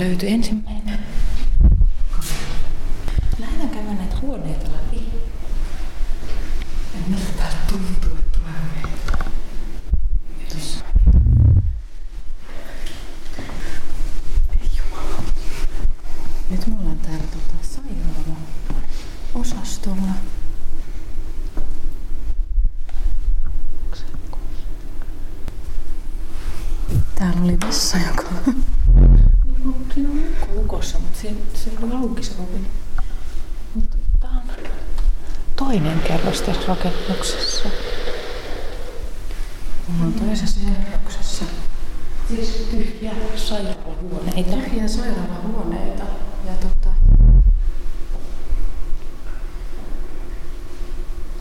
löytyi 0.05 0.30
ensimmäinen. 0.30 0.82
Tyhjiä 42.93 43.12
sairaalahuoneita. 43.36 44.57
Tyhjiä 44.57 44.88
sairaalahuoneita. 44.88 46.03
Ja 46.47 46.53
tota... 46.61 46.88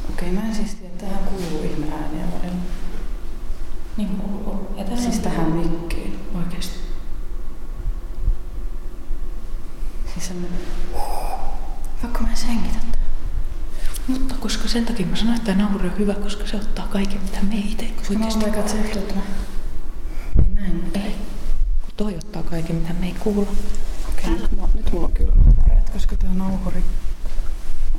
Okei, 0.09 0.31
mä 0.31 0.41
en 0.41 0.55
siis 0.55 0.75
tiedä, 0.75 0.93
että 0.93 1.05
tähän 1.05 1.23
kuuluu 1.23 1.63
ihme 1.63 1.85
ääniä 1.93 2.25
välillä. 2.33 2.61
Niin 3.97 4.09
kuuluu. 4.09 4.67
Ja 4.77 4.83
täällä 4.83 5.01
Siis 5.01 5.19
tähän 5.19 5.51
mikkiin, 5.51 6.19
oikeesti. 6.35 6.79
Siis 10.13 10.27
semmonen... 10.27 10.59
Vaikka 12.03 12.21
mä 12.21 12.29
en 12.29 12.37
sengitä. 12.37 12.79
Mutta 14.07 14.35
koska 14.39 14.67
sen 14.67 14.85
takia 14.85 15.05
mä 15.05 15.15
sanoin, 15.15 15.37
että 15.37 15.55
nauhuri 15.55 15.87
on 15.87 15.97
hyvä, 15.97 16.13
koska 16.13 16.47
se 16.47 16.55
ottaa 16.57 16.87
kaiken 16.87 17.21
mitä 17.21 17.37
me 17.43 17.55
ei 17.55 17.75
tee. 17.77 17.91
Koska 17.91 18.13
Mä 18.13 18.27
oon 18.27 18.43
aika 18.43 18.61
tsehdottuna. 18.61 19.21
Ei 20.43 20.49
näin, 20.49 20.75
mutta 20.75 20.99
ei. 20.99 21.15
kun 21.81 21.91
toi 21.97 22.15
ottaa 22.15 22.40
kaiken 22.51 22.75
mitä 22.75 22.93
me 22.93 23.05
ei 23.05 23.15
kuulla. 23.19 23.51
Okei, 24.09 24.29
nyt, 24.29 24.51
mulla, 24.51 24.69
nyt 24.73 24.91
mulla 24.91 25.05
on 25.05 25.11
kyllä 25.11 25.33
pareet, 25.55 25.89
koska 25.89 26.17
tää 26.17 26.33
nauhuri 26.33 26.83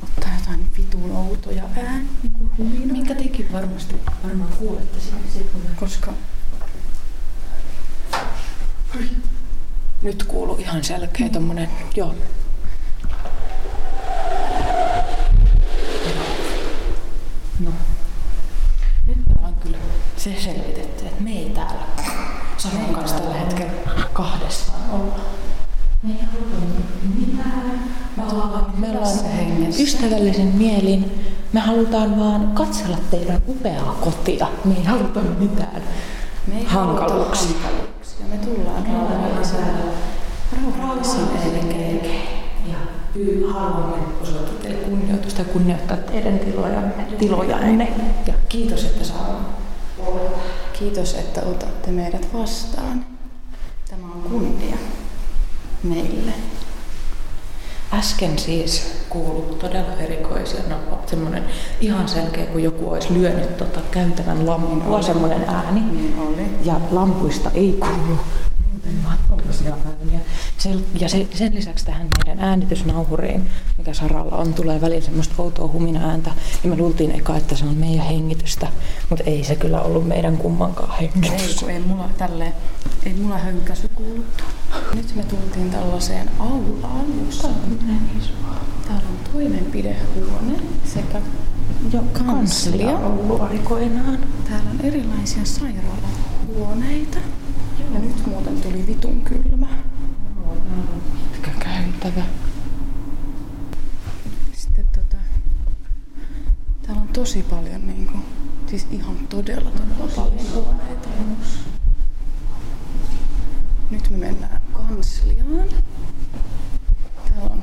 ottaa 0.03 0.33
jotain 0.39 0.71
vitun 0.77 1.11
outoja 1.11 1.63
ääniä, 1.63 2.09
niin. 2.57 2.91
Minkä 2.91 3.15
tekin 3.15 3.51
varmasti 3.51 3.95
varmaan 4.23 4.53
kuulette 4.53 4.99
sitten. 4.99 5.45
Koska 5.75 6.13
Nyt 10.01 10.23
kuuluu 10.23 10.57
ihan 10.57 10.83
selkeä 10.83 11.29
tommonen, 11.29 11.69
joo. 11.95 12.15
No. 17.59 17.71
Nyt 19.07 19.17
me 19.17 19.33
ollaan 19.37 19.55
kyllä 19.55 19.77
se 20.17 20.35
selvitetty, 20.41 21.05
että 21.05 21.23
me 21.23 21.31
ei 21.31 21.49
täällä 21.49 21.83
Sanon 22.57 22.93
kanssa 22.95 23.17
tällä 23.17 23.33
hetkellä 23.33 24.02
kahdestaan 24.13 24.89
olla. 24.91 25.19
Me 26.03 26.09
ei 26.09 26.19
haluta 26.31 26.55
mitään. 27.15 27.89
Me 28.17 28.23
ollaan, 28.23 28.73
ystävällisen 29.79 30.47
mielin. 30.47 31.29
Me 31.53 31.59
halutaan 31.59 32.19
vaan 32.19 32.47
katsella 32.47 32.97
teidän 33.11 33.41
upeaa 33.47 33.95
kotia. 34.01 34.47
Me 34.65 34.73
ei 34.73 34.83
haluta 34.83 35.19
mitään 35.39 35.81
me 36.47 36.57
ei 36.57 36.65
hankaluuksia. 36.65 37.57
hankaluuksia. 37.63 38.25
Me 38.29 38.37
tullaan 38.37 38.85
rauhallisella, 38.85 39.93
rauhallisin 40.61 41.27
elkein. 41.43 42.05
Ja 42.71 42.77
haluamme 43.53 43.97
osoittaa 44.21 44.55
teille 44.61 44.77
kunnioitusta 44.77 45.41
ja 45.41 45.45
kunnioittaa 45.45 45.97
teidän 45.97 46.39
tilojanne. 46.39 47.05
tilojanne. 47.19 47.93
Ja 48.27 48.33
kiitos, 48.49 48.83
että 48.83 49.03
saamme 49.03 49.39
Kiitos, 50.79 51.13
että 51.13 51.41
otatte 51.41 51.91
meidät 51.91 52.27
vastaan. 52.33 53.05
Tämä 53.93 54.13
on 54.13 54.21
kunnia 54.21 54.77
meille. 55.83 56.31
Äsken 57.93 58.39
siis 58.39 59.03
kuului 59.09 59.55
todella 59.55 59.93
erikoisia, 59.99 60.59
no 60.69 60.75
semmoinen 61.05 61.45
ihan 61.81 62.07
selkeä, 62.07 62.45
kun 62.45 62.63
joku 62.63 62.89
olisi 62.89 63.13
lyönyt 63.13 63.57
tota 63.57 63.79
käytävän 63.91 64.47
lampua, 64.47 65.01
semmoinen 65.01 65.49
ääni. 65.49 65.79
Niin 65.79 66.19
oli. 66.19 66.45
Ja 66.63 66.81
lampuista 66.91 67.51
ei 67.53 67.79
kuulu 67.79 68.19
ääniä. 69.85 70.19
Ja 70.99 71.09
se, 71.09 71.27
sen 71.35 71.55
lisäksi 71.55 71.85
tähän 71.85 72.07
meidän 72.25 72.43
äänitysnauhuriin, 72.45 73.49
mikä 73.77 73.93
Saralla 73.93 74.37
on, 74.37 74.53
tulee 74.53 74.81
välillä 74.81 75.01
semmoista 75.01 75.33
outoa 75.37 75.67
humina 75.67 76.09
ääntä. 76.09 76.31
Ja 76.63 76.69
me 76.69 76.77
luultiin 76.77 77.11
eka, 77.11 77.37
että 77.37 77.55
se 77.55 77.65
on 77.65 77.75
meidän 77.77 78.05
hengitystä, 78.05 78.67
mutta 79.09 79.23
ei 79.23 79.43
se 79.43 79.55
kyllä 79.55 79.81
ollut 79.81 80.07
meidän 80.07 80.37
kummankaan 80.37 81.01
Ei, 81.03 81.09
hengitys. 81.15 81.55
kun 81.59 81.69
ei 81.69 81.79
mulla 81.79 82.09
tälleen, 82.17 82.53
ei 83.05 83.13
mulla 83.13 83.37
hönkäsy 83.37 83.87
kuulu. 83.95 84.23
Nyt 84.95 85.15
me 85.15 85.23
tultiin 85.23 85.69
tällaiseen 85.71 86.29
aulaan, 86.39 87.05
jossa 87.25 87.47
on, 87.47 87.79
täällä 88.87 89.03
on 89.09 89.31
toimenpidehuone 89.33 90.59
sekä 90.85 91.21
Jo 91.93 92.03
kanslia. 92.13 92.97
ollut 92.97 93.41
aikoinaan. 93.41 94.17
Täällä 94.49 94.69
on 94.69 94.81
erilaisia 94.83 95.45
sairaalahuoneita. 95.45 97.17
Ja 97.93 97.99
nyt 97.99 98.25
muuten 98.27 98.61
tuli 98.61 98.87
vitun 98.87 99.21
kylmä. 99.21 99.67
Pitkä 101.31 101.51
käytävä. 101.59 102.25
Sitten 104.53 104.87
tota, 104.95 105.17
täällä 106.81 107.01
on 107.01 107.07
tosi 107.07 107.43
paljon 107.43 107.87
niinku, 107.87 108.17
siis 108.67 108.87
ihan 108.91 109.17
todella 109.17 109.71
todella 109.71 110.11
paljon 110.15 110.53
huoneita. 110.53 111.09
Nyt 113.89 114.09
me 114.09 114.17
mennään 114.17 114.61
kansliaan. 114.73 115.69
Täällä 117.29 117.49
on 117.49 117.61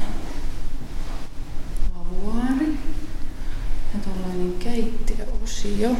lavuaari 1.94 2.78
ja 3.94 4.00
tällainen 4.04 4.52
keittiöosio. 4.58 5.96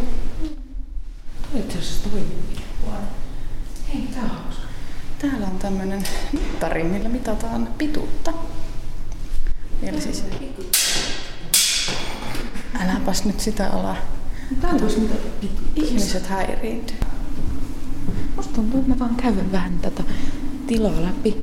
Toi 1.53 1.61
itse 1.61 1.79
asiassa 1.79 2.11
toimenpidehuone. 2.11 3.20
Tää 4.15 4.23
on 4.23 4.31
hauska. 4.31 4.63
Täällä 5.19 5.47
on 5.47 5.59
tämmönen 5.59 6.03
mittari, 6.33 6.85
millä 6.85 7.09
mitataan 7.09 7.69
pituutta. 7.79 8.33
Eli 9.83 10.01
siis... 10.01 10.25
Äläpäs 12.81 13.25
nyt 13.25 13.41
sitä 13.41 13.71
ala. 13.71 13.97
Tää 14.61 14.71
on 14.71 14.81
mitä 15.01 15.15
Ihmiset 15.77 16.27
häiriintyy. 16.27 16.97
Musta 18.37 18.55
tuntuu, 18.55 18.81
että 18.81 18.93
mä 18.93 18.99
vaan 18.99 19.15
käyn 19.15 19.53
vähän 19.53 19.79
tätä 19.79 20.03
tilaa 20.67 21.03
läpi, 21.03 21.43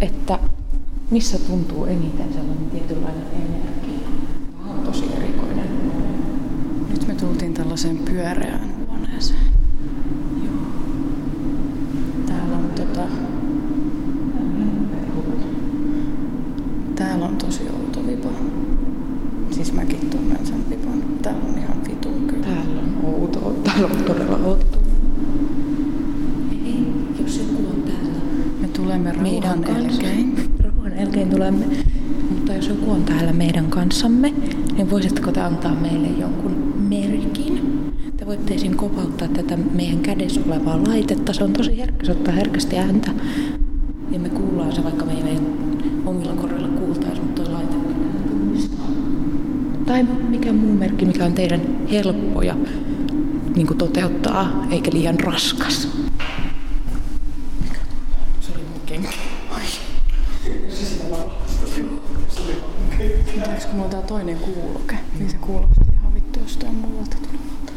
että 0.00 0.38
missä 1.10 1.38
tuntuu 1.38 1.84
eniten 1.84 2.32
sellainen 2.32 2.70
tietynlainen 2.70 3.26
energia. 3.32 4.08
Tämä 4.58 4.70
on 4.72 4.80
tosi 4.80 5.04
erikoinen. 5.16 5.68
Nyt 6.90 7.06
me 7.06 7.14
tultiin 7.14 7.54
tällaiseen 7.54 7.98
pyöreään 7.98 8.86
huoneeseen. 8.86 9.40
Joo. 10.44 10.54
Täällä 12.26 12.56
on 12.56 12.72
tota... 13.02 13.30
Täällä 16.94 17.26
on 17.26 17.36
tosi 17.36 17.62
outo 17.72 18.06
vipa. 18.06 18.28
Siis 19.50 19.72
mäkin 19.72 20.10
tunnen 20.10 20.46
sen 20.46 20.70
vipan. 20.70 21.02
Täällä 21.22 21.40
on 21.48 21.58
ihan 21.58 21.76
vitun 21.88 22.26
kyllä. 22.26 22.46
Täällä 22.46 22.80
on 22.80 23.04
outoa. 23.14 23.52
Täällä 23.64 23.86
on 23.86 24.04
todella 24.04 24.36
outoa. 24.46 24.80
Ei, 26.66 26.86
jos 27.22 27.38
joku 27.38 27.66
on 27.70 27.82
täältä 27.82 28.20
Me 28.60 28.68
tulemme 28.68 29.12
meidän 29.12 29.42
rauhan 29.42 29.62
kanssa. 29.64 30.02
elkein. 30.02 30.36
Rauhan 30.64 30.92
elkein 30.92 31.30
tulemme. 31.30 31.66
Mutta 32.30 32.54
jos 32.54 32.68
joku 32.68 32.90
on 32.90 33.04
täällä 33.04 33.32
meidän 33.32 33.66
kanssamme, 33.66 34.34
niin 34.76 34.90
voisitteko 34.90 35.32
te 35.32 35.40
antaa 35.40 35.74
meille 35.74 36.08
jonkun 36.08 36.59
esim. 38.32 38.76
kopauttaa 38.76 39.28
tätä 39.28 39.56
meidän 39.56 39.98
kädessä 39.98 40.40
olevaa 40.46 40.84
laitetta. 40.88 41.32
Se 41.32 41.44
on 41.44 41.52
tosi 41.52 41.78
herkkä, 41.78 42.06
se 42.06 42.12
ottaa 42.12 42.34
herkästi 42.34 42.78
ääntä. 42.78 43.10
Ja 44.10 44.18
me 44.18 44.28
kuullaan 44.28 44.72
se, 44.72 44.84
vaikka 44.84 45.04
me 45.04 45.12
ei 45.12 45.22
meidän 45.22 45.46
omilla 46.06 46.32
korvilla 46.32 46.68
kuultaisi, 46.68 47.20
mutta 47.20 47.42
tuo 47.42 47.54
laite. 47.54 47.74
Tai 49.86 50.06
mikä 50.28 50.52
muu 50.52 50.74
merkki, 50.74 51.04
mikä 51.04 51.24
on 51.24 51.32
teidän 51.32 51.60
helppoja 51.90 52.56
niin 53.56 53.66
kuin 53.66 53.78
toteuttaa, 53.78 54.66
eikä 54.70 54.90
liian 54.92 55.20
raskas. 55.20 55.88
Se 58.40 58.52
oli 58.54 58.62
mun 58.72 58.80
kenkä. 58.86 59.08
Mulla 63.72 63.88
tää 63.88 64.02
toinen 64.02 64.38
kuuloke, 64.38 64.98
niin 65.18 65.30
se 65.30 65.36
kuulosti 65.36 65.80
ihan 65.92 66.14
vittu 66.14 66.40
jostain 66.40 66.74
muualta 66.74 67.16
tulevalta. 67.16 67.72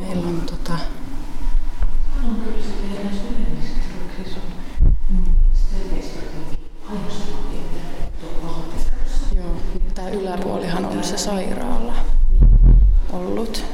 Meillä 0.00 0.26
on 0.26 0.42
tota... 0.46 0.78
Joo, 9.36 9.56
tää 9.94 10.08
yläpuolihan 10.08 10.84
on 10.84 10.97
se 11.08 11.18
sairaala 11.18 11.94
ollut. 13.12 13.64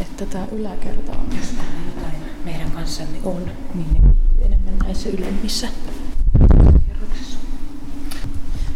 Että 0.00 0.26
tää 0.26 0.46
yläkerta 0.52 1.12
on 1.12 1.26
meidän 2.44 2.70
kanssamme 2.70 3.18
on, 3.24 3.50
niin 3.74 3.92
ne 3.94 4.00
enemmän 4.46 4.78
näissä 4.78 5.08
ylemmissä 5.08 5.68
kerroksissa. 6.86 7.38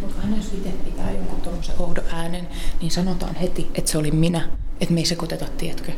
Mutta 0.01 0.21
aina 0.23 0.37
jos 0.37 0.53
itse 0.53 0.69
pitää 0.69 1.11
jonkun 1.11 1.41
tuommoisen 1.41 1.75
oudon 1.79 2.03
äänen, 2.11 2.47
niin 2.81 2.91
sanotaan 2.91 3.35
heti, 3.35 3.71
että 3.75 3.91
se 3.91 3.97
oli 3.97 4.11
minä. 4.11 4.49
Että 4.81 4.93
me 4.93 4.99
ei 4.99 5.05
sekoiteta, 5.05 5.45
tiedätkö, 5.57 5.91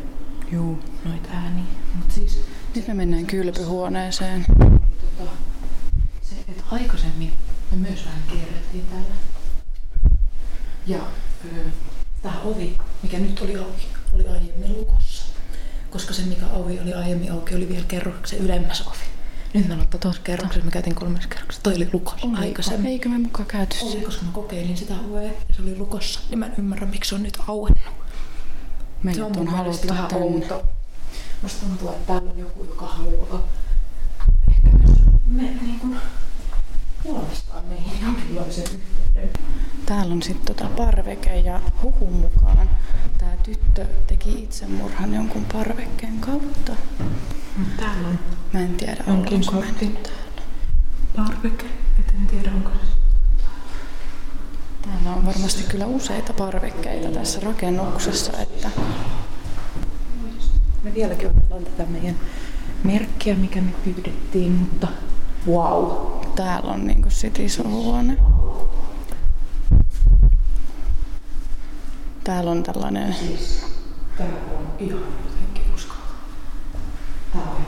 Juu. 0.52 0.80
noita 1.06 1.30
ääniä. 1.34 1.64
Mutta 1.96 2.14
siis 2.14 2.40
Nyt 2.76 2.88
me 2.88 2.94
mennään 2.94 3.26
kylpyhuoneeseen. 3.26 4.46
tota, 5.18 5.32
se, 6.22 6.36
että 6.48 6.64
aikaisemmin 6.72 7.32
me 7.72 7.78
myös 7.78 8.06
vähän 8.06 8.22
kierrettiin 8.30 8.86
täällä. 8.86 9.14
Ja 10.88 10.98
öö, 11.46 11.64
tämä 12.22 12.42
ovi, 12.42 12.78
mikä 13.04 13.20
nyt 13.20 13.42
oli 13.42 13.58
auki, 13.58 13.88
oli 14.14 14.28
aiemmin 14.28 14.74
lukossa. 14.78 15.26
Koska 15.90 16.14
se, 16.14 16.22
mikä 16.22 16.46
ovi 16.48 16.80
oli 16.80 16.94
aiemmin 16.94 17.32
auki, 17.32 17.56
oli 17.56 17.70
vielä 17.70 17.86
kerroksen 17.88 18.40
ylemmäs 18.40 18.82
ovi. 18.88 18.98
Nyt 19.54 19.68
me 19.68 19.74
ollaan 19.74 19.90
tuossa 20.02 20.22
kerroksessa, 20.24 20.66
mä 20.66 20.72
käytin 20.72 20.96
kolmessa 20.96 21.30
kerroksessa. 21.30 21.64
Toi 21.64 21.76
oli 21.76 21.90
lukossa 21.94 22.28
Oliko? 22.28 22.42
aikaisemmin. 22.42 22.92
Eikö 22.92 23.10
me 23.10 23.18
mukaan 23.18 23.46
käyty 23.46 23.78
Oli, 23.82 24.02
koska 24.02 24.26
mä 24.26 24.32
kokeilin 24.32 24.78
sitä 24.78 24.94
ovea 25.10 25.24
ja 25.24 25.54
se 25.56 25.62
oli 25.62 25.78
lukossa. 25.78 26.20
Niin 26.30 26.40
mä 26.40 26.46
en 26.46 26.54
ymmärrä, 26.58 26.88
miksi 26.88 27.10
se 27.10 27.16
on 27.16 27.24
nyt 27.24 27.38
auennut. 27.48 27.84
Se 27.84 29.04
Meidät 29.04 29.22
on 29.24 29.38
on 29.38 29.46
mun 29.46 29.54
mielestä 29.60 29.88
vähän 29.88 30.08
tänne. 30.08 30.26
outo. 30.26 30.64
Musta 31.42 31.66
tuntuu, 31.66 31.90
että 31.90 32.08
täällä 32.14 32.32
on 32.32 32.40
joku, 32.40 32.64
joka 32.64 32.86
haluaa 32.88 33.48
ehkä 34.50 34.78
myös 34.78 34.98
me, 35.26 35.42
niin 35.42 35.80
kuin, 35.80 35.98
muodostaa 37.04 37.62
meihin 37.70 38.02
jonkinlaisen 38.06 38.64
yhteyden. 38.64 39.30
Täällä 39.86 40.14
on 40.14 40.24
sitten 40.24 40.56
tota 40.56 40.70
parveke 40.78 41.40
ja 41.40 41.60
huhun 41.84 42.14
mukaan 42.14 42.70
tämä 43.18 43.32
tyttö 43.44 43.86
teki 44.08 44.44
itsemurhan 44.44 45.14
jonkun 45.14 45.46
parvekkeen 45.54 46.20
kautta. 46.20 46.76
Täällä 47.78 48.08
on 48.08 48.20
Mä 48.54 48.60
en 48.60 48.76
tiedä, 48.76 49.04
jonkin 49.08 49.34
ollaanko 49.34 49.52
me 49.52 49.66
sortin 49.68 49.98
parveke, 51.16 51.66
et 52.00 52.14
en 52.22 52.28
tiedä 52.28 52.52
onko 52.56 52.70
se. 52.70 52.94
Täällä 54.82 55.14
on 55.18 55.26
varmasti 55.26 55.64
kyllä 55.64 55.86
useita 55.86 56.34
parvekkeita 56.34 57.12
tässä 57.12 57.40
rakennuksessa, 57.40 58.38
että 58.40 58.70
Me 60.84 60.94
vieläkin 60.94 61.30
otetaan 61.30 61.64
tätä 61.64 61.86
meidän 61.92 62.16
merkkiä, 62.84 63.36
mikä 63.36 63.62
me 63.62 63.72
pyydettiin, 63.84 64.52
mutta 64.52 64.88
wow. 65.48 65.86
täällä 66.36 66.72
on 66.72 66.88
niinku 66.88 67.10
sit 67.10 67.40
iso 67.40 67.64
huone. 67.64 68.18
Täällä 72.24 72.52
on 72.52 72.64
tällainen, 72.64 73.16
Tää 74.18 74.28
on 74.28 74.76
ihan 74.80 75.00
jotenkin 75.26 75.74
uskoa. 75.76 75.98
Tää 77.34 77.42
on 77.42 77.66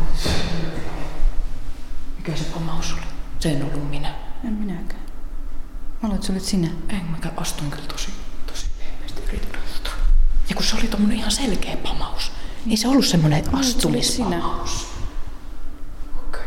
Mikä 2.18 2.36
se 2.36 2.44
pamaus 2.44 2.94
oli? 2.94 3.02
Se 3.40 3.52
en 3.52 3.64
ollut 3.64 3.90
minä. 3.90 4.16
en 4.44 4.54
minäkään. 4.54 5.02
Mä 6.02 6.08
luulen, 6.08 6.16
että 6.16 6.28
se 6.28 6.34
olit 6.34 6.44
sinä. 6.44 6.68
En 6.90 7.06
mä 7.06 7.18
astuin 7.38 7.72
kyllä 7.72 7.86
tosi, 7.88 8.10
tosi 8.48 8.66
pehmeästi 8.80 9.22
yritin. 9.28 9.60
Ja 10.50 10.56
kun 10.56 10.66
se 10.66 10.76
oli 10.76 10.88
tommonen 10.88 11.18
ihan 11.18 11.32
selkeä 11.32 11.78
pamaus. 11.78 12.32
Ei 12.70 12.78
se 12.78 12.88
ollut 12.88 13.06
semmonen 13.06 13.56
astumispamaus. 13.56 14.88
Okei. 16.28 16.42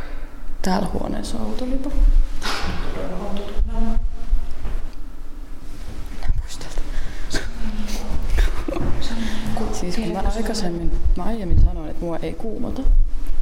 Täällä 0.62 0.88
huoneessa 0.92 1.38
on 1.38 1.44
autolipo. 1.46 1.92
Siis 9.80 9.96
kun 9.96 10.12
mä 10.12 10.22
aikaisemmin, 10.36 10.90
mä 11.16 11.24
aiemmin 11.24 11.60
sanoin, 11.64 11.90
että 11.90 12.04
mua 12.04 12.16
ei 12.16 12.32
kuumota, 12.32 12.82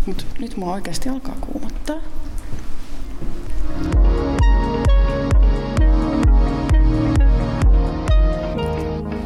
mutta 0.06 0.24
nyt 0.38 0.56
mua 0.56 0.72
oikeasti 0.72 1.08
alkaa 1.08 1.36
kuumottaa. 1.40 1.96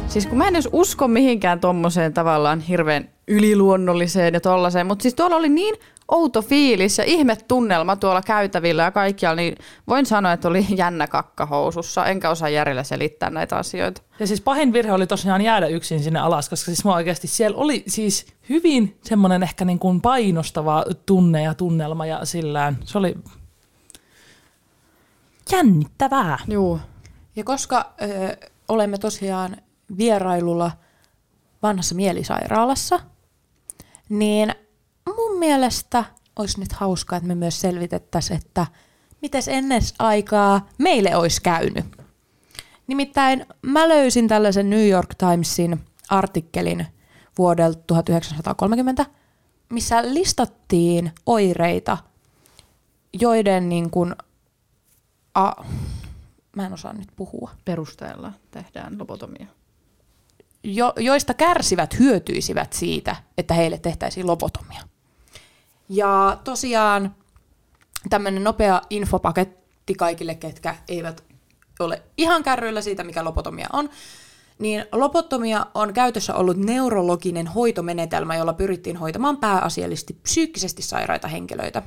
Siis 0.07 0.27
kun 0.27 0.37
mä 0.37 0.47
en 0.47 0.55
edes 0.55 0.69
usko 0.71 1.07
mihinkään 1.07 1.59
tommoseen 1.59 2.13
tavallaan 2.13 2.59
hirveän 2.59 3.09
yliluonnolliseen 3.27 4.33
ja 4.33 4.41
tollaiseen, 4.41 4.87
mutta 4.87 5.03
siis 5.03 5.15
tuolla 5.15 5.35
oli 5.35 5.49
niin 5.49 5.75
outo 6.11 6.41
fiilis 6.41 6.97
ja 6.97 7.03
ihme 7.03 7.35
tunnelma 7.47 7.95
tuolla 7.95 8.21
käytävillä 8.21 8.83
ja 8.83 8.91
kaikkialla, 8.91 9.35
niin 9.35 9.55
voin 9.87 10.05
sanoa, 10.05 10.33
että 10.33 10.47
oli 10.47 10.65
jännä 10.75 11.07
kakkahousussa, 11.07 12.05
enkä 12.05 12.29
osaa 12.29 12.49
järjellä 12.49 12.83
selittää 12.83 13.29
näitä 13.29 13.55
asioita. 13.57 14.01
Ja 14.19 14.27
siis 14.27 14.41
pahin 14.41 14.73
virhe 14.73 14.91
oli 14.91 15.07
tosiaan 15.07 15.41
jäädä 15.41 15.67
yksin 15.67 16.03
sinne 16.03 16.19
alas, 16.19 16.49
koska 16.49 16.65
siis 16.65 16.85
mä 16.85 16.95
oikeasti 16.95 17.27
siellä 17.27 17.57
oli 17.57 17.83
siis 17.87 18.25
hyvin 18.49 18.97
semmoinen 19.03 19.43
ehkä 19.43 19.65
niin 19.65 19.79
kuin 19.79 20.01
painostava 20.01 20.85
tunne 21.05 21.43
ja 21.43 21.53
tunnelma 21.53 22.05
ja 22.05 22.25
sillään. 22.25 22.77
Se 22.85 22.97
oli 22.97 23.15
jännittävää. 25.51 26.37
Juu. 26.47 26.79
Ja 27.35 27.43
koska 27.43 27.93
ö, 28.01 28.47
olemme 28.67 28.97
tosiaan 28.97 29.57
vierailulla 29.97 30.71
vanhassa 31.63 31.95
mielisairaalassa, 31.95 32.99
niin 34.09 34.55
mun 35.05 35.39
mielestä 35.39 36.03
olisi 36.39 36.59
nyt 36.59 36.71
hauskaa, 36.71 37.17
että 37.17 37.27
me 37.27 37.35
myös 37.35 37.61
selvitettäisiin, 37.61 38.39
että 38.45 38.67
mites 39.21 39.47
ennen 39.47 39.81
aikaa 39.99 40.69
meille 40.77 41.15
olisi 41.15 41.41
käynyt. 41.41 41.85
Nimittäin 42.87 43.45
mä 43.61 43.89
löysin 43.89 44.27
tällaisen 44.27 44.69
New 44.69 44.87
York 44.87 45.15
Timesin 45.15 45.79
artikkelin 46.09 46.87
vuodelta 47.37 47.79
1930, 47.87 49.05
missä 49.69 50.13
listattiin 50.13 51.11
oireita, 51.25 51.97
joiden 53.13 53.69
niin 53.69 53.89
kuin, 53.89 54.15
a, 55.35 55.51
mä 56.55 56.65
en 56.65 56.73
osaa 56.73 56.93
nyt 56.93 57.09
puhua, 57.15 57.51
Perusteella 57.65 58.33
tehdään 58.51 58.99
lobotomia. 58.99 59.47
jo, 60.63 60.93
joista 60.97 61.33
kärsivät 61.33 61.99
hyötyisivät 61.99 62.73
siitä, 62.73 63.15
että 63.37 63.53
heille 63.53 63.77
tehtäisiin 63.77 64.27
lobotomia. 64.27 64.90
Ja 65.93 66.37
tosiaan 66.43 67.15
tämmöinen 68.09 68.43
nopea 68.43 68.81
infopaketti 68.89 69.95
kaikille, 69.95 70.35
ketkä 70.35 70.75
eivät 70.87 71.23
ole 71.79 72.01
ihan 72.17 72.43
kärryillä 72.43 72.81
siitä, 72.81 73.03
mikä 73.03 73.23
lobotomia 73.23 73.67
on, 73.73 73.89
niin 74.59 74.85
lobotomia 74.91 75.65
on 75.73 75.93
käytössä 75.93 76.35
ollut 76.35 76.57
neurologinen 76.57 77.47
hoitomenetelmä, 77.47 78.35
jolla 78.35 78.53
pyrittiin 78.53 78.97
hoitamaan 78.97 79.37
pääasiallisesti 79.37 80.13
psyykkisesti 80.23 80.81
sairaita 80.81 81.27
henkilöitä. 81.27 81.81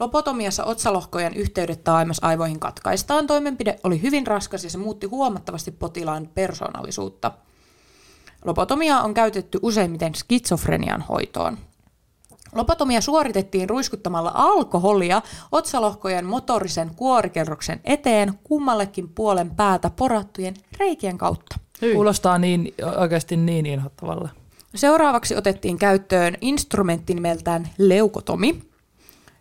Lobotomiassa 0.00 0.64
otsalohkojen 0.64 1.34
yhteydet 1.34 1.84
taaimmasaivoihin 1.84 2.60
katkaistaan. 2.60 3.26
Toimenpide 3.26 3.78
oli 3.84 4.02
hyvin 4.02 4.26
raskas 4.26 4.64
ja 4.64 4.70
se 4.70 4.78
muutti 4.78 5.06
huomattavasti 5.06 5.70
potilaan 5.70 6.28
persoonallisuutta. 6.34 7.32
Lobotomia 8.44 9.00
on 9.00 9.14
käytetty 9.14 9.58
useimmiten 9.62 10.14
skitsofrenian 10.14 11.02
hoitoon. 11.02 11.58
Lobotomia 12.54 13.00
suoritettiin 13.00 13.68
ruiskuttamalla 13.68 14.32
alkoholia 14.34 15.22
otsalohkojen 15.52 16.26
motorisen 16.26 16.94
kuorikerroksen 16.96 17.80
eteen 17.84 18.38
kummallekin 18.44 19.08
puolen 19.08 19.50
päätä 19.50 19.90
porattujen 19.90 20.54
reikien 20.78 21.18
kautta. 21.18 21.56
Kuulostaa 21.94 22.38
niin, 22.38 22.74
oikeasti 22.96 23.36
niin 23.36 23.66
inhottavalle. 23.66 24.30
Seuraavaksi 24.74 25.36
otettiin 25.36 25.78
käyttöön 25.78 26.34
instrumentti 26.40 27.14
nimeltään 27.14 27.68
leukotomi, 27.78 28.62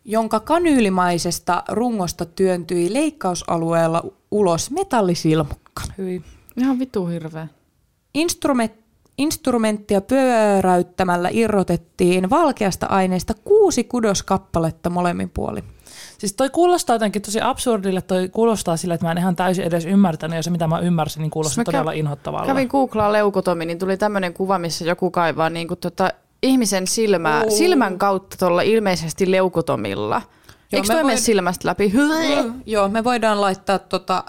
jonka 0.06 0.40
kanyylimaisesta 0.40 1.64
rungosta 1.70 2.26
työntyi 2.26 2.94
leikkausalueella 2.94 4.04
ulos 4.32 4.72
metallisilmukka. 4.72 5.84
Hyi. 5.98 6.22
Ihan 6.58 6.80
vitu 6.80 7.06
hirveä. 7.06 7.48
Instrument, 8.14 8.74
instrumenttia 9.22 10.02
pyöräyttämällä 10.02 11.30
irrotettiin 11.32 12.30
valkeasta 12.30 12.86
aineesta 12.86 13.34
kuusi 13.34 13.84
kudoskappaletta 13.84 14.90
molemmin 14.90 15.30
puolin. 15.30 15.64
Siis 16.18 16.34
toi 16.34 16.50
kuulostaa 16.50 16.96
jotenkin 16.96 17.22
tosi 17.22 17.42
absurdille, 17.42 18.02
toi 18.02 18.30
kuulostaa 18.30 18.78
sillä, 18.78 18.94
että 18.94 19.06
mä 19.06 19.12
en 19.12 19.18
ihan 19.18 19.36
täysin 19.36 19.66
edes 19.66 19.86
ymmärtänyt, 19.86 20.36
ja 20.36 20.44
se 20.44 20.50
mitä 20.50 20.68
mä 20.68 20.80
ymmärsin, 20.80 21.22
niin 21.22 21.32
kuulostaa 21.32 21.62
kä- 21.62 21.66
todella 21.66 21.92
inhottavalle. 21.92 22.46
Kävin 22.46 22.68
googlaa 22.68 23.14
leukotomi, 23.14 23.66
niin 23.66 23.80
tuli 23.80 23.98
tämmöinen 23.98 24.34
kuva, 24.34 24.60
missä 24.60 24.86
joku 24.86 25.12
kaivaa 25.12 25.50
niin 25.50 25.68
kuin 25.68 25.80
tota 25.80 26.10
ihmisen 26.44 26.88
silmää, 26.88 27.50
silmän 27.50 27.98
kautta 27.98 28.38
tuolla 28.40 28.62
ilmeisesti 28.62 29.32
leukotomilla. 29.32 30.22
Eikö 30.74 30.88
me 30.88 30.94
toi 30.94 31.04
mene 31.04 31.14
voin- 31.14 31.18
silmästä 31.18 31.68
läpi? 31.68 31.94
Joo, 32.66 32.90
me 32.90 33.04
voidaan 33.04 33.42
laittaa 33.42 33.80
tota, 33.80 34.24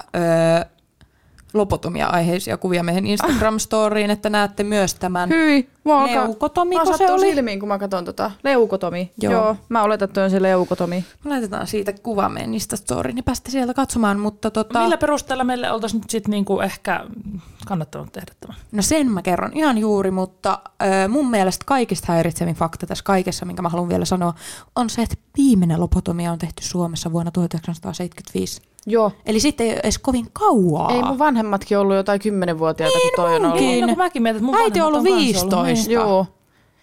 ö, 1.54 1.58
lopotomia-aiheisia 1.58 2.56
kuvia 2.56 2.82
meidän 2.82 3.06
Instagram-storiin, 3.06 4.10
että 4.10 4.30
näette 4.30 4.64
myös 4.64 4.94
tämän. 4.94 5.28
Hyi, 5.28 5.68
mua 5.84 6.02
alkaa, 6.02 6.24
Leukotomi, 6.24 6.74
mä 6.74 6.82
kun 6.82 6.98
se 6.98 7.12
oli? 7.12 7.20
silmiin, 7.20 7.60
kun 7.60 7.68
mä 7.68 7.78
katson 7.78 8.04
tota. 8.04 8.30
Leukotomi. 8.44 9.12
Joo. 9.20 9.32
Joo. 9.32 9.56
Mä 9.68 9.82
oletan, 9.82 10.08
että 10.08 10.24
on 10.24 10.30
se 10.30 10.42
leukotomi. 10.42 11.04
Me 11.24 11.30
laitetaan 11.30 11.66
siitä 11.66 11.92
kuva 11.92 12.28
meidän 12.28 12.54
Instastoriin, 12.54 13.14
niin 13.14 13.24
päästä 13.24 13.50
sieltä 13.50 13.74
katsomaan, 13.74 14.20
mutta 14.20 14.50
tota, 14.50 14.82
Millä 14.82 14.96
perusteella 14.96 15.44
meille 15.44 15.72
oltaisiin 15.72 16.00
nyt 16.00 16.10
sitten 16.10 16.30
niinku 16.30 16.60
ehkä 16.60 17.04
kannattanut 17.66 18.12
tehdä 18.12 18.32
tämä? 18.40 18.54
no 18.72 18.82
sen 18.82 19.10
mä 19.10 19.22
kerron 19.22 19.50
ihan 19.54 19.78
juuri, 19.78 20.10
mutta 20.10 20.58
ö, 21.04 21.08
mun 21.08 21.30
mielestä 21.30 21.64
kaikista 21.66 22.12
häiritsevin 22.12 22.54
fakta 22.54 22.86
tässä 22.86 23.04
kaikessa, 23.04 23.46
minkä 23.46 23.62
mä 23.62 23.68
haluan 23.68 23.88
vielä 23.88 24.04
sanoa, 24.04 24.34
on 24.76 24.90
se, 24.90 25.02
että 25.02 25.16
viimeinen 25.36 25.80
lopotomia 25.80 26.32
on 26.32 26.38
tehty 26.38 26.64
Suomessa 26.64 27.12
vuonna 27.12 27.30
1975. 27.30 28.62
Joo. 28.86 29.12
Eli 29.26 29.40
sitten 29.40 29.66
ei 29.66 29.72
ole 29.72 29.80
edes 29.82 29.98
kovin 29.98 30.26
kauaa. 30.32 30.92
Ei 30.92 31.02
mun 31.02 31.18
vanhemmatkin 31.18 31.78
ollut 31.78 31.96
jotain 31.96 32.20
kymmenenvuotiaita, 32.20 32.98
kun 32.98 33.10
toi 33.16 33.36
on 33.36 33.44
ollut. 33.44 33.60
munkin. 33.60 33.86
No, 33.86 33.94
mäkin 33.94 34.22
mietin, 34.22 34.36
että 34.36 34.46
mun 34.46 34.54
Äiti 34.54 34.80
on 34.80 34.86
ollut 34.86 35.04
vanhemmat 35.04 35.26
on 35.26 35.32
kanssa 35.32 35.62
15. 35.62 35.88
Niin. 35.88 35.94
Joo. 35.94 36.26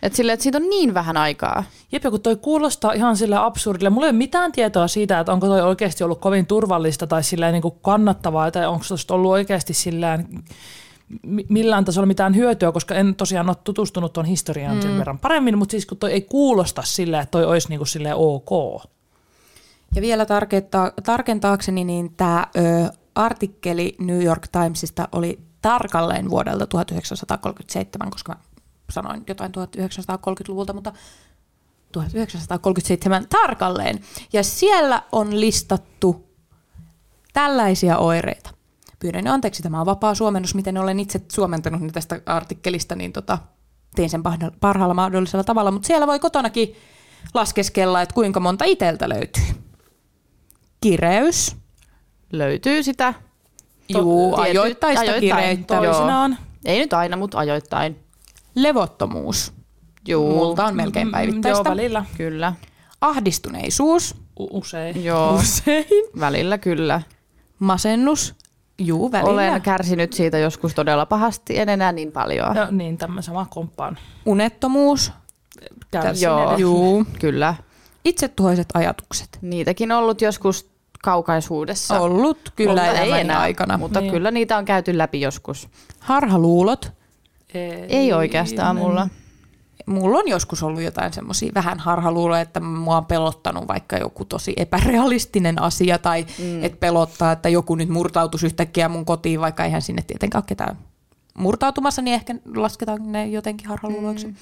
Et 0.02 0.16
silleen, 0.16 0.34
että 0.34 0.44
siitä 0.44 0.58
on 0.58 0.70
niin 0.70 0.94
vähän 0.94 1.18
aikaa. 1.18 1.64
Jep, 1.92 2.04
ja 2.04 2.12
kun 2.12 2.22
toi 2.22 2.36
kuulostaa 2.36 2.92
ihan 2.92 3.18
sille 3.18 3.36
absurdille. 3.36 3.90
Mulla 3.90 4.08
ei 4.08 4.12
ole 4.12 4.18
mitään 4.18 4.52
tietoa 4.52 4.88
siitä, 4.88 5.20
että 5.20 5.34
onko 5.34 5.48
toi 5.48 5.62
oikeasti 5.62 6.04
ollut 6.04 6.20
kovin 6.20 6.46
turvallista 6.46 7.08
tai 7.08 7.24
silleen 7.24 7.54
niin 7.54 7.62
kuin 7.62 7.76
kannattavaa, 7.82 8.52
tai 8.52 8.68
onko 8.68 8.86
tosta 8.90 9.14
ollut 9.14 9.32
oikeasti 9.32 9.74
sillään 9.74 10.28
mi- 11.24 11.46
millään 11.50 11.86
tasolla 11.86 12.06
mitään 12.06 12.36
hyötyä, 12.36 12.72
koska 12.72 12.96
en 12.96 13.16
tosiaan 13.16 13.50
ole 13.50 13.58
tutustunut 13.64 14.14
tuon 14.14 14.26
historiaan 14.26 14.76
mm. 14.76 14.82
sen 14.82 14.98
verran 14.98 15.20
paremmin, 15.20 15.58
mutta 15.58 15.72
siis 15.72 15.86
kun 15.86 15.98
toi 15.98 16.12
ei 16.12 16.22
kuulosta 16.22 16.82
silleen, 16.86 17.24
että 17.24 17.32
toi 17.32 17.46
olisi 17.46 17.70
niin 17.70 17.80
kuin 17.80 17.88
silleen 17.88 18.16
ok. 18.16 18.82
Ja 19.96 20.02
vielä 20.02 20.26
tarkentaa, 20.26 20.92
tarkentaakseni, 21.04 21.84
niin 21.84 22.14
tämä 22.14 22.48
artikkeli 23.16 23.96
New 24.00 24.24
York 24.24 24.48
Timesista 24.48 25.08
oli 25.12 25.40
tarkalleen 25.62 26.30
vuodelta 26.30 26.68
1937, 26.68 28.12
koska 28.12 28.34
mä 28.34 28.40
sanoin 28.92 29.24
jotain 29.28 29.52
1930-luvulta, 29.52 30.74
mutta 30.74 30.94
1937 31.92 33.28
tarkalleen. 33.30 34.00
Ja 34.34 34.44
siellä 34.44 35.04
on 35.12 35.40
listattu 35.40 36.30
tällaisia 37.34 37.98
oireita. 37.98 38.50
Pyydän 39.00 39.28
anteeksi, 39.28 39.64
tämä 39.64 39.80
on 39.80 39.86
vapaa 39.86 40.16
suomennus, 40.16 40.56
miten 40.56 40.78
olen 40.78 41.00
itse 41.00 41.22
suomentanut 41.32 41.94
tästä 41.94 42.22
artikkelista, 42.26 42.96
niin 42.96 43.14
tota, 43.14 43.38
tein 43.96 44.10
sen 44.10 44.24
parha- 44.24 44.52
parhaalla 44.60 44.94
mahdollisella 44.94 45.44
tavalla, 45.44 45.72
mutta 45.72 45.88
siellä 45.88 46.08
voi 46.08 46.20
kotonakin 46.20 46.76
laskeskella, 47.34 48.02
että 48.02 48.16
kuinka 48.16 48.40
monta 48.40 48.66
iteltä 48.66 49.10
löytyy. 49.10 49.44
Kireys. 50.82 51.56
Löytyy 52.32 52.84
sitä. 52.84 53.14
Juu, 53.90 54.36
tietyt- 54.36 54.40
ajoittaista 54.50 55.02
ajoittain, 55.02 55.22
kireyttä. 55.22 55.76
Toisinaan. 55.76 56.38
Ei 56.66 56.80
nyt 56.80 56.94
aina, 56.94 57.18
mutta 57.18 57.38
ajoittain. 57.38 58.00
Levottomuus. 58.56 59.54
Juu, 60.08 60.36
Multa 60.36 60.66
on 60.66 60.76
melkein 60.76 61.08
Mm, 61.08 61.12
Joo, 61.12 61.12
päivittäistä. 61.12 61.70
välillä. 61.70 62.06
kyllä. 62.18 62.54
Ahdistuneisuus. 63.02 64.16
U- 64.40 64.58
usein. 64.58 65.04
Joo, 65.06 65.34
Usein. 65.36 65.86
välillä 66.20 66.58
kyllä. 66.58 67.02
Masennus. 67.60 68.36
Juu, 68.78 69.12
välillä. 69.12 69.32
Olen 69.34 69.62
kärsinyt 69.62 70.14
siitä 70.14 70.38
joskus 70.38 70.74
todella 70.74 71.06
pahasti, 71.06 71.60
en 71.60 71.70
enää 71.70 71.92
niin 71.92 72.12
paljon. 72.12 72.56
No, 72.56 72.68
niin, 72.72 72.98
tämä 72.98 73.22
sama 73.22 73.48
komppaan. 73.50 73.98
Unettomuus. 74.26 75.12
Kärsin 75.92 76.26
Joo. 76.26 76.58
Juu. 76.58 77.06
Kyllä. 77.20 77.56
Itsetuhoiset 78.06 78.68
ajatukset. 78.74 79.30
Niitäkin 79.42 79.92
ollut 79.92 80.22
joskus 80.22 80.69
kaukaisuudessa. 81.04 82.00
Ollut 82.00 82.52
kyllä 82.56 82.86
mutta 82.86 83.02
ei 83.02 83.12
enää, 83.12 83.40
aikana. 83.40 83.78
Mutta 83.78 84.02
Niin. 84.02 84.12
kyllä 84.12 84.32
niitä 84.32 84.58
on 84.58 84.66
käyty 84.66 84.98
läpi 84.98 85.22
joskus. 85.22 85.70
Harhaluulot. 86.00 86.92
Ei, 87.54 87.86
Ei 87.90 88.14
oikeastaan 88.14 88.76
mulla. 88.76 89.08
Mulla 89.86 90.18
on 90.18 90.28
joskus 90.28 90.64
ollut 90.64 90.82
jotain 90.82 91.14
semmoisia 91.14 91.52
vähän 91.56 91.80
harhaluuloja, 91.80 92.42
että 92.42 92.60
mua 92.60 92.98
on 92.98 93.06
pelottanut 93.06 93.68
vaikka 93.68 93.98
joku 93.98 94.26
tosi 94.26 94.54
epärealistinen 94.58 95.62
asia 95.62 95.98
tai 95.98 96.26
mm. 96.40 96.64
että 96.64 96.78
pelottaa, 96.80 97.32
että 97.32 97.50
joku 97.50 97.76
nyt 97.76 97.90
murtautuisi 97.90 98.46
yhtäkkiä 98.46 98.90
mun 98.90 99.06
kotiin, 99.06 99.42
vaikka 99.42 99.66
eihän 99.66 99.82
sinne 99.82 100.02
tietenkään 100.02 100.40
ole 100.40 100.48
ketään 100.48 100.78
murtautumassa, 101.38 102.02
niin 102.02 102.14
ehkä 102.14 102.36
lasketaan 102.56 103.12
ne 103.12 103.28
jotenkin 103.28 103.68
harhaluuloiksi. 103.68 104.28
Mm. 104.28 104.36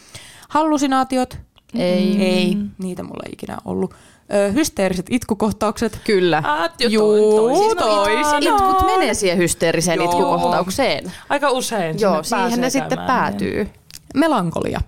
Hallusinaatiot. 0.50 1.40
Ei. 1.74 2.22
Ei, 2.22 2.58
niitä 2.78 3.04
mulla 3.04 3.24
ei 3.26 3.34
ikinä 3.34 3.58
ollut. 3.66 3.94
Ö, 4.34 4.52
hysteeriset 4.52 5.06
itkukohtaukset. 5.10 6.00
Kyllä. 6.04 6.44
Juu, 6.90 7.36
toisinaan. 7.36 7.76
toisinaan. 7.78 8.44
Itkut 8.44 8.86
menee 8.86 9.14
siihen 9.14 9.38
hysteeriseen 9.38 9.96
Joo. 9.96 10.06
itkukohtaukseen. 10.06 11.12
Aika 11.30 11.52
usein 11.52 12.00
Joo, 12.00 12.24
sinne 12.24 12.44
siihen 12.46 12.62
ne 12.62 12.70
sitten 12.70 12.98
käymään, 12.98 13.08
päätyy. 13.32 13.70
Melankolia. 14.16 14.80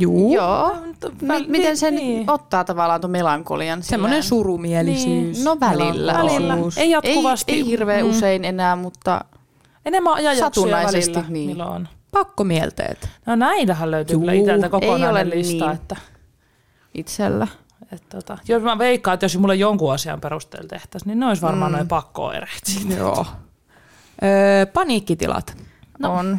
Juu. 0.00 0.34
Joo. 0.34 0.76
Väl- 1.26 1.48
miten 1.48 1.76
sen 1.76 1.94
niin. 1.94 2.30
ottaa 2.30 2.64
tavallaan 2.64 3.00
tuon 3.00 3.10
melankolian? 3.10 3.82
Semmoinen 3.82 4.22
surumielisyys. 4.22 5.44
No 5.44 5.60
välillä. 5.60 6.12
Välillä. 6.14 6.54
on. 6.54 6.72
Ei 6.76 6.90
jatkuvasti. 6.90 7.52
Ei, 7.52 7.58
ei 7.58 7.66
hirveän 7.66 8.04
Mm. 8.04 8.10
usein 8.10 8.44
enää, 8.44 8.76
mutta 8.76 9.24
Enemmän 9.86 10.14
ajanjaksoja 10.14 10.46
Satunnaisesti, 10.50 11.14
välillä, 11.14 11.30
niin. 11.32 11.50
milloin 11.50 11.70
on. 11.72 11.88
Pakkomielteet. 12.12 13.08
No 13.26 13.36
näitähän 13.36 13.90
löytyy 13.90 14.14
Juu, 14.14 14.20
kyllä 14.20 14.32
itseltä 14.32 14.68
kokonainen 14.68 15.30
lista. 15.30 15.64
niin. 15.66 15.74
Että, 15.74 15.96
itsellä. 16.94 17.46
Että, 17.92 18.16
tota, 18.16 18.38
jos 18.48 18.62
mä 18.62 18.78
veikkaan, 18.78 19.14
että 19.14 19.24
jos 19.24 19.38
mulle 19.38 19.54
jonkun 19.54 19.92
asian 19.94 20.20
perusteella 20.20 20.68
tehtäisiin, 20.68 21.08
niin 21.10 21.20
ne 21.20 21.26
olisi 21.26 21.42
varmaan 21.42 21.72
Mm. 21.72 21.76
noin 21.76 21.88
pakko-oireet 21.88 22.60
siitä. 22.64 22.94
Joo. 22.94 23.26
Öö, 24.22 24.66
paniikkitilat. 24.66 25.56
No. 25.98 26.14
On 26.14 26.38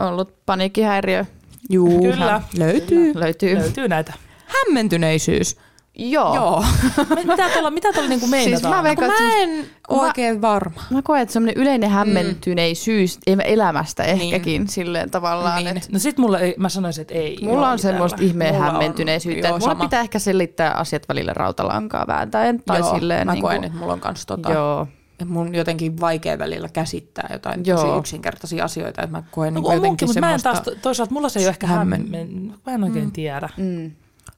ollut 0.00 0.34
paniikkihäiriö. 0.46 1.24
Juu, 1.70 2.02
Kyllä. 2.02 2.42
löytyy. 2.58 3.12
Löytyy. 3.14 3.54
Löytyy 3.58 3.88
näitä. 3.88 4.12
Hämmentyneisyys. 4.46 5.56
Joo. 5.98 6.34
Joo. 6.34 6.64
mitä 7.32 7.48
tuolla, 7.52 7.70
mitä 7.70 7.92
tuolla 7.92 8.08
niinku 8.08 8.26
meinataan? 8.26 8.60
Siis 8.60 8.76
mä 8.76 8.82
veikkaan, 8.82 9.10
että 9.10 9.22
mä 9.22 9.28
semmoista- 9.30 9.60
en 9.62 9.70
mä- 9.96 10.02
oikein 10.02 10.42
varma. 10.42 10.82
Mä 10.90 11.02
koen, 11.02 11.22
että 11.22 11.32
semmoinen 11.32 11.62
yleinen 11.62 11.90
hämmentyneisyys 11.90 13.18
mm. 13.28 13.40
elämästä 13.44 14.04
ehkäkin 14.04 14.44
niin. 14.60 14.68
silleen 14.68 15.10
tavallaan. 15.10 15.64
Niin. 15.64 15.74
Niin. 15.74 15.84
No 15.92 15.98
sit 15.98 16.18
mulle 16.18 16.38
ei, 16.38 16.54
mä 16.58 16.68
sanoisin, 16.68 17.02
että 17.02 17.14
ei. 17.14 17.38
Mulla 17.42 17.70
on 17.70 17.78
semmoista 17.78 18.18
ihmeen 18.22 18.54
Mulla 18.54 18.66
on- 18.66 18.72
hämmentyneisyyttä. 18.72 19.48
joo, 19.48 19.56
että 19.56 19.66
Mulla 19.66 19.74
sama. 19.74 19.84
pitää 19.84 20.00
ehkä 20.00 20.18
selittää 20.18 20.72
asiat 20.72 21.08
välillä 21.08 21.32
rautalankaa 21.34 22.06
vääntäen. 22.06 22.62
Tai 22.66 22.78
Joo, 22.78 22.94
silleen, 22.94 23.26
mä 23.26 23.32
niin 23.32 23.42
koen, 23.42 23.56
kuin, 23.56 23.66
että 23.66 23.78
mulla 23.78 23.92
on 23.92 24.00
kans 24.00 24.26
tota, 24.26 24.52
Joo. 24.52 24.88
että 25.12 25.24
mun 25.24 25.54
jotenkin 25.54 26.00
vaikea 26.00 26.38
välillä 26.38 26.68
käsittää 26.68 27.28
jotain 27.32 27.60
Joo. 27.66 27.78
tosi 27.84 27.98
yksinkertaisia 27.98 28.64
asioita, 28.64 29.02
että 29.02 29.16
mä 29.16 29.22
koen 29.30 29.54
No, 29.54 29.60
niin 29.60 29.66
on 29.68 29.74
jotenkin 29.74 29.88
munkin, 29.90 30.08
mutta 30.08 30.20
mä 30.20 30.32
en 30.32 30.40
semmoista 30.40 30.64
taas, 30.70 30.76
toisaalta 30.82 31.14
mulla 31.14 31.28
se 31.28 31.38
ei 31.40 31.44
ole 31.46 31.50
ehkä 31.50 31.66
hämmen- 31.66 32.00
hämmen. 32.00 32.54
Mä 32.66 32.72
en 32.72 32.84
oikein 32.84 33.12
tiedä. 33.12 33.48
Mm. 33.56 33.90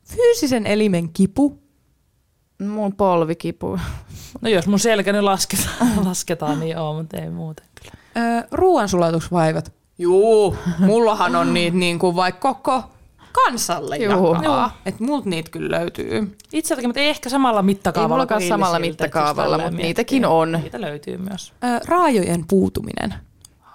Fyysisen 0.07 0.67
elimen 0.67 1.09
kipu. 1.13 1.59
Mun 2.69 2.93
polvikipu. 2.93 3.79
No 4.41 4.49
jos 4.49 4.67
mun 4.67 4.79
selkä 4.79 5.13
nyt 5.13 5.23
lasketaan, 5.23 5.77
lasketaan 6.09 6.61
niin 6.61 6.77
joo, 6.77 6.95
mutta 6.95 7.17
ei 7.17 7.31
muuten 7.31 7.67
kyllä. 7.81 7.93
Öö, 8.17 8.49
ruoansulatusvaivat. 8.53 9.73
Juu, 9.99 10.57
mullahan 10.79 11.37
on 11.37 11.55
niitä 11.55 11.77
niin 11.87 11.99
kuin 11.99 12.17
vaikka 12.17 12.55
koko 12.55 12.83
kansalle 13.33 13.97
Juu. 13.97 14.35
jakaa. 14.35 14.81
Että 14.87 15.05
multa 15.05 15.29
niitä 15.29 15.51
kyllä 15.51 15.79
löytyy. 15.81 16.37
Itseltäkin, 16.53 16.89
mutta 16.89 17.01
ei 17.01 17.09
ehkä 17.09 17.29
samalla 17.29 17.63
mittakaavalla. 17.63 18.07
Ei 18.07 18.17
mullakaan 18.17 18.43
samalla 18.43 18.79
mittakaavalla, 18.79 19.59
mutta 19.59 19.77
niitäkin 19.77 20.27
on. 20.27 20.53
Niitä 20.53 20.81
löytyy 20.81 21.17
myös. 21.17 21.53
Öö, 21.65 21.79
raajojen 21.89 22.45
puutuminen. 22.49 23.15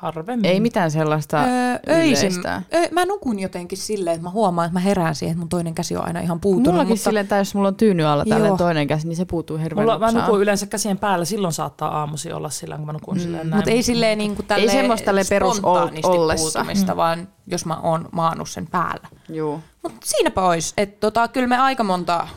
Harvemmin. 0.02 0.46
Ei 0.46 0.60
mitään 0.60 0.92
sellaista 0.92 1.44
Öö, 1.44 1.96
öisin, 1.96 2.30
yleistä. 2.32 2.62
öö, 2.74 2.88
mä 2.92 3.06
nukun 3.06 3.40
jotenkin 3.40 3.78
silleen, 3.78 4.16
että 4.16 4.28
mä 4.28 4.30
huomaan, 4.30 4.66
että 4.66 4.74
mä 4.74 4.80
herään 4.80 5.16
siihen, 5.16 5.32
että 5.32 5.40
mun 5.40 5.50
toinen 5.50 5.76
käsi 5.76 5.96
on 5.96 6.06
aina 6.06 6.20
ihan 6.20 6.40
puutunut. 6.40 6.74
Mullakin 6.74 6.92
mutta 6.92 7.04
silleen, 7.04 7.24
että 7.24 7.38
jos 7.38 7.56
mulla 7.56 7.68
on 7.68 7.76
tyyny 7.76 8.04
alla 8.04 8.24
tällainen 8.24 8.48
Joo. 8.48 8.58
toinen 8.58 8.88
käsi, 8.88 9.08
niin 9.08 9.16
se 9.16 9.26
puutuu 9.26 9.58
hirveän 9.58 9.86
Mulla, 9.88 10.00
mä 10.00 10.12
nukun 10.12 10.42
yleensä 10.42 10.66
käsien 10.66 10.98
päällä, 10.98 11.26
silloin 11.26 11.54
saattaa 11.54 12.00
aamusi 12.00 12.34
olla 12.34 12.50
sillä, 12.50 12.78
kun 12.78 12.86
mä 12.86 12.94
nukun 12.94 13.16
mm, 13.16 13.22
silleen 13.22 13.50
näin. 13.50 13.58
Mutta 13.58 13.72
ei 13.72 13.84
silleen 13.84 14.18
niin 14.18 14.36
kuin 14.36 14.46
tälleen 14.46 14.72
semmoista 14.72 15.06
tälleen 15.06 15.26
perus 15.30 15.58
spontaanisti 15.58 16.08
ollessa. 16.08 16.60
puutumista, 16.60 16.96
vaan 16.96 17.28
jos 17.48 17.66
mä 17.66 17.78
oon 17.80 18.10
maannut 18.12 18.50
sen 18.50 18.68
päällä. 18.68 19.08
Juu. 19.30 19.60
Mutta 19.84 19.98
siinäpä 20.04 20.42
olisi, 20.42 20.74
että 20.78 21.00
tota, 21.00 21.28
kyllä 21.28 21.48
me 21.48 21.58
aika 21.58 21.84
monta 21.84 22.28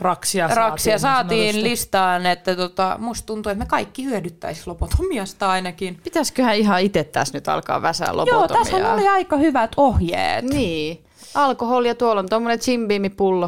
raksia, 0.00 0.48
raksia 0.48 0.98
saatiin 0.98 1.38
niin 1.40 1.52
sanotusti. 1.52 1.70
listaan, 1.70 2.26
että 2.26 2.56
tota, 2.56 2.96
musta 2.98 3.26
tuntuu, 3.26 3.52
että 3.52 3.64
me 3.64 3.68
kaikki 3.68 4.04
hyödyttäisiin 4.04 4.64
lopotomiasta 4.66 5.50
ainakin. 5.50 6.00
Pitäisiköhän 6.04 6.56
ihan 6.56 6.80
itse 6.80 7.04
tässä 7.04 7.38
nyt 7.38 7.48
alkaa 7.48 7.82
väsää 7.82 8.08
Joo, 8.08 8.16
lobotomiaa? 8.16 8.64
tässä 8.64 8.94
oli 8.94 9.08
aika 9.08 9.36
hyvät 9.36 9.72
ohjeet. 9.76 10.44
Niin. 10.44 11.04
Alkoholia, 11.34 11.94
tuolla 11.94 12.20
on 12.20 12.28
tuommoinen 12.28 12.58
Jim 12.66 12.88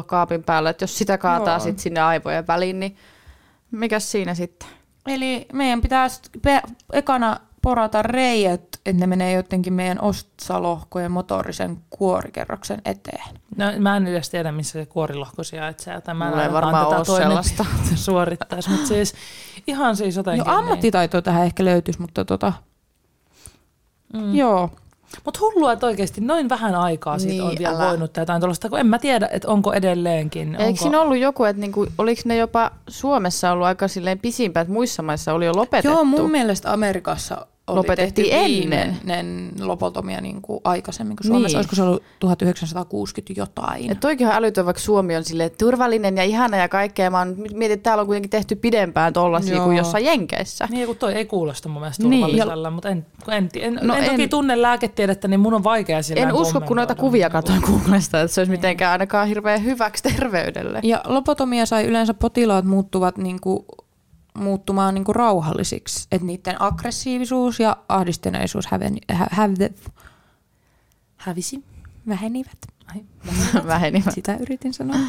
kaapin 0.05 0.43
päällä, 0.43 0.69
että 0.69 0.83
jos 0.83 0.97
sitä 0.97 1.17
kaataa 1.17 1.53
Joo. 1.53 1.59
sit 1.59 1.79
sinne 1.79 2.01
aivojen 2.01 2.47
väliin, 2.47 2.79
niin 2.79 2.97
mikäs 3.71 4.11
siinä 4.11 4.33
sitten? 4.33 4.69
Eli 5.07 5.45
meidän 5.53 5.81
pitäisi 5.81 6.21
pe- 6.41 6.61
ekana 6.93 7.39
porata 7.61 8.01
reijät, 8.01 8.61
että 8.85 8.99
ne 8.99 9.07
menee 9.07 9.33
jotenkin 9.33 9.73
meidän 9.73 10.01
otsalohkojen 10.01 11.11
motorisen 11.11 11.77
kuorikerroksen 11.89 12.81
eteen. 12.85 13.35
No, 13.57 13.65
mä 13.79 13.97
en 13.97 14.07
edes 14.07 14.29
tiedä, 14.29 14.51
missä 14.51 14.71
se 14.71 14.85
kuorilohko 14.85 15.43
sijaitsee, 15.43 16.01
mä 16.13 16.25
en 16.25 16.31
Mulla 16.31 16.43
ei 16.43 16.47
ainakaan 16.47 16.73
varmaan 16.73 17.05
tätä 17.05 17.17
sellaista. 17.17 17.65
suorittaisi, 17.95 18.69
mutta 18.69 18.87
siis 18.87 19.13
ihan 19.67 19.95
siis 19.95 20.15
jotenkin. 20.15 20.45
Jo 20.47 20.57
ammattitaito 20.57 21.21
tähän 21.21 21.45
ehkä 21.45 21.65
löytyisi, 21.65 22.01
mutta 22.01 22.25
tota, 22.25 22.53
Niin. 24.13 24.25
mm. 24.25 24.35
joo. 24.35 24.69
Mutta 25.25 25.39
hullua, 25.39 25.73
että 25.73 25.85
oikeasti 25.85 26.21
noin 26.21 26.49
vähän 26.49 26.75
aikaa 26.75 27.19
siitä 27.19 27.31
Niin, 27.33 27.43
on 27.43 27.55
vielä 27.59 27.75
älä. 27.77 27.87
voinut 27.89 28.13
tai 28.13 28.21
jotain 28.21 28.41
tuollaista, 28.41 28.69
kun 28.69 28.79
en 28.79 28.87
mä 28.87 28.99
tiedä, 28.99 29.29
että 29.31 29.47
onko 29.47 29.73
edelleenkin. 29.73 30.51
Eikö 30.55 30.63
onko... 30.63 30.81
siinä 30.81 31.01
ollut 31.01 31.17
joku, 31.17 31.43
että 31.43 31.59
niinku, 31.59 31.87
oliko 31.97 32.21
ne 32.25 32.35
jopa 32.37 32.71
Suomessa 32.87 33.51
ollut 33.51 33.67
aika 33.67 33.87
silleen 33.87 34.19
pisimpää, 34.19 34.61
että 34.61 34.73
muissa 34.73 35.03
maissa 35.03 35.33
oli 35.33 35.45
jo 35.45 35.53
lopetettu? 35.55 35.95
Joo, 35.97 36.03
mun 36.03 36.31
mielestä 36.31 36.73
Amerikassa 36.73 37.47
oli 37.69 37.75
Lopetettiin 37.77 38.33
ennen. 38.33 38.49
viimeinen 38.51 39.51
lopotomia 39.61 40.21
niin 40.21 40.41
kuin 40.41 40.59
aikaisemmin 40.63 41.17
kuin 41.17 41.27
Suomessa. 41.27 41.47
Niin. 41.47 41.57
Olisiko 41.57 41.75
se 41.75 41.81
ollut 41.83 42.03
1960 42.19 43.41
jotain? 43.41 43.91
Et 43.91 43.99
toikin 43.99 44.27
on 44.27 44.33
älytön, 44.33 44.65
vaikka 44.65 44.81
Suomi 44.81 45.15
on 45.15 45.23
sille 45.23 45.49
turvallinen 45.49 46.17
ja 46.17 46.23
ihana 46.23 46.57
ja 46.57 46.69
kaikkea. 46.69 47.09
Mä 47.11 47.17
oon 47.19 47.35
mietin, 47.37 47.71
että 47.73 47.83
täällä 47.83 48.01
on 48.01 48.07
kuitenkin 48.07 48.29
tehty 48.29 48.55
pidempään 48.55 49.13
tollasia 49.13 49.55
Joo. 49.55 49.65
kuin 49.65 49.77
jossain 49.77 50.05
Jenkeissä. 50.05 50.67
Niin, 50.71 50.87
kun 50.87 50.95
toi 50.97 51.13
ei 51.13 51.25
kuulosta 51.25 51.69
mun 51.69 51.81
mielestä 51.81 52.03
Niin. 52.03 52.21
turvallisella, 52.25 52.71
mutta 52.71 52.89
en, 52.89 53.05
en, 53.31 53.49
en, 53.55 53.73
No 53.73 53.81
no 53.83 53.93
en, 53.93 54.05
toki 54.09 54.23
en- 54.23 54.29
tunne 54.29 54.61
lääketiedettä, 54.61 55.27
niin 55.27 55.39
mun 55.39 55.53
on 55.53 55.63
vaikea 55.63 56.01
sillä 56.03 56.21
En 56.21 56.33
usko, 56.33 56.61
kun 56.61 56.77
noita 56.77 56.95
kuvia 56.95 57.29
katsoin 57.29 57.61
Googlesta, 57.61 58.21
että 58.21 58.33
se 58.33 58.41
olisi 58.41 58.51
mitenkään 58.51 58.91
ainakaan 58.91 59.27
hirveän 59.27 59.63
hyväksi 59.63 60.03
terveydelle. 60.03 60.79
Ja 60.83 61.01
lopotomia 61.07 61.65
sai 61.65 61.85
yleensä 61.85 62.13
potilaat 62.13 62.65
muuttuvat 62.65 63.17
niin 63.17 63.39
kuin, 63.41 63.65
muuttumaan 64.39 64.93
niin 64.93 65.05
kuin 65.05 65.15
rauhallisiksi. 65.15 66.07
Että 66.11 66.25
niiden 66.27 66.61
aggressiivisuus 66.61 67.59
ja 67.59 67.77
ahdistuneisuus 67.89 68.67
häveni, 68.67 68.99
hä, 69.11 69.27
häve, 69.31 69.71
Hävisi. 71.17 71.63
vähenivät. 72.07 72.57
Ai, 72.95 73.01
Vähenivät. 73.67 74.13
Sitä 74.15 74.37
yritin 74.39 74.73
sanoa. 74.73 74.99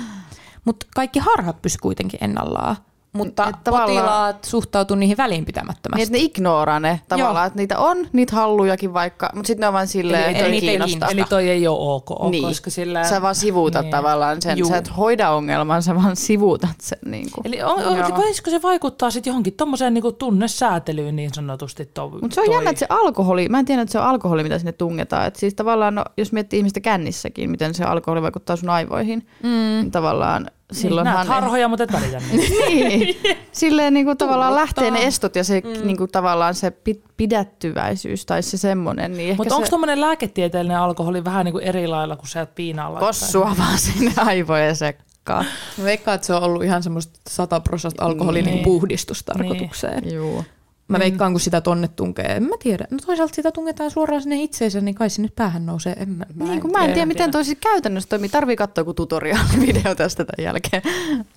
Mutta 0.64 0.86
kaikki 0.94 1.18
harhat 1.18 1.62
pysy 1.62 1.78
kuitenkin 1.78 2.24
ennallaan. 2.24 2.76
Mutta 3.12 3.48
Et 3.48 3.56
tavallaan- 3.64 3.88
potilaat 3.90 4.44
suhtautuu 4.44 4.96
niihin 4.96 5.16
välinpitämättömästi. 5.16 5.96
Niin, 5.96 6.02
että 6.02 6.18
ne 6.18 6.24
ignoraa 6.24 6.80
ne 6.80 7.00
tavallaan, 7.08 7.34
Joo. 7.36 7.46
että 7.46 7.56
niitä 7.56 7.78
on, 7.78 7.96
niitä 8.12 8.36
hallujakin 8.36 8.94
vaikka, 8.94 9.30
mutta 9.34 9.46
sitten 9.46 9.60
ne 9.60 9.66
on 9.66 9.72
vaan 9.72 9.86
silleen, 9.86 10.22
Eli 10.24 10.30
että 10.32 10.44
ei 10.44 10.50
niitä 10.50 10.66
kiinnosta. 10.66 11.06
Eli 11.08 11.24
toi 11.28 11.48
ei 11.48 11.66
ole 11.68 11.78
ok, 11.94 12.30
Niin. 12.30 12.44
koska 12.44 12.70
sillä... 12.70 13.04
Sä 13.04 13.22
vaan 13.22 13.34
sivuutat 13.34 13.82
Niin. 13.82 13.90
tavallaan 13.90 14.42
sen, 14.42 14.58
Juu. 14.58 14.68
sä 14.68 14.76
et 14.76 14.96
hoida 14.96 15.30
ongelman, 15.30 15.82
sä 15.82 15.94
vaan 15.94 16.16
sivuutat 16.16 16.76
sen. 16.80 16.98
Niin 17.06 17.30
kuin. 17.34 17.46
Eli 17.46 17.62
on, 17.62 17.84
on, 17.84 18.16
voisiko 18.16 18.50
se 18.50 18.62
vaikuttaa 18.62 19.10
sitten 19.10 19.30
johonkin 19.30 19.52
tommoseen 19.52 19.94
niinku 19.94 20.12
tunnesäätelyyn 20.12 21.16
niin 21.16 21.34
sanotusti? 21.34 21.86
To, 21.94 22.08
Mutta 22.08 22.34
se 22.34 22.40
on 22.40 22.46
toi. 22.46 22.54
jännä, 22.54 22.70
että 22.70 22.78
se 22.80 22.86
alkoholi, 22.88 23.48
mä 23.48 23.58
en 23.58 23.64
tiedä, 23.64 23.82
että 23.82 23.92
se 23.92 23.98
on 23.98 24.04
alkoholi, 24.04 24.42
mitä 24.42 24.58
sinne 24.58 24.72
tungetaan. 24.72 25.26
Et 25.26 25.36
siis 25.36 25.54
tavallaan, 25.54 25.94
no, 25.94 26.04
jos 26.16 26.32
miettii 26.32 26.58
ihmistä 26.58 26.80
kännissäkin, 26.80 27.50
miten 27.50 27.74
se 27.74 27.84
alkoholi 27.84 28.22
vaikuttaa 28.22 28.56
sun 28.56 28.70
aivoihin, 28.70 29.26
mm. 29.42 29.48
niin 29.48 29.90
tavallaan 29.90 30.50
silloinhan... 30.72 31.14
Näet 31.14 31.28
harhoja, 31.28 31.68
mutta 31.68 31.84
et 31.84 31.92
välitä 31.92 32.18
niin. 32.32 33.16
Silleen 33.52 33.94
niin 33.94 34.06
kuin 34.06 34.18
tavallaan 34.18 34.54
lähtee 34.54 34.90
ne 34.90 35.02
estot 35.02 35.36
ja 35.36 35.44
se 35.44 35.62
mm. 35.64 35.86
niin 35.86 35.96
kuin 35.96 36.10
tavallaan 36.10 36.54
se 36.54 36.70
pi- 36.70 37.02
pidättyväisyys 37.16 38.26
tai 38.26 38.42
se 38.42 38.56
semmoinen. 38.56 39.12
Niin 39.12 39.36
Mutta 39.36 39.54
onko 39.54 39.66
se... 39.66 39.70
tuommoinen 39.70 40.00
lääketieteellinen 40.00 40.78
alkoholi 40.78 41.24
vähän 41.24 41.44
niin 41.44 41.52
kuin 41.52 41.64
eri 41.64 41.86
lailla 41.86 42.16
kuin 42.16 42.28
se, 42.28 42.40
että 42.40 42.54
piinaa 42.54 42.88
laittaa? 42.92 43.08
Kossua 43.08 43.54
vaan 43.58 43.78
sinne 43.78 44.12
aivojen 44.16 44.76
sekkaan. 44.76 45.44
Mä 45.78 45.84
veikkaan, 45.84 46.14
että 46.14 46.26
se 46.26 46.34
on 46.34 46.42
ollut 46.42 46.64
ihan 46.64 46.82
semmoista 46.82 47.20
100 47.28 47.60
prosenttia 47.60 48.06
alkoholin 48.06 48.44
Niin. 48.44 48.54
niin. 48.54 48.64
puhdistustarkoitukseen. 48.64 50.02
Niin. 50.02 50.14
Juu. 50.14 50.44
Mä 50.90 50.98
veikkaan, 50.98 51.32
kun 51.32 51.40
sitä 51.40 51.60
tonne 51.60 51.88
tunkee. 51.88 52.24
En 52.24 52.42
mä 52.42 52.54
tiedä. 52.62 52.84
No 52.90 52.98
toisaalta 53.06 53.34
sitä 53.34 53.52
tungetaan 53.52 53.90
suoraan 53.90 54.22
sinne 54.22 54.42
itseensä, 54.42 54.80
niin 54.80 54.94
kai 54.94 55.10
se 55.10 55.22
nyt 55.22 55.34
päähän 55.36 55.66
nousee. 55.66 55.92
En 55.92 56.08
mä, 56.08 56.24
mä 56.34 56.44
Niin, 56.44 56.60
kun 56.60 56.70
mä 56.70 56.84
en 56.84 56.92
tiedä, 56.92 57.06
miten 57.06 57.30
toi 57.30 57.44
siis 57.44 57.58
käytännössä 57.60 58.08
toimii. 58.08 58.28
Tarvii 58.28 58.56
katsoa 58.56 58.80
joku 58.80 58.94
tutorial-video 58.94 59.94
tästä 59.96 60.24
tämän 60.24 60.44
jälkeen. 60.44 60.82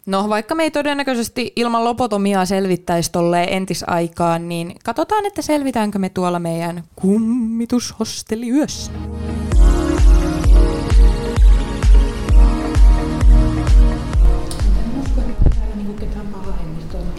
No 0.06 0.30
vaikka 0.30 0.56
me 0.56 0.64
ei 0.64 0.72
todennäköisesti 0.72 1.54
ilman 1.56 1.84
lopotomiaa 1.84 2.45
selvittäisi 2.45 3.12
tolleen 3.12 3.49
entisaikaan, 3.49 4.49
niin 4.49 4.76
katsotaan, 4.84 5.26
että 5.26 5.41
selvitäänkö 5.41 5.99
me 5.99 6.10
tuolla 6.10 6.39
meidän 6.39 6.84
kummitushosteliyössä. 6.95 8.91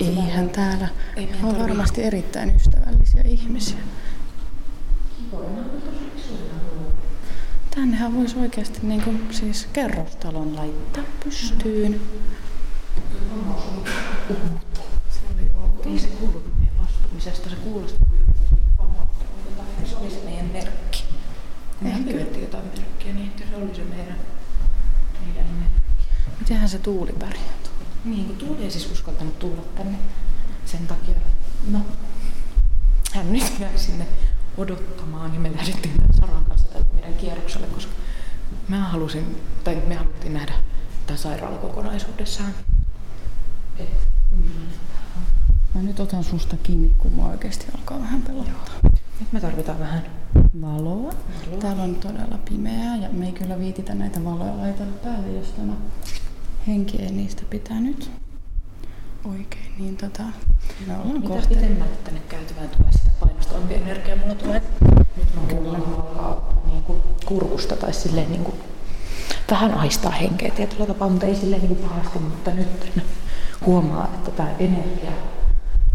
Eihän 0.00 0.50
täällä. 0.50 0.88
Ei 1.16 1.28
on 1.42 1.58
varmasti 1.58 2.02
erittäin 2.02 2.56
ystävällisiä 2.56 3.22
ihmisiä. 3.22 3.78
Tännehän 7.74 8.14
voisi 8.14 8.38
oikeasti 8.38 8.78
niin 8.82 9.02
kuin, 9.02 9.28
siis 9.30 9.68
kerrostalon 9.72 10.56
laittaa 10.56 11.04
pystyyn. 11.24 12.00
Se 15.10 15.20
oli 15.34 15.50
outo. 15.62 15.90
Ei 15.90 15.98
se 15.98 16.06
kuulu 16.06 16.42
meidän 16.58 16.78
vastumisesta, 16.78 17.50
se 17.50 17.56
kuulosti 17.56 17.98
Se 19.84 19.96
oli 19.96 20.10
se 20.10 20.20
meidän 20.24 20.46
merkki. 20.46 21.04
Mehän 21.80 22.04
pyydettiin 22.04 22.44
jotain 22.44 22.64
merkkiä, 22.64 23.12
niin 23.12 23.26
että 23.26 23.42
se 23.50 23.56
oli 23.56 23.74
se 23.74 23.84
meidän, 23.84 24.16
meidän 25.26 25.52
merkki. 25.52 25.80
Mitenhän 26.40 26.68
se 26.68 26.78
tuuli 26.78 27.12
pärjää? 27.12 27.54
Niin, 28.04 28.26
kun 28.26 28.36
Tuuli 28.36 28.64
ei 28.64 28.70
siis 28.70 28.90
uskaltanut 28.92 29.38
tulla 29.38 29.62
tänne 29.76 29.98
sen 30.66 30.86
takia. 30.86 31.14
No, 31.70 31.80
hän 33.14 33.32
nyt 33.32 33.60
jäi 33.60 33.78
sinne 33.78 34.06
odottamaan, 34.56 35.30
niin 35.30 35.40
me 35.42 35.52
lähdettiin 35.52 35.94
tämän 35.96 36.14
Saran 36.20 36.44
kanssa 36.44 36.68
tälle 36.68 36.86
meidän 36.94 37.14
kierrokselle, 37.14 37.66
koska 37.66 37.92
mä 38.68 38.88
halusin, 38.88 39.36
tai 39.64 39.82
me 39.86 39.94
haluttiin 39.94 40.34
nähdä 40.34 40.52
tämä 41.06 41.16
sairaala 41.16 41.58
kokonaisuudessaan. 41.58 42.52
Et, 43.78 43.88
mm, 44.30 44.42
Mä 45.74 45.82
nyt 45.82 46.00
otan 46.00 46.24
susta 46.24 46.56
kiinni, 46.62 46.94
kun 46.98 47.12
mua 47.12 47.28
oikeasti 47.28 47.66
alkaa 47.78 48.00
vähän 48.00 48.22
pelottaa. 48.22 48.74
nyt 49.20 49.32
me 49.32 49.40
tarvitaan 49.40 49.78
vähän 49.78 50.02
Valoa. 50.60 51.12
Täällä 51.60 51.82
on 51.82 51.94
todella 51.94 52.38
pimeää 52.48 52.96
ja 52.96 53.08
me 53.08 53.26
ei 53.26 53.32
kyllä 53.32 53.58
viititä 53.58 53.94
näitä 53.94 54.24
valoja 54.24 54.56
laitella 54.56 54.92
päälle, 55.04 55.32
jos 55.32 55.48
tämä 55.48 55.72
henki 56.66 57.02
ei 57.02 57.12
niistä 57.12 57.42
pitänyt. 57.50 58.10
Oikein, 59.24 59.72
niin 59.78 59.96
tota, 59.96 60.22
me 60.86 60.96
ollaan 60.96 61.16
Mitä 61.16 61.28
kohta. 61.28 61.48
pitemmälle 61.48 61.96
tänne 62.04 62.20
käytävään 62.28 62.68
tulee 62.68 62.92
sitä 62.92 63.10
painostavampi 63.20 63.74
energia 63.74 64.16
mulla 64.16 64.34
tulee. 64.34 64.62
Nyt 65.16 65.34
mä 65.34 65.40
kyllä 65.48 65.78
alkaa 65.78 66.62
niin 66.66 66.82
kuin 66.82 67.02
kurkusta 67.26 67.76
tai 67.76 67.92
silleen 67.92 68.30
niin 68.30 68.44
kuin 68.44 68.56
vähän 69.50 69.74
aistaa 69.74 70.10
henkeä 70.10 70.50
tietyllä 70.50 70.86
tapaa, 70.86 71.08
mutta 71.08 71.26
ei 71.26 71.34
silleen 71.34 71.62
niin 71.62 71.76
kuin 71.76 71.88
pahasti, 71.88 72.18
mutta 72.18 72.50
nyt 72.50 72.92
huomaa, 73.66 74.10
että 74.14 74.30
tämä 74.30 74.50
energia 74.58 75.12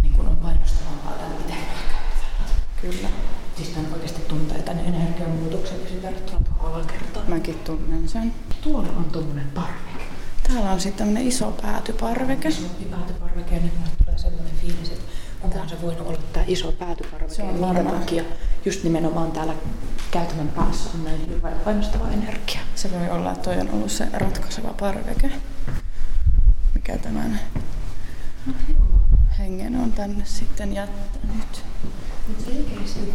niin 0.01 0.13
kuin 0.13 0.27
on 0.27 0.38
painostavampaa 0.38 1.13
tällä 1.13 1.36
pitemmällä 1.36 1.84
käytävällä. 1.89 2.61
Kyllä. 2.82 3.09
Siis 3.57 3.69
tämän 3.69 3.93
oikeasti 3.93 4.21
tuntee 4.21 4.61
tämän 4.61 4.86
energian 4.86 5.30
muutoksen 5.30 5.77
ja 5.95 6.01
verrattuna 6.01 6.39
tuohon 6.41 6.73
alakertaan. 6.75 7.30
Mäkin 7.30 7.55
tunnen 7.59 8.07
sen. 8.09 8.34
Tuolla 8.61 8.89
on 8.97 9.05
tuommoinen 9.11 9.47
parveke. 9.55 9.99
Täällä 10.54 10.72
on 10.72 10.80
sitten 10.80 10.97
tämmönen 10.97 11.28
iso 11.28 11.52
päätyparveke. 11.62 12.50
Isompi 12.50 12.86
päätyparveke 12.86 13.56
ja 13.56 13.62
nyt 13.62 13.74
mulle 13.78 13.91
tulee 14.06 14.18
semmoinen 14.18 14.54
fiilis, 14.62 14.89
että 14.89 15.12
onkohan 15.41 15.70
se 15.70 15.82
voinut 15.82 16.08
olla 16.08 16.20
tämä 16.34 16.45
iso 16.47 16.72
päätyparveke. 16.72 17.34
Se 17.34 17.43
on 17.43 17.47
minkä 17.47 17.68
varmaan. 17.68 18.00
takia 18.00 18.24
just 18.66 18.84
nimenomaan 18.84 19.32
täällä 19.32 19.54
käytävvän 20.12 20.47
päässä 20.47 20.89
on 20.93 21.04
näin 21.04 21.28
hyvä 21.28 21.52
painostava 21.52 22.10
energia. 22.10 22.60
Se 22.76 22.91
voi 22.91 23.10
olla, 23.10 23.32
että 23.32 23.43
toi 23.43 23.60
on 23.60 23.70
ollut 23.70 23.91
se 23.91 24.08
ratkaiseva 24.14 24.74
parveke, 24.80 25.32
mikä 26.76 26.97
tämän 26.97 27.39
hengen 29.39 29.76
on 29.76 29.91
tänne 29.91 30.26
sitten 30.26 30.74
jättänyt. 30.74 31.64
Mutta 32.28 32.43
selkeästi 32.45 33.14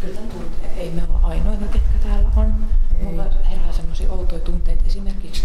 kyllä 0.00 0.14
tämän 0.14 0.28
tuntee, 0.28 0.72
ei 0.76 0.90
me 0.90 1.02
olla 1.08 1.20
ainoita, 1.22 1.64
ketkä 1.64 1.98
täällä 2.02 2.28
on. 2.36 2.54
Mulla 3.02 3.24
herää 3.50 3.72
semmoisia 3.72 4.12
outoja 4.12 4.40
tunteita. 4.40 4.84
Esimerkiksi 4.86 5.44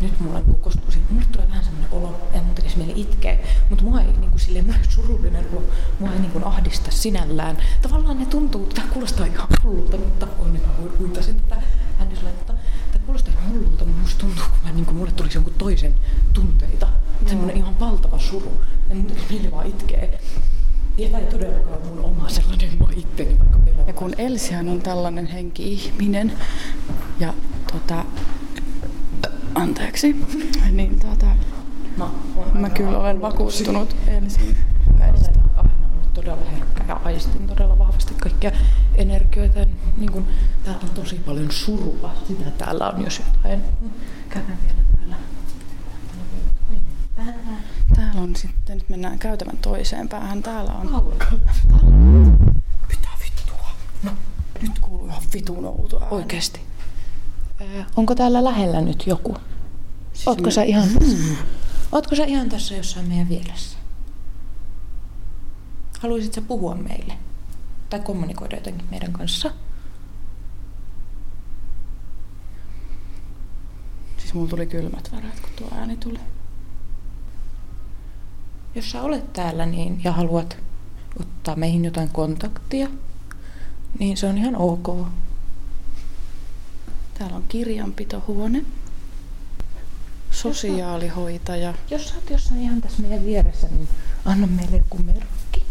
nyt 0.00 0.20
mulla 0.20 0.40
niin 0.40 0.54
kostuu 0.54 0.84
mulle 1.10 1.26
tulee 1.32 1.48
vähän 1.48 1.64
semmoinen 1.64 1.92
olo, 1.92 2.20
en 2.32 2.44
mun 2.44 2.54
tekisi 2.54 2.78
mieli 2.78 3.00
itkeä, 3.00 3.38
mutta 3.70 3.84
mua 3.84 4.00
ei 4.00 4.06
niin 4.06 4.30
kuin, 4.30 4.40
silleen, 4.40 4.64
mulla 4.64 4.78
ei 4.78 4.84
ole 4.84 4.92
surullinen 4.92 5.46
olo, 5.52 5.62
mua 5.98 6.12
ei 6.12 6.18
niin 6.18 6.30
kuin, 6.30 6.44
ahdista 6.44 6.90
sinällään. 6.90 7.56
Tavallaan 7.82 8.18
ne 8.18 8.26
tuntuu, 8.26 8.66
tämä 8.66 8.88
kuulostaa 8.92 9.26
ihan 9.26 9.48
hullulta, 9.64 9.96
mutta 9.96 10.26
onneksi 10.38 10.68
mä 10.68 10.74
voin 10.80 10.98
huitasin 10.98 11.40
tätä 11.40 11.62
äänessä, 11.98 12.24
mutta 12.24 12.54
tämä 12.92 13.04
kuulostaa 13.04 13.34
ihan 13.34 13.50
hullulta, 13.50 13.84
mutta 13.84 14.00
musta 14.00 14.18
tuntuu, 14.20 14.44
kun 14.44 14.58
mä, 14.64 14.72
niin 14.72 14.86
kuin, 14.86 14.96
mulle 14.96 15.12
tulisi 15.12 15.36
jonkun 15.36 15.54
toisen 15.58 15.94
tunteita. 16.32 16.86
Semmoinen 17.26 17.56
ihan 17.56 17.80
valtava 17.80 18.18
suru. 18.18 18.52
En 18.90 18.96
mun 18.96 19.06
tekisi 19.06 19.26
mieli 19.30 19.50
vaan 19.50 19.66
itkeä. 19.66 20.08
Ja 20.98 21.08
tämä 21.08 21.18
ei 21.18 21.26
todellakaan 21.26 21.86
mun 21.86 22.04
oma 22.04 22.28
sellainen, 22.28 22.70
mä 22.78 22.86
itteni 22.96 23.38
vaikka 23.38 23.58
pelaa. 23.58 23.86
Ja 23.86 23.92
kun 23.92 24.14
Elsihan 24.18 24.68
on 24.68 24.82
tällainen 24.82 25.26
henki-ihminen 25.26 26.32
ja 27.20 27.34
tota, 27.72 28.04
anteeksi, 29.54 30.16
niin 30.70 31.00
tota, 31.00 31.26
Mä, 31.96 32.08
mä 32.54 32.70
kyllä 32.70 32.98
olen 32.98 33.20
vakuuttunut 33.20 33.96
Elsin 34.06 34.56
aina, 35.00 35.18
aina 35.56 35.70
ollut 35.92 36.12
todella 36.14 36.44
herkkä 36.50 36.84
ja 36.88 37.00
aistin 37.04 37.46
todella 37.46 37.78
vahvasti 37.78 38.14
kaikkia 38.14 38.52
energioita. 38.94 39.66
Niin 39.96 40.12
kun, 40.12 40.26
täällä 40.64 40.80
on 40.82 40.90
tosi 40.90 41.14
paljon 41.26 41.50
surua. 41.52 42.14
Sitä 42.28 42.50
täällä 42.50 42.90
on 42.90 43.04
jos 43.04 43.18
jotain. 43.26 43.62
Käydään 44.28 44.58
vielä 44.62 44.78
täällä. 44.96 45.16
Täällä 47.96 48.20
on 48.20 48.36
sitten, 48.36 48.76
nyt 48.78 48.88
mennään 48.88 49.18
käytävän 49.18 49.56
toiseen 49.58 50.08
päähän. 50.08 50.42
Täällä 50.42 50.72
on, 50.72 51.12
Mitä 52.88 53.08
vittua? 53.24 53.66
No, 54.02 54.10
nyt 54.62 54.78
kuuluu 54.80 55.06
ihan 55.06 55.22
vitun 55.34 55.64
outo 55.64 55.96
ääni. 56.02 56.14
oikeesti. 56.16 56.60
Ää, 57.60 57.86
onko 57.96 58.14
täällä 58.14 58.44
lähellä 58.44 58.80
nyt 58.80 59.06
joku? 59.06 59.36
Siis 60.12 60.28
Ootko 60.28 60.44
me- 60.44 60.50
sä 60.50 60.62
ihan 60.62 60.88
tässä? 60.98 61.16
Ootko 61.92 62.16
sä 62.16 62.24
ihan 62.24 62.48
tässä 62.48 62.74
jossain 62.74 63.08
meidän 63.08 63.28
vieressä? 63.28 63.78
Haluaisit 66.00 66.32
sä 66.34 66.40
puhua 66.42 66.74
meille? 66.74 67.14
Tai 67.90 68.00
kommunikoida 68.00 68.56
jotenkin 68.56 68.86
meidän 68.90 69.12
kanssa? 69.12 69.50
Siis 74.18 74.34
mulla 74.34 74.48
tuli 74.48 74.66
kylmät 74.66 75.12
väreet, 75.12 75.40
kun 75.40 75.50
tuo 75.56 75.68
ääni 75.78 75.96
tuli. 75.96 76.20
Jos 78.74 78.90
sä 78.90 79.02
olet 79.02 79.32
täällä 79.32 79.66
niin, 79.66 80.00
ja 80.04 80.12
haluat 80.12 80.56
ottaa 81.20 81.56
meihin 81.56 81.84
jotain 81.84 82.08
kontaktia, 82.08 82.88
niin 83.98 84.16
se 84.16 84.26
on 84.26 84.38
ihan 84.38 84.56
ok. 84.56 84.88
Täällä 87.18 87.36
on 87.36 87.44
kirjanpitohuone, 87.48 88.64
sosiaalihoitaja. 90.30 91.74
Jos 91.90 92.08
sä 92.08 92.14
oot 92.14 92.30
jossain 92.30 92.62
ihan 92.62 92.80
tässä 92.80 93.02
meidän 93.02 93.24
vieressä, 93.24 93.68
niin 93.68 93.88
anna 94.24 94.46
meille 94.46 94.76
joku 94.76 94.98
merkki. 95.02 95.66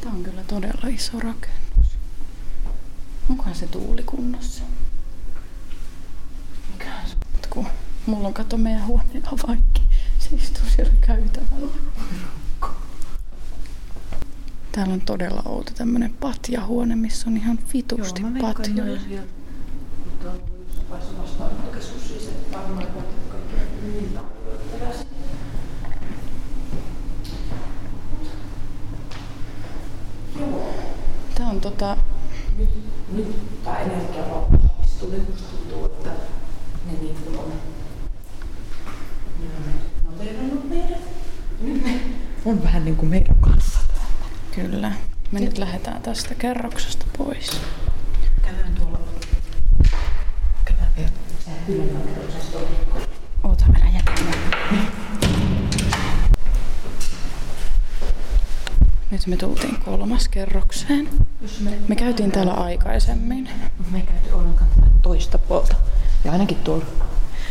Tää 0.00 0.12
on 0.12 0.22
kyllä 0.22 0.42
todella 0.44 0.88
iso 0.88 1.20
rakennus. 1.20 1.86
Onkohan 3.30 3.54
se 3.54 3.66
tuuli 3.66 4.02
kunnossa? 4.02 4.62
Mikähän 6.72 7.08
se 7.08 7.16
on? 7.56 7.66
Mulla 8.06 8.28
on 8.28 8.34
kato 8.34 8.56
meidän 8.56 8.86
huoneen 8.86 9.22
avaikki. 9.26 9.82
Se 10.18 10.36
istuu 10.36 10.64
siellä 10.76 10.92
käytävällä. 11.00 11.72
Täällä 14.76 14.94
on 14.94 15.00
todella 15.00 15.42
outo 15.44 15.72
tämmönen 15.74 16.14
patjahuone, 16.20 16.96
missä 16.96 17.30
on 17.30 17.36
ihan 17.36 17.58
vitusti 17.74 18.22
patjoja. 18.40 19.00
Tää 31.34 31.48
on 31.48 31.60
tota, 31.60 31.96
Nyt 33.12 33.64
tämä 33.64 33.78
energia 33.78 34.22
vahvistuu. 34.30 35.10
Nyt 35.10 35.28
musta 35.28 35.56
tuntuu, 35.56 35.84
että 35.84 36.10
ne 36.86 36.92
niin 37.02 37.16
kuin 37.24 37.38
on 37.38 37.52
On 42.44 42.62
vähän 42.62 42.84
niin 42.84 42.96
kuin 42.96 43.08
meidän 43.08 43.36
kanssa. 43.40 43.75
Kyllä. 44.56 44.92
Me 45.32 45.40
nyt 45.40 45.58
lähdetään 45.58 46.02
tästä 46.02 46.34
kerroksesta 46.34 47.06
pois. 47.18 47.60
Käydään 48.42 48.74
tuolla. 48.74 48.98
Käydään 50.64 50.92
vielä. 50.96 51.10
Oota, 53.44 53.64
minä 53.66 53.90
jätän. 53.94 54.14
Nyt 59.10 59.26
me 59.26 59.36
tultiin 59.36 59.76
kolmas 59.80 60.28
kerrokseen. 60.28 61.08
Me 61.88 61.96
käytiin 61.96 62.32
täällä 62.32 62.52
aikaisemmin. 62.52 63.48
Me 63.90 63.98
ei 63.98 64.06
käyty 64.06 64.30
ollenkaan 64.32 64.70
toista 65.02 65.38
puolta. 65.38 65.74
Ja 66.24 66.32
ainakin 66.32 66.58
tuolla 66.58 66.84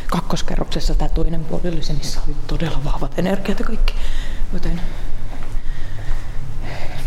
kakkoskerroksessa 0.07 0.95
tämä 0.95 1.09
toinen 1.09 1.45
puoli 1.45 1.69
oli 1.69 1.83
se, 1.83 1.93
missä 1.93 2.21
oli 2.27 2.35
todella 2.47 2.83
vahvat 2.83 3.19
energiat 3.19 3.59
ja 3.59 3.65
kaikki. 3.65 3.93
Joten 4.53 4.81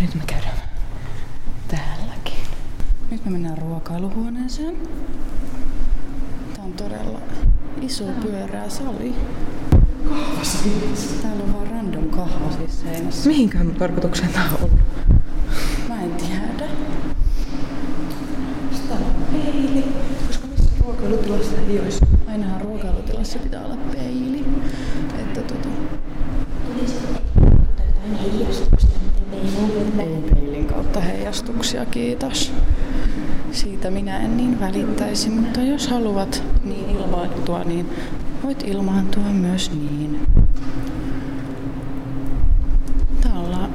nyt 0.00 0.14
me 0.14 0.22
käydään 0.26 0.58
täälläkin. 1.68 2.38
Nyt 3.10 3.24
me 3.24 3.30
mennään 3.30 3.58
ruokailuhuoneeseen. 3.58 4.76
Tää 6.56 6.64
on 6.64 6.72
todella 6.72 7.20
iso 7.80 8.04
pyörää 8.22 8.68
sali. 8.68 9.14
Täällä 11.22 11.44
on 11.44 11.54
vaan 11.54 11.66
random 11.66 12.10
kahva 12.10 12.52
siis 12.56 12.80
seinässä. 12.80 13.28
Mihinkään 13.28 13.70
tarkoitukseen 13.70 14.32
tämä 14.32 14.44
on 14.44 14.56
ollut? 14.56 14.80
Mä 15.88 16.02
en 16.02 16.10
tiedä. 16.10 16.68
Peili. 19.32 19.84
Koska 20.26 20.46
missä 20.46 20.70
ruokailutilassa 20.80 21.56
ei 21.68 21.80
olisi? 21.80 22.00
Ainahan 22.28 22.60
ruokailutilassa 22.60 23.38
pitää 23.38 23.64
olla 23.64 23.76
peili. 23.76 24.44
Että 25.18 25.40
tota... 25.40 25.68
Ei 29.98 30.22
peilin 30.34 30.66
kautta 30.66 31.00
heijastuksia, 31.00 31.86
kiitos. 31.86 32.52
Siitä 33.52 33.90
minä 33.90 34.18
en 34.18 34.36
niin 34.36 34.60
välittäisi, 34.60 35.30
mutta 35.30 35.60
jos 35.60 35.88
haluat 35.88 36.42
niin 36.64 36.90
ilmaantua, 36.90 37.64
niin 37.64 37.88
voit 38.44 38.64
ilmaantua 38.66 39.22
myös 39.22 39.70
niin. 39.70 40.20
Täällä, 43.20 43.68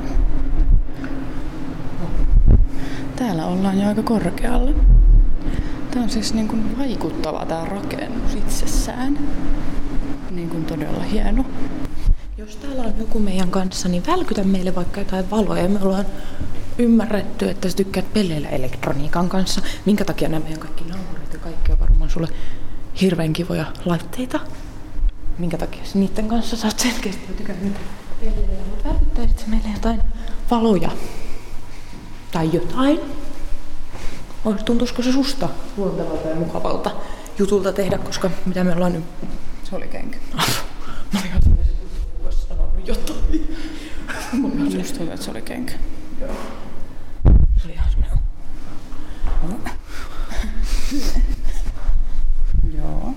täällä 3.15 3.45
ollaan 3.45 3.81
jo 3.81 3.87
aika 3.87 4.03
korkealla. 4.03 4.71
Tämä 5.91 6.03
on 6.03 6.09
siis 6.09 6.33
niin 6.33 6.47
kuin 6.47 6.77
vaikuttava 6.77 7.45
tämä 7.45 7.65
rakennus 7.65 8.35
itsessään. 8.35 9.19
Niin 10.31 10.49
kuin 10.49 10.65
todella 10.65 11.03
hieno. 11.03 11.45
Jos 12.53 12.61
täällä 12.61 12.83
on 12.83 12.93
joku 12.99 13.19
meidän 13.19 13.51
kanssa, 13.51 13.89
niin 13.89 14.03
välkytä 14.07 14.43
meille 14.43 14.75
vaikka 14.75 14.99
jotain 14.99 15.29
valoja. 15.31 15.69
Me 15.69 15.79
ollaan 15.81 16.05
ymmärretty, 16.77 17.49
että 17.49 17.69
sä 17.69 17.75
tykkäät 17.75 18.13
peleillä 18.13 18.49
elektroniikan 18.49 19.29
kanssa. 19.29 19.61
Minkä 19.85 20.05
takia 20.05 20.29
nämä 20.29 20.43
meidän 20.43 20.59
kaikki 20.59 20.83
nauhurit 20.83 21.33
ja 21.33 21.39
kaikki 21.39 21.71
on 21.71 21.79
varmaan 21.79 22.09
sulle 22.09 22.27
hirveän 23.01 23.33
kivoja 23.33 23.65
laitteita. 23.85 24.39
Minkä 25.37 25.57
takia 25.57 25.85
sä 25.85 25.99
niiden 25.99 26.27
kanssa 26.27 26.55
saat 26.57 26.79
selkeästi 26.79 27.33
tykännyt 27.37 27.73
peleillä. 28.19 28.63
Mutta 28.69 28.89
välkyttäisit 28.89 29.47
meille 29.47 29.69
jotain 29.73 30.01
valoja? 30.51 30.91
Tai 32.31 32.49
jotain? 32.53 32.99
Tuntuisiko 34.65 35.01
se 35.01 35.11
susta 35.11 35.49
luontevalta 35.77 36.27
ja 36.27 36.35
mukavalta 36.35 36.91
jutulta 37.39 37.73
tehdä, 37.73 37.97
koska 37.97 38.29
mitä 38.45 38.63
me 38.63 38.75
ollaan 38.75 38.93
nyt... 38.93 39.03
Se 39.63 39.75
oli 39.75 39.87
kenkä. 39.87 40.17
Mä 41.13 41.19
olin 41.19 41.29
ihan 41.29 41.41
sellaisen, 41.41 41.73
että 41.73 41.93
jotain. 42.85 43.57
Musta 44.33 44.57
tuntuu, 44.57 45.13
että 45.13 45.23
se 45.23 45.31
oli 45.31 45.41
kenkä. 45.41 45.73
Se 47.57 47.65
oli 47.65 47.73
ihan 47.73 47.91
semmoinen... 47.91 48.19
Joo. 52.77 53.13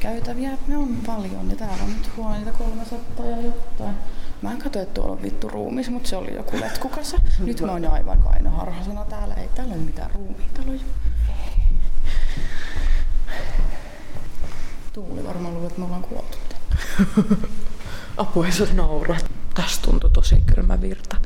Käytäviä 0.00 0.58
me 0.66 0.76
on 0.76 0.96
paljon 1.06 1.50
ja 1.50 1.56
täällä 1.56 1.84
on 1.84 1.92
nyt 1.92 2.16
huoneita 2.16 2.52
300 2.52 3.26
ja 3.26 3.42
jotain. 3.42 3.94
Mä 4.42 4.52
en 4.52 4.58
katso, 4.58 4.80
että 4.80 4.94
tuolla 4.94 5.12
on 5.12 5.22
vittu 5.22 5.48
ruumis, 5.48 5.90
mutta 5.90 6.08
se 6.08 6.16
oli 6.16 6.34
joku 6.34 6.60
letkukasa. 6.60 7.18
Nyt 7.38 7.60
mä 7.60 7.72
oon 7.72 7.82
jo 7.82 7.90
aivan 7.90 8.18
kainoharhasena 8.18 9.04
täällä. 9.04 9.34
Ei 9.34 9.48
täällä 9.54 9.74
ole 9.74 9.82
mitään 9.82 10.10
ruumiitaloja. 10.10 10.80
Tuuli 14.92 15.24
varmaan 15.24 15.54
luulee, 15.54 15.66
että 15.66 15.80
me 15.80 15.84
ollaan 15.84 16.02
kuoltu 16.02 16.38
se 18.50 18.74
nauraa. 18.74 19.18
Tässä 19.54 19.82
tuntui 19.82 20.10
tosi 20.10 20.42
kylmä 20.54 20.80
virta. 20.80 21.16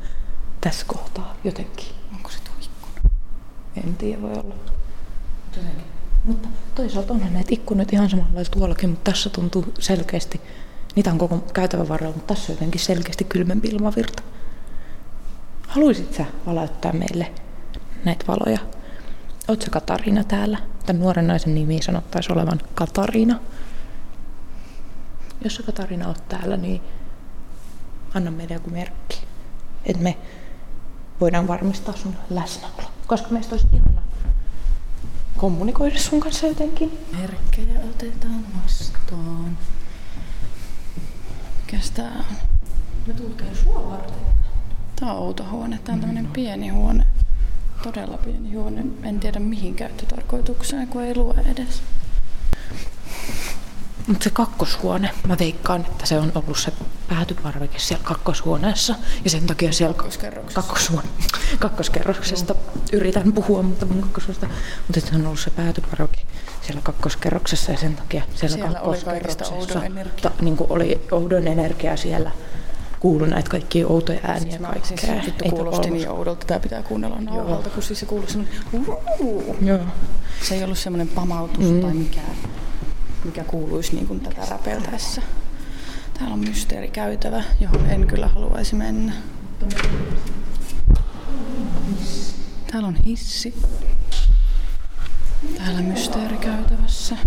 Tässä 0.61 0.85
kohtaa 0.87 1.35
jotenkin. 1.43 1.87
Onko 2.15 2.29
se 2.29 2.37
tuo 2.43 2.53
ikkuna? 2.61 3.09
En 3.85 3.95
tiedä, 3.95 4.21
voi 4.21 4.31
olla. 4.31 4.55
Jotenkin. 5.55 5.85
Mutta 6.23 6.47
toisaalta 6.75 7.13
onhan 7.13 7.33
näitä 7.33 7.49
ikkunat 7.51 7.93
ihan 7.93 8.09
samanlaisia 8.09 8.51
tuollakin, 8.51 8.89
mutta 8.89 9.11
tässä 9.11 9.29
tuntuu 9.29 9.73
selkeästi, 9.79 10.41
niitä 10.95 11.11
on 11.11 11.17
koko 11.17 11.37
käytävän 11.53 11.89
varrella, 11.89 12.15
mutta 12.15 12.33
tässä 12.33 12.51
on 12.51 12.55
jotenkin 12.55 12.81
selkeästi 12.81 13.23
kylmempi 13.23 13.67
ilmavirta. 13.67 14.23
Haluaisit 15.67 16.13
sä 16.13 16.25
valauttaa 16.45 16.93
meille 16.93 17.31
näitä 18.05 18.25
valoja? 18.27 18.59
Oot 19.47 19.61
sä 19.61 19.69
Katariina 19.69 20.23
täällä? 20.23 20.57
Tämän 20.85 21.01
nuoren 21.01 21.27
naisen 21.27 21.55
nimi 21.55 21.81
sanottaisi 21.81 22.33
olevan 22.33 22.61
Katariina. 22.75 23.39
Jos 25.43 25.55
sä 25.55 25.63
Katariina 25.63 26.07
oot 26.07 26.27
täällä, 26.29 26.57
niin 26.57 26.81
anna 28.13 28.31
meille 28.31 28.53
joku 28.53 28.69
merkki, 28.69 29.19
että 29.85 30.03
me 30.03 30.17
voidaan 31.21 31.47
varmistaa 31.47 31.95
sun 31.95 32.15
läsnäolo. 32.29 32.91
Koska 33.07 33.27
meistä 33.29 33.55
olisi 33.55 33.67
ihana 33.73 34.01
kommunikoida 35.37 35.99
sun 35.99 36.19
kanssa 36.19 36.47
jotenkin. 36.47 36.99
Merkkejä 37.19 37.79
otetaan 37.79 38.43
vastaan. 38.63 39.57
Mikäs 41.65 41.91
tää 41.91 42.11
on? 42.29 42.35
Me 43.07 43.13
tultiin 43.13 43.55
sua 43.55 43.89
varten. 43.91 44.17
Tää 44.99 45.13
on 45.13 45.17
outo 45.17 45.45
huone. 45.51 45.79
Tää 45.83 45.95
on 45.95 46.01
tämmönen 46.01 46.27
pieni 46.27 46.69
huone. 46.69 47.05
Todella 47.83 48.17
pieni 48.17 48.53
huone. 48.53 48.85
En 49.03 49.19
tiedä 49.19 49.39
mihin 49.39 49.75
käyttötarkoitukseen, 49.75 50.87
kun 50.87 51.03
ei 51.03 51.15
lue 51.15 51.35
edes. 51.45 51.81
Mutta 54.07 54.23
se 54.23 54.29
kakkoshuone, 54.29 55.09
mä 55.27 55.35
veikkaan, 55.39 55.81
että 55.81 56.05
se 56.05 56.17
on 56.17 56.31
ollut 56.35 56.57
se 56.57 56.71
päätyparveke 57.09 57.79
siellä 57.79 58.03
kakkoshuoneessa. 58.05 58.95
Ja 59.23 59.29
sen 59.29 59.47
takia 59.47 59.71
siellä 59.71 59.95
kakkoshuone, 60.53 61.07
kakkoskerroksesta 61.59 62.55
yritän 62.93 63.33
puhua, 63.33 63.61
mutta 63.63 63.85
mun 63.85 64.01
kakkoshuoneesta. 64.01 64.47
Mutta 64.87 65.09
se 65.09 65.15
on 65.15 65.25
ollut 65.25 65.39
se 65.39 65.49
päätyparveke 65.49 66.21
siellä 66.61 66.81
kakkoskerroksessa 66.81 67.71
ja 67.71 67.77
sen 67.77 67.95
takia 67.95 68.23
siellä, 68.35 68.55
Siellä 68.55 68.67
oli 68.81 68.97
kakkoskerroksessa 68.97 69.83
energiaa. 69.85 70.21
ta, 70.21 70.31
niin 70.41 70.57
kuin 70.57 70.71
oli 70.71 71.01
oudon 71.11 71.47
energiaa 71.47 71.97
siellä. 71.97 72.31
Kuului 72.99 73.27
näitä 73.27 73.49
kaikkia 73.49 73.87
outoja 73.87 74.19
ääniä 74.23 74.49
Siis 74.49 74.59
mä 74.61 74.67
kaikkea. 74.67 74.97
siis 74.97 75.25
vittu 75.25 75.43
Ei 75.45 75.51
kuulosti 75.51 75.87
ollut- 75.87 75.99
niin 75.99 76.09
oudolta. 76.09 76.45
Tää 76.45 76.59
pitää 76.59 76.83
kuunnella 76.83 77.21
nauhalta, 77.21 77.69
kun 77.69 77.83
siis 77.83 77.99
se 77.99 78.05
kuuluu 78.05 78.27
semmonen... 78.27 78.53
Joo. 79.61 79.79
Se 80.43 80.55
ei 80.55 80.63
ollut 80.63 80.77
semmoinen 80.77 81.07
pamautus 81.07 81.65
mm. 81.65 81.81
tai 81.81 81.93
mikään, 81.93 82.35
mikä 83.27 83.43
kuuluisi 83.43 83.95
niin 83.95 84.07
kuin 84.07 84.19
tätä 84.19 84.45
räpeltäessä. 84.45 85.21
Täällä 86.13 86.33
on 86.33 86.39
mysteerikäytävä, 86.39 87.43
johon 87.59 87.85
en 87.89 88.07
kyllä 88.07 88.27
haluaisi 88.27 88.75
mennä. 88.75 89.13
Täällä 92.71 92.87
on 92.87 92.95
hissi. 92.95 93.53
Täällä 95.57 95.81
mysteerikäytävässä. 95.81 97.17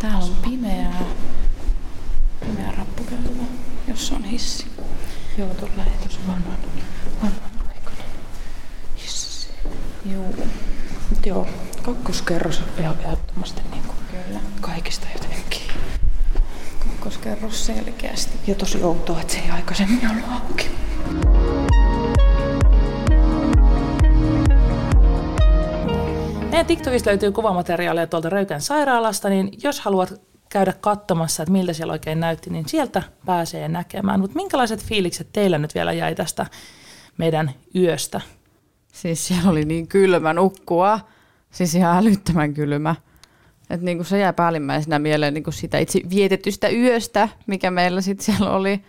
Täällä 0.00 0.24
on 0.24 0.36
pimeää. 0.42 1.02
Pimeä 2.40 2.72
rappukäytävä, 2.72 3.42
jossa 3.88 4.14
on 4.16 4.24
hissi. 4.24 4.66
Joo, 5.38 5.54
tuolla 5.54 5.84
ei 5.84 6.04
tosi 6.04 6.18
vanhan, 6.26 6.58
vanhanaikainen 7.22 8.06
hissi. 9.02 9.48
Mut 10.04 10.48
joo, 11.26 11.46
kakkoskerros 11.82 12.58
on 12.58 12.64
ihan 12.78 12.96
ehdottomasti 13.04 13.62
niin 13.70 13.82
kuin 13.82 13.96
kyllä. 14.10 14.40
kaikista 14.60 15.06
jotenkin. 15.14 15.62
Kakkoskerros 16.78 17.66
selkeästi. 17.66 18.38
Ja 18.46 18.54
tosi 18.54 18.82
outoa, 18.82 19.20
että 19.20 19.32
se 19.32 19.38
ei 19.38 19.50
aikaisemmin 19.50 20.10
ollut 20.10 20.24
auki. 20.32 20.70
Meidän 26.50 26.66
TikTokista 26.66 27.10
löytyy 27.10 27.32
kuvamateriaalia 27.32 28.06
tuolta 28.06 28.28
Röykän 28.28 28.60
sairaalasta, 28.60 29.28
niin 29.28 29.50
jos 29.62 29.80
haluat 29.80 30.20
käydä 30.48 30.72
katsomassa, 30.80 31.42
että 31.42 31.52
miltä 31.52 31.72
siellä 31.72 31.92
oikein 31.92 32.20
näytti, 32.20 32.50
niin 32.50 32.68
sieltä 32.68 33.02
pääsee 33.26 33.68
näkemään. 33.68 34.20
Mutta 34.20 34.36
minkälaiset 34.36 34.84
fiilikset 34.84 35.28
teillä 35.32 35.58
nyt 35.58 35.74
vielä 35.74 35.92
jäi 35.92 36.14
tästä 36.14 36.46
meidän 37.18 37.50
yöstä? 37.74 38.20
Siis 39.02 39.26
siellä 39.26 39.50
oli 39.50 39.64
niin 39.64 39.88
kylmä 39.88 40.32
nukkua. 40.32 41.00
Siis 41.50 41.74
ihan 41.74 41.96
älyttömän 41.96 42.54
kylmä. 42.54 42.94
Et 43.70 43.80
niin 43.80 43.98
kuin 43.98 44.06
se 44.06 44.18
jää 44.18 44.32
päällimmäisenä 44.32 44.98
mieleen 44.98 45.34
niin 45.34 45.44
kuin 45.44 45.54
sitä 45.54 45.78
itse 45.78 46.00
vietetystä 46.10 46.68
yöstä, 46.68 47.28
mikä 47.46 47.70
meillä 47.70 48.00
sitten 48.00 48.24
siellä 48.24 48.50
oli. 48.50 48.84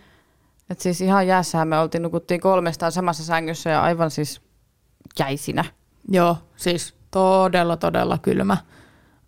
Et 0.70 0.80
siis 0.80 1.00
ihan 1.00 1.26
jäässähän 1.26 1.68
me 1.68 1.78
oltiin, 1.78 2.02
nukuttiin 2.02 2.40
kolmestaan 2.40 2.92
samassa 2.92 3.24
sängyssä 3.24 3.70
ja 3.70 3.82
aivan 3.82 4.10
siis 4.10 4.40
jäisinä. 5.18 5.64
Joo, 6.08 6.36
siis 6.56 6.94
todella, 7.10 7.76
todella 7.76 8.18
kylmä. 8.18 8.56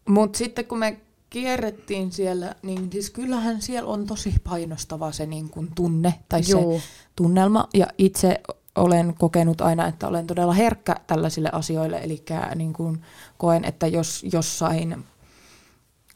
Mutta 0.09 0.39
sitten 0.39 0.65
kun 0.65 0.79
me 0.79 1.01
kierrettiin 1.31 2.13
siellä, 2.13 2.55
niin 2.63 2.93
siis 2.93 3.11
kyllähän 3.11 3.63
siellä 3.63 3.91
on 3.91 4.07
tosi 4.07 4.35
painostava 4.45 5.13
se 5.13 5.27
niin 5.27 5.49
kuin 5.49 5.69
tunne 5.75 6.15
tai 6.29 6.41
Juu. 6.49 6.79
se 6.79 6.85
tunnelma. 7.17 7.69
Ja 7.75 7.87
itse 7.99 8.41
olen 8.75 9.15
kokenut 9.19 9.61
aina, 9.61 9.87
että 9.87 10.09
olen 10.09 10.27
todella 10.27 10.53
herkkä 10.53 10.97
tällaisille 11.07 11.51
asioille, 11.53 12.01
eli 12.03 12.25
niin 12.55 12.73
kuin 12.73 13.03
koen, 13.39 13.65
että 13.65 13.87
jos 13.87 14.25
jossain 14.33 15.05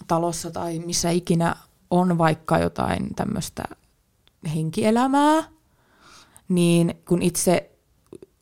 talossa 0.06 0.50
tai 0.50 0.78
missä 0.78 1.10
ikinä 1.10 1.56
on 1.90 2.18
vaikka 2.18 2.58
jotain 2.58 3.14
tämmöistä 3.14 3.62
henkielämää, 4.54 5.44
niin 6.48 6.94
kun 7.08 7.22
itse 7.22 7.70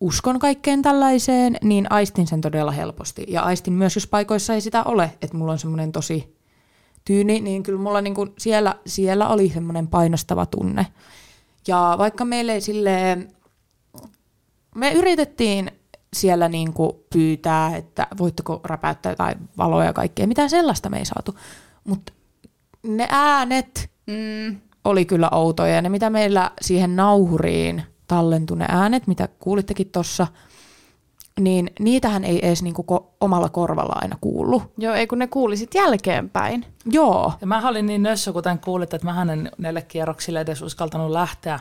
uskon 0.00 0.38
kaikkeen 0.38 0.82
tällaiseen, 0.82 1.56
niin 1.62 1.92
aistin 1.92 2.26
sen 2.26 2.40
todella 2.40 2.70
helposti. 2.70 3.24
Ja 3.28 3.42
aistin 3.42 3.72
myös, 3.72 3.94
jos 3.94 4.06
paikoissa 4.06 4.54
ei 4.54 4.60
sitä 4.60 4.82
ole, 4.82 5.12
että 5.22 5.36
mulla 5.36 5.52
on 5.52 5.58
semmoinen 5.58 5.92
tosi 5.92 6.36
tyyni, 7.04 7.40
niin 7.40 7.62
kyllä 7.62 7.78
mulla 7.78 8.00
niinku 8.00 8.26
siellä, 8.38 8.74
siellä 8.86 9.28
oli 9.28 9.48
semmoinen 9.48 9.88
painostava 9.88 10.46
tunne. 10.46 10.86
Ja 11.66 11.94
vaikka 11.98 12.24
meille 12.24 12.52
ei 12.52 12.60
silleen, 12.60 13.32
me 14.74 14.92
yritettiin 14.92 15.70
siellä 16.12 16.48
niinku 16.48 17.04
pyytää, 17.12 17.76
että 17.76 18.06
voitteko 18.18 18.60
räpäyttää 18.64 19.12
jotain 19.12 19.38
valoja 19.58 19.86
ja 19.86 19.92
kaikkea. 19.92 20.26
Mitään 20.26 20.50
sellaista 20.50 20.90
me 20.90 20.98
ei 20.98 21.04
saatu. 21.04 21.34
Mutta 21.84 22.12
ne 22.82 23.06
äänet 23.10 23.92
Mm. 24.06 24.56
oli 24.84 25.04
kyllä 25.04 25.28
outoja. 25.32 25.74
Ja 25.74 25.82
ne, 25.82 25.88
mitä 25.88 26.10
meillä 26.10 26.50
siihen 26.60 26.96
nauhuriin 26.96 27.82
tallentui 28.08 28.56
ne 28.56 28.64
äänet, 28.68 29.06
mitä 29.06 29.28
kuulittekin 29.38 29.90
tuossa, 29.90 30.26
niin 31.40 31.70
niitähän 31.80 32.24
ei 32.24 32.46
edes 32.46 32.62
niinku 32.62 32.86
ko- 32.92 33.06
omalla 33.20 33.48
korvalla 33.48 33.92
aina 34.00 34.18
kuullut. 34.20 34.62
Joo, 34.78 34.94
ei 34.94 35.06
kun 35.06 35.18
ne 35.18 35.26
kuuli 35.26 35.56
sit 35.56 35.74
jälkeenpäin. 35.74 36.66
Joo, 36.86 37.32
Ja 37.40 37.46
mä 37.46 37.68
olin 37.68 37.86
niin 37.86 38.02
nössö, 38.02 38.32
kuten 38.32 38.58
kuulit, 38.58 38.94
että 38.94 39.06
mä 39.12 39.32
en 39.32 39.50
näille 39.58 39.82
kierroksille 39.82 40.40
edes 40.40 40.62
uskaltanut 40.62 41.10
lähteä. 41.10 41.60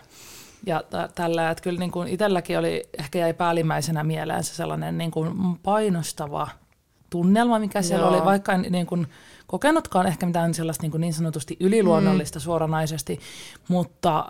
Ja 0.65 0.83
t- 0.83 1.15
tällä, 1.15 1.49
että 1.49 1.63
kyllä 1.63 1.79
niin 1.79 1.91
kuin 1.91 2.07
itselläkin 2.07 2.59
oli, 2.59 2.83
ehkä 2.99 3.19
jäi 3.19 3.33
päällimmäisenä 3.33 4.03
mieleen 4.03 4.43
se 4.43 4.55
sellainen 4.55 4.97
niin 4.97 5.11
kuin 5.11 5.57
painostava 5.63 6.47
tunnelma, 7.09 7.59
mikä 7.59 7.81
siellä 7.81 8.05
Joo. 8.05 8.15
oli, 8.15 8.25
vaikka 8.25 8.53
en 8.53 8.65
niin 8.69 8.85
kuin 8.85 9.07
kokenutkaan 9.47 10.07
ehkä 10.07 10.25
mitään 10.25 10.53
sellaista 10.53 10.83
niin, 10.83 10.91
kuin 10.91 11.01
niin 11.01 11.13
sanotusti 11.13 11.57
yliluonnollista 11.59 12.39
mm. 12.39 12.43
suoranaisesti, 12.43 13.19
mutta 13.67 14.25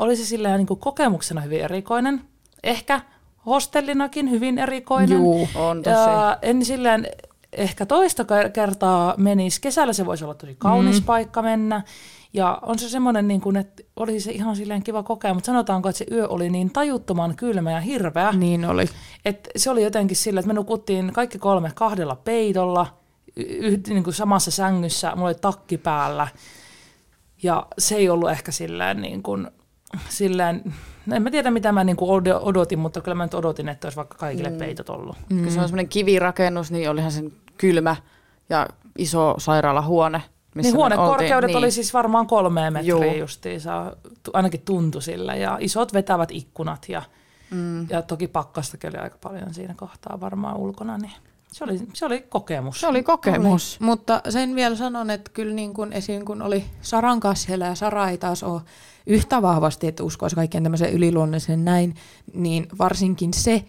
oli 0.00 0.16
se 0.16 0.24
sillä 0.24 0.56
niin 0.56 0.66
kuin 0.66 0.80
kokemuksena 0.80 1.40
hyvin 1.40 1.60
erikoinen. 1.60 2.20
Ehkä 2.62 3.00
hostellinakin 3.46 4.30
hyvin 4.30 4.58
erikoinen. 4.58 5.18
Juu, 5.18 5.48
on 5.54 5.82
tosi. 5.82 5.96
Ja 5.96 6.38
en 6.42 6.64
silleen 6.64 7.06
ehkä 7.52 7.86
toista 7.86 8.22
ker- 8.22 8.50
kertaa 8.50 9.14
menisi. 9.16 9.60
Kesällä 9.60 9.92
se 9.92 10.06
voisi 10.06 10.24
olla 10.24 10.34
tosi 10.34 10.54
kaunis 10.58 11.00
mm. 11.00 11.06
paikka 11.06 11.42
mennä. 11.42 11.82
Ja 12.34 12.58
on 12.62 12.78
se 12.78 12.88
semmoinen, 12.88 13.28
niin 13.28 13.40
kuin, 13.40 13.56
että 13.56 13.82
oli 13.96 14.20
se 14.20 14.32
ihan 14.32 14.56
silleen 14.56 14.82
kiva 14.82 15.02
kokea, 15.02 15.34
mutta 15.34 15.46
sanotaanko, 15.46 15.88
että 15.88 15.98
se 15.98 16.06
yö 16.10 16.28
oli 16.28 16.50
niin 16.50 16.70
tajuttoman 16.70 17.36
kylmä 17.36 17.72
ja 17.72 17.80
hirveä. 17.80 18.32
niin 18.32 18.64
oli. 18.64 18.84
Et 19.24 19.48
se 19.56 19.70
oli 19.70 19.82
jotenkin 19.82 20.16
sillä, 20.16 20.40
että 20.40 20.46
me 20.48 20.54
nukuttiin 20.54 21.12
kaikki 21.12 21.38
kolme 21.38 21.70
kahdella 21.74 22.16
peitolla, 22.16 22.86
y- 23.36 23.80
niin 23.88 24.04
kuin 24.04 24.14
samassa 24.14 24.50
sängyssä, 24.50 25.12
mulla 25.16 25.28
oli 25.28 25.34
takki 25.34 25.78
päällä. 25.78 26.28
Ja 27.42 27.66
se 27.78 27.94
ei 27.94 28.08
ollut 28.08 28.30
ehkä 28.30 28.52
silleen, 28.52 29.00
niin 29.00 29.22
kuin, 29.22 29.50
silleen 30.08 30.74
en 31.12 31.22
mä 31.22 31.30
tiedä 31.30 31.50
mitä 31.50 31.72
mä 31.72 31.84
niin 31.84 31.96
kuin 31.96 32.22
od- 32.22 32.40
odotin, 32.40 32.78
mutta 32.78 33.00
kyllä 33.00 33.14
mä 33.14 33.24
nyt 33.24 33.34
odotin, 33.34 33.68
että 33.68 33.86
olisi 33.86 33.96
vaikka 33.96 34.18
kaikille 34.18 34.50
mm. 34.50 34.58
peitot 34.58 34.88
ollut. 34.88 35.16
Mm. 35.30 35.42
Kun 35.42 35.52
se 35.52 35.60
on 35.60 35.68
semmoinen 35.68 35.88
kivirakennus, 35.88 36.70
niin 36.70 36.90
olihan 36.90 37.12
sen 37.12 37.32
kylmä 37.58 37.96
ja 38.48 38.68
iso 38.98 39.34
sairaalahuone. 39.38 40.22
Missä 40.54 40.68
Niin 40.68 40.76
huonekorkeudet 40.76 41.44
oltiin. 41.44 41.56
oli 41.56 41.70
siis 41.70 41.94
varmaan 41.94 42.26
kolme 42.26 42.70
metriä 42.70 42.88
Joo. 42.88 43.14
justiinsa, 43.14 43.96
ainakin 44.32 44.60
tuntui 44.60 45.02
sillä. 45.02 45.34
Ja 45.34 45.58
isot 45.60 45.92
vetävät 45.92 46.28
ikkunat 46.32 46.88
ja, 46.88 47.02
mm. 47.50 47.90
ja 47.90 48.02
toki 48.02 48.28
pakkastakin 48.28 48.90
oli 48.90 48.98
aika 48.98 49.18
paljon 49.22 49.54
siinä 49.54 49.74
kohtaa 49.74 50.20
varmaan 50.20 50.56
ulkona. 50.56 50.98
Niin 50.98 51.12
se, 51.52 51.64
oli, 51.64 51.78
se 51.92 52.06
oli 52.06 52.20
kokemus. 52.28 52.80
Se 52.80 52.86
oli 52.86 53.02
kokemus. 53.02 53.76
Oli. 53.80 53.86
Mutta 53.86 54.20
sen 54.28 54.54
vielä 54.54 54.76
sanon, 54.76 55.10
että 55.10 55.30
kyllä 55.34 55.54
niin 55.54 55.74
kuin 55.74 55.92
esiin 55.92 56.24
kun 56.24 56.42
oli 56.42 56.64
Saran 56.82 57.20
kanssa 57.20 57.46
siellä 57.46 57.66
ja 57.66 57.74
Sara 57.74 58.08
ei 58.08 58.18
taas 58.18 58.42
ole 58.42 58.62
yhtä 59.06 59.42
vahvasti, 59.42 59.86
että 59.86 60.04
uskoisi 60.04 60.36
kaikkeen 60.36 60.62
tämmöiseen 60.64 60.92
yliluonnolliseen 60.92 61.64
näin, 61.64 61.94
niin 62.34 62.66
varsinkin 62.78 63.34
se, 63.34 63.64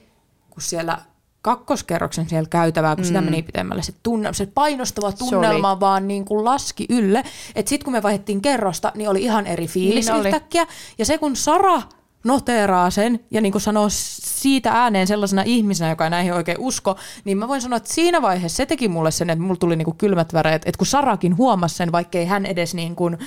kun 0.50 0.62
siellä 0.62 0.98
kakkoskerroksen 1.46 2.30
siellä 2.30 2.50
käytävää, 2.50 2.96
kun 2.96 3.04
mm. 3.04 3.08
sitä 3.08 3.22
meni 3.22 3.41
pitemmälle, 3.41 3.84
se, 3.84 3.93
tunne, 4.04 4.34
se 4.34 4.46
painostava 4.46 5.12
tunnelma 5.12 5.72
oli. 5.72 5.80
vaan 5.80 6.08
niin 6.08 6.26
kuin 6.26 6.46
laski 6.46 6.86
ylle. 6.89 7.24
Että 7.56 7.70
sitten 7.70 7.86
kun 7.86 7.93
me 7.93 8.04
vaihdettiin 8.04 8.41
kerrosta, 8.41 8.91
niin 8.96 9.10
oli 9.10 9.24
ihan 9.24 9.48
eri 9.48 9.68
fiilis 9.68 10.06
Niin 10.06 10.16
oli. 10.16 10.28
yhtäkkiä. 10.28 10.68
Ja 10.98 11.06
se 11.06 11.18
kun 11.18 11.36
Sara 11.36 11.82
noteeraa 12.24 12.89
sen 12.89 13.20
ja 13.32 13.41
niin 13.41 13.52
kuin 13.52 13.62
sanoo 13.62 13.88
siitä 13.89 14.72
ääneen 14.72 15.08
sellaisena 15.08 15.41
ihmisenä, 15.46 15.89
joka 15.89 16.04
ei 16.04 16.10
näihin 16.10 16.34
oikein 16.34 16.60
usko, 16.60 16.96
niin 17.26 17.38
mä 17.38 17.48
voin 17.48 17.62
sanoa, 17.62 17.78
että 17.78 17.93
siinä 17.93 18.22
vaiheessa 18.22 18.58
se 18.58 18.66
teki 18.66 18.88
mulle 18.88 19.12
sen, 19.12 19.30
että 19.30 19.43
mulla 19.43 19.56
tuli 19.56 19.76
niin 19.76 19.86
kuin 19.86 19.98
kylmät 19.98 20.34
väreet, 20.34 20.62
että 20.66 20.78
kun 20.78 20.88
Sarakin 20.88 21.38
huomasi 21.38 21.76
sen, 21.76 21.91
vaikkei 21.91 22.26
hän 22.26 22.46
edes 22.46 22.74
niin, 22.74 22.96
kuin 22.96 23.18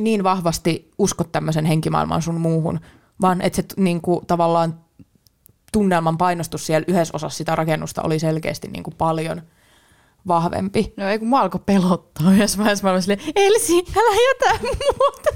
niin 0.00 0.24
vahvasti 0.24 0.90
usko 0.98 1.24
tämmöisen 1.24 1.64
henkimaailman 1.64 2.22
sun 2.22 2.40
muuhun, 2.40 2.80
vaan 3.20 3.40
että 3.40 3.56
se 3.56 3.64
niin 3.76 4.00
kuin 4.00 4.26
tavallaan 4.26 4.74
tunnelman 5.72 6.18
painostus 6.18 6.66
siellä 6.66 6.84
yhdessä 6.88 7.16
osassa 7.16 7.36
sitä 7.38 7.54
rakennusta 7.54 8.02
oli 8.02 8.18
selkeästi 8.18 8.68
niin 8.68 8.82
kuin 8.82 8.94
paljon 8.98 9.42
vahvempi. 10.28 10.92
No 10.96 11.08
ei 11.08 11.18
kun 11.18 11.28
mä 11.28 11.40
alkoi 11.40 11.60
pelottaa. 11.66 12.32
Yhdessä 12.32 12.58
vaiheessa 12.58 12.84
mä 12.84 12.90
olin 12.90 13.02
silleen, 13.02 13.20
Elsi, 13.36 13.84
älä 13.96 14.16
jätä 14.28 14.58
muuta. 14.64 15.30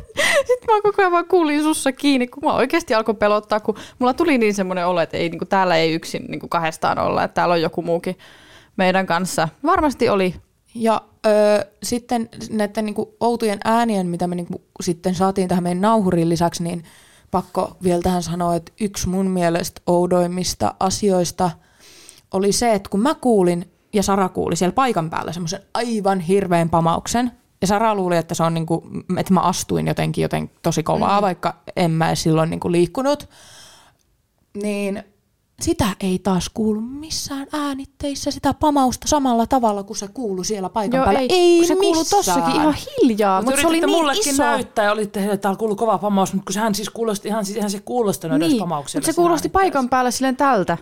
Sitten 0.47 0.75
mä 0.75 0.83
koko 0.83 1.03
ajan 1.03 1.13
vaan 1.13 1.29
kuulin 1.29 1.63
sussa 1.63 1.93
kiinni, 1.93 2.27
kun 2.27 2.45
mä 2.45 2.53
oikeasti 2.53 2.95
alkoi 2.95 3.15
pelottaa, 3.15 3.61
kun 3.61 3.77
mulla 3.99 4.15
tuli 4.15 4.39
niin 4.39 4.55
semmoinen 4.55 4.87
olo, 4.87 5.01
että 5.01 5.17
ei, 5.17 5.29
niin 5.29 5.39
kuin, 5.39 5.49
täällä 5.49 5.77
ei 5.77 5.93
yksin 5.93 6.25
niin 6.29 6.41
kuin 6.41 6.51
kahdestaan 6.51 6.99
olla, 6.99 7.25
että 7.25 7.35
täällä 7.35 7.53
on 7.53 7.63
joku 7.63 7.83
muukin 7.83 8.19
meidän 8.77 9.07
kanssa. 9.07 9.49
Varmasti 9.65 10.09
oli. 10.09 10.35
Ja 10.75 11.03
öö, 11.27 11.65
sitten 11.83 12.29
näiden 12.51 12.85
niin 12.85 12.95
kuin, 12.95 13.09
outojen 13.21 13.59
äänien, 13.65 14.07
mitä 14.07 14.27
me 14.27 14.35
niin 14.35 14.47
kuin, 14.47 14.63
sitten 14.81 15.15
saatiin 15.15 15.49
tähän 15.49 15.63
meidän 15.63 15.81
nauhuriin 15.81 16.29
lisäksi, 16.29 16.63
niin 16.63 16.85
pakko 17.33 17.77
vielä 17.83 18.03
tähän 18.03 18.23
sanoa, 18.23 18.55
että 18.55 18.73
yksi 18.81 19.09
mun 19.09 19.27
mielestä 19.27 19.81
oudoimmista 19.87 20.75
asioista 20.81 21.51
oli 22.35 22.53
se, 22.53 22.75
että 22.75 22.91
kun 22.91 23.01
mä 23.01 23.15
kuulin 23.15 23.73
ja 23.93 24.03
Sara 24.03 24.29
kuuli 24.29 24.57
siellä 24.57 24.75
paikan 24.75 25.11
päällä 25.11 25.33
semmoisen 25.33 25.63
aivan 25.75 26.21
hirveän 26.21 26.71
pamauksen, 26.71 27.33
ja 27.61 27.67
Sara 27.67 27.95
luuli, 27.95 28.17
että 28.17 28.35
se 28.35 28.43
on 28.43 28.55
niin 28.55 28.67
kuin, 28.67 29.05
että 29.19 29.35
mä 29.35 29.41
astuin 29.41 29.87
jotenkin 29.87 30.23
joten 30.23 30.51
tosi 30.63 30.83
kovaa, 30.83 31.21
mm. 31.21 31.23
vaikka 31.23 31.55
en 31.77 31.91
mä 31.91 32.15
silloin 32.15 32.51
niin 32.51 32.61
kuin 32.61 32.73
liikkunut, 32.73 33.29
niin 34.63 35.05
sitä 35.61 35.87
ei 36.01 36.19
taas 36.19 36.51
kuulu 36.55 36.81
missään 36.81 37.47
äänitteissä 37.53 38.31
sitä 38.31 38.55
pamausta 38.55 39.09
samalla 39.09 39.47
tavalla 39.47 39.83
kuin 39.83 39.97
se 39.97 40.09
kuulu 40.09 40.45
siellä 40.45 40.69
paikan 40.69 40.99
Joo, 40.99 41.05
päällä. 41.05 41.21
ei, 41.21 41.29
ei 41.33 41.57
se 41.57 41.61
missään. 41.61 41.79
kuului 41.79 42.05
tossakin 42.05 42.55
ihan 42.61 42.75
hiljaa, 42.75 43.39
Mutta 43.43 43.51
mutta 43.51 43.61
se 43.61 43.67
oli 43.67 43.81
niin 43.81 43.91
mullekin 43.91 44.33
iso. 44.35 44.43
näyttää 44.43 44.85
ja 44.85 44.93
olitte, 44.93 45.25
että 45.25 45.37
täällä 45.37 45.59
kuuluu 45.59 45.77
kova 45.77 45.99
pamaus, 45.99 46.33
mutta 46.33 46.47
kun 46.47 46.53
sehän 46.55 46.75
siis 46.75 46.91
kuulosti 46.91 47.29
ihan, 47.29 47.45
siis, 47.45 47.57
ihan 47.59 47.71
se 47.71 47.81
kuulostanut 47.81 48.37
edes 48.37 48.49
Niin, 48.49 48.61
pamaukselle. 48.61 49.01
mutta 49.03 49.13
se 49.13 49.17
kuulosti 49.17 49.49
paikan 49.49 49.89
päällä 49.89 50.11
silleen 50.11 50.37
tältä. 50.37 50.79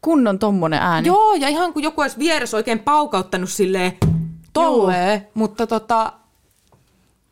Kunnon 0.00 0.38
tommonen 0.38 0.78
ääni. 0.82 1.06
Joo, 1.08 1.34
ja 1.34 1.48
ihan 1.48 1.72
kuin 1.72 1.82
joku 1.82 2.00
olisi 2.00 2.18
vieressä 2.18 2.56
oikein 2.56 2.78
paukauttanut 2.78 3.50
silleen 3.50 3.92
tolleen, 4.52 5.26
mutta 5.34 5.66
tota, 5.66 6.12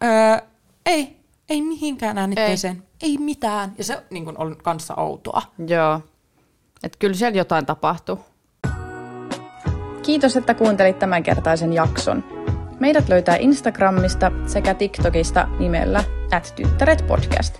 öö, 0.05 0.47
ei, 0.87 1.17
ei 1.49 1.63
mihinkään 1.63 2.19
äänitteeseen, 2.19 2.83
ei. 3.03 3.11
ei 3.11 3.19
mitään. 3.19 3.73
Ja 3.79 3.85
se 3.85 4.03
niin 4.11 4.25
kuin, 4.25 4.39
on 4.39 4.57
kanssa 4.63 4.95
outoa. 4.95 5.43
Joo. 5.67 6.01
Että 6.83 6.99
kyllä 6.99 7.15
siellä 7.15 7.39
jotain 7.39 7.67
tapahtui. 7.67 8.19
Kiitos, 10.03 10.37
että 10.37 10.55
kuuntelit 10.55 10.99
tämänkertaisen 10.99 11.73
jakson. 11.73 12.25
Meidät 12.81 13.09
löytää 13.09 13.37
Instagramista 13.37 14.33
sekä 14.47 14.75
TikTokista 14.75 15.49
nimellä 15.59 16.05
podcast. 17.07 17.59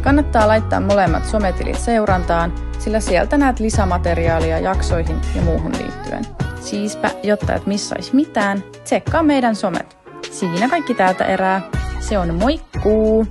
Kannattaa 0.00 0.48
laittaa 0.48 0.80
molemmat 0.80 1.24
sometilit 1.24 1.78
seurantaan, 1.78 2.52
sillä 2.78 3.00
sieltä 3.00 3.38
näet 3.38 3.60
lisämateriaalia 3.60 4.58
jaksoihin 4.58 5.20
ja 5.36 5.42
muuhun 5.42 5.72
liittyen. 5.72 6.24
Siispä, 6.60 7.10
jotta 7.22 7.54
et 7.54 7.66
missais 7.66 8.12
mitään, 8.12 8.62
tsekkaa 8.84 9.22
meidän 9.22 9.56
somet. 9.56 9.96
Siinä 10.30 10.68
kaikki 10.68 10.94
täältä 10.94 11.24
erää. 11.24 11.70
Se 12.00 12.18
on 12.18 12.34
moikkuu! 12.34 13.26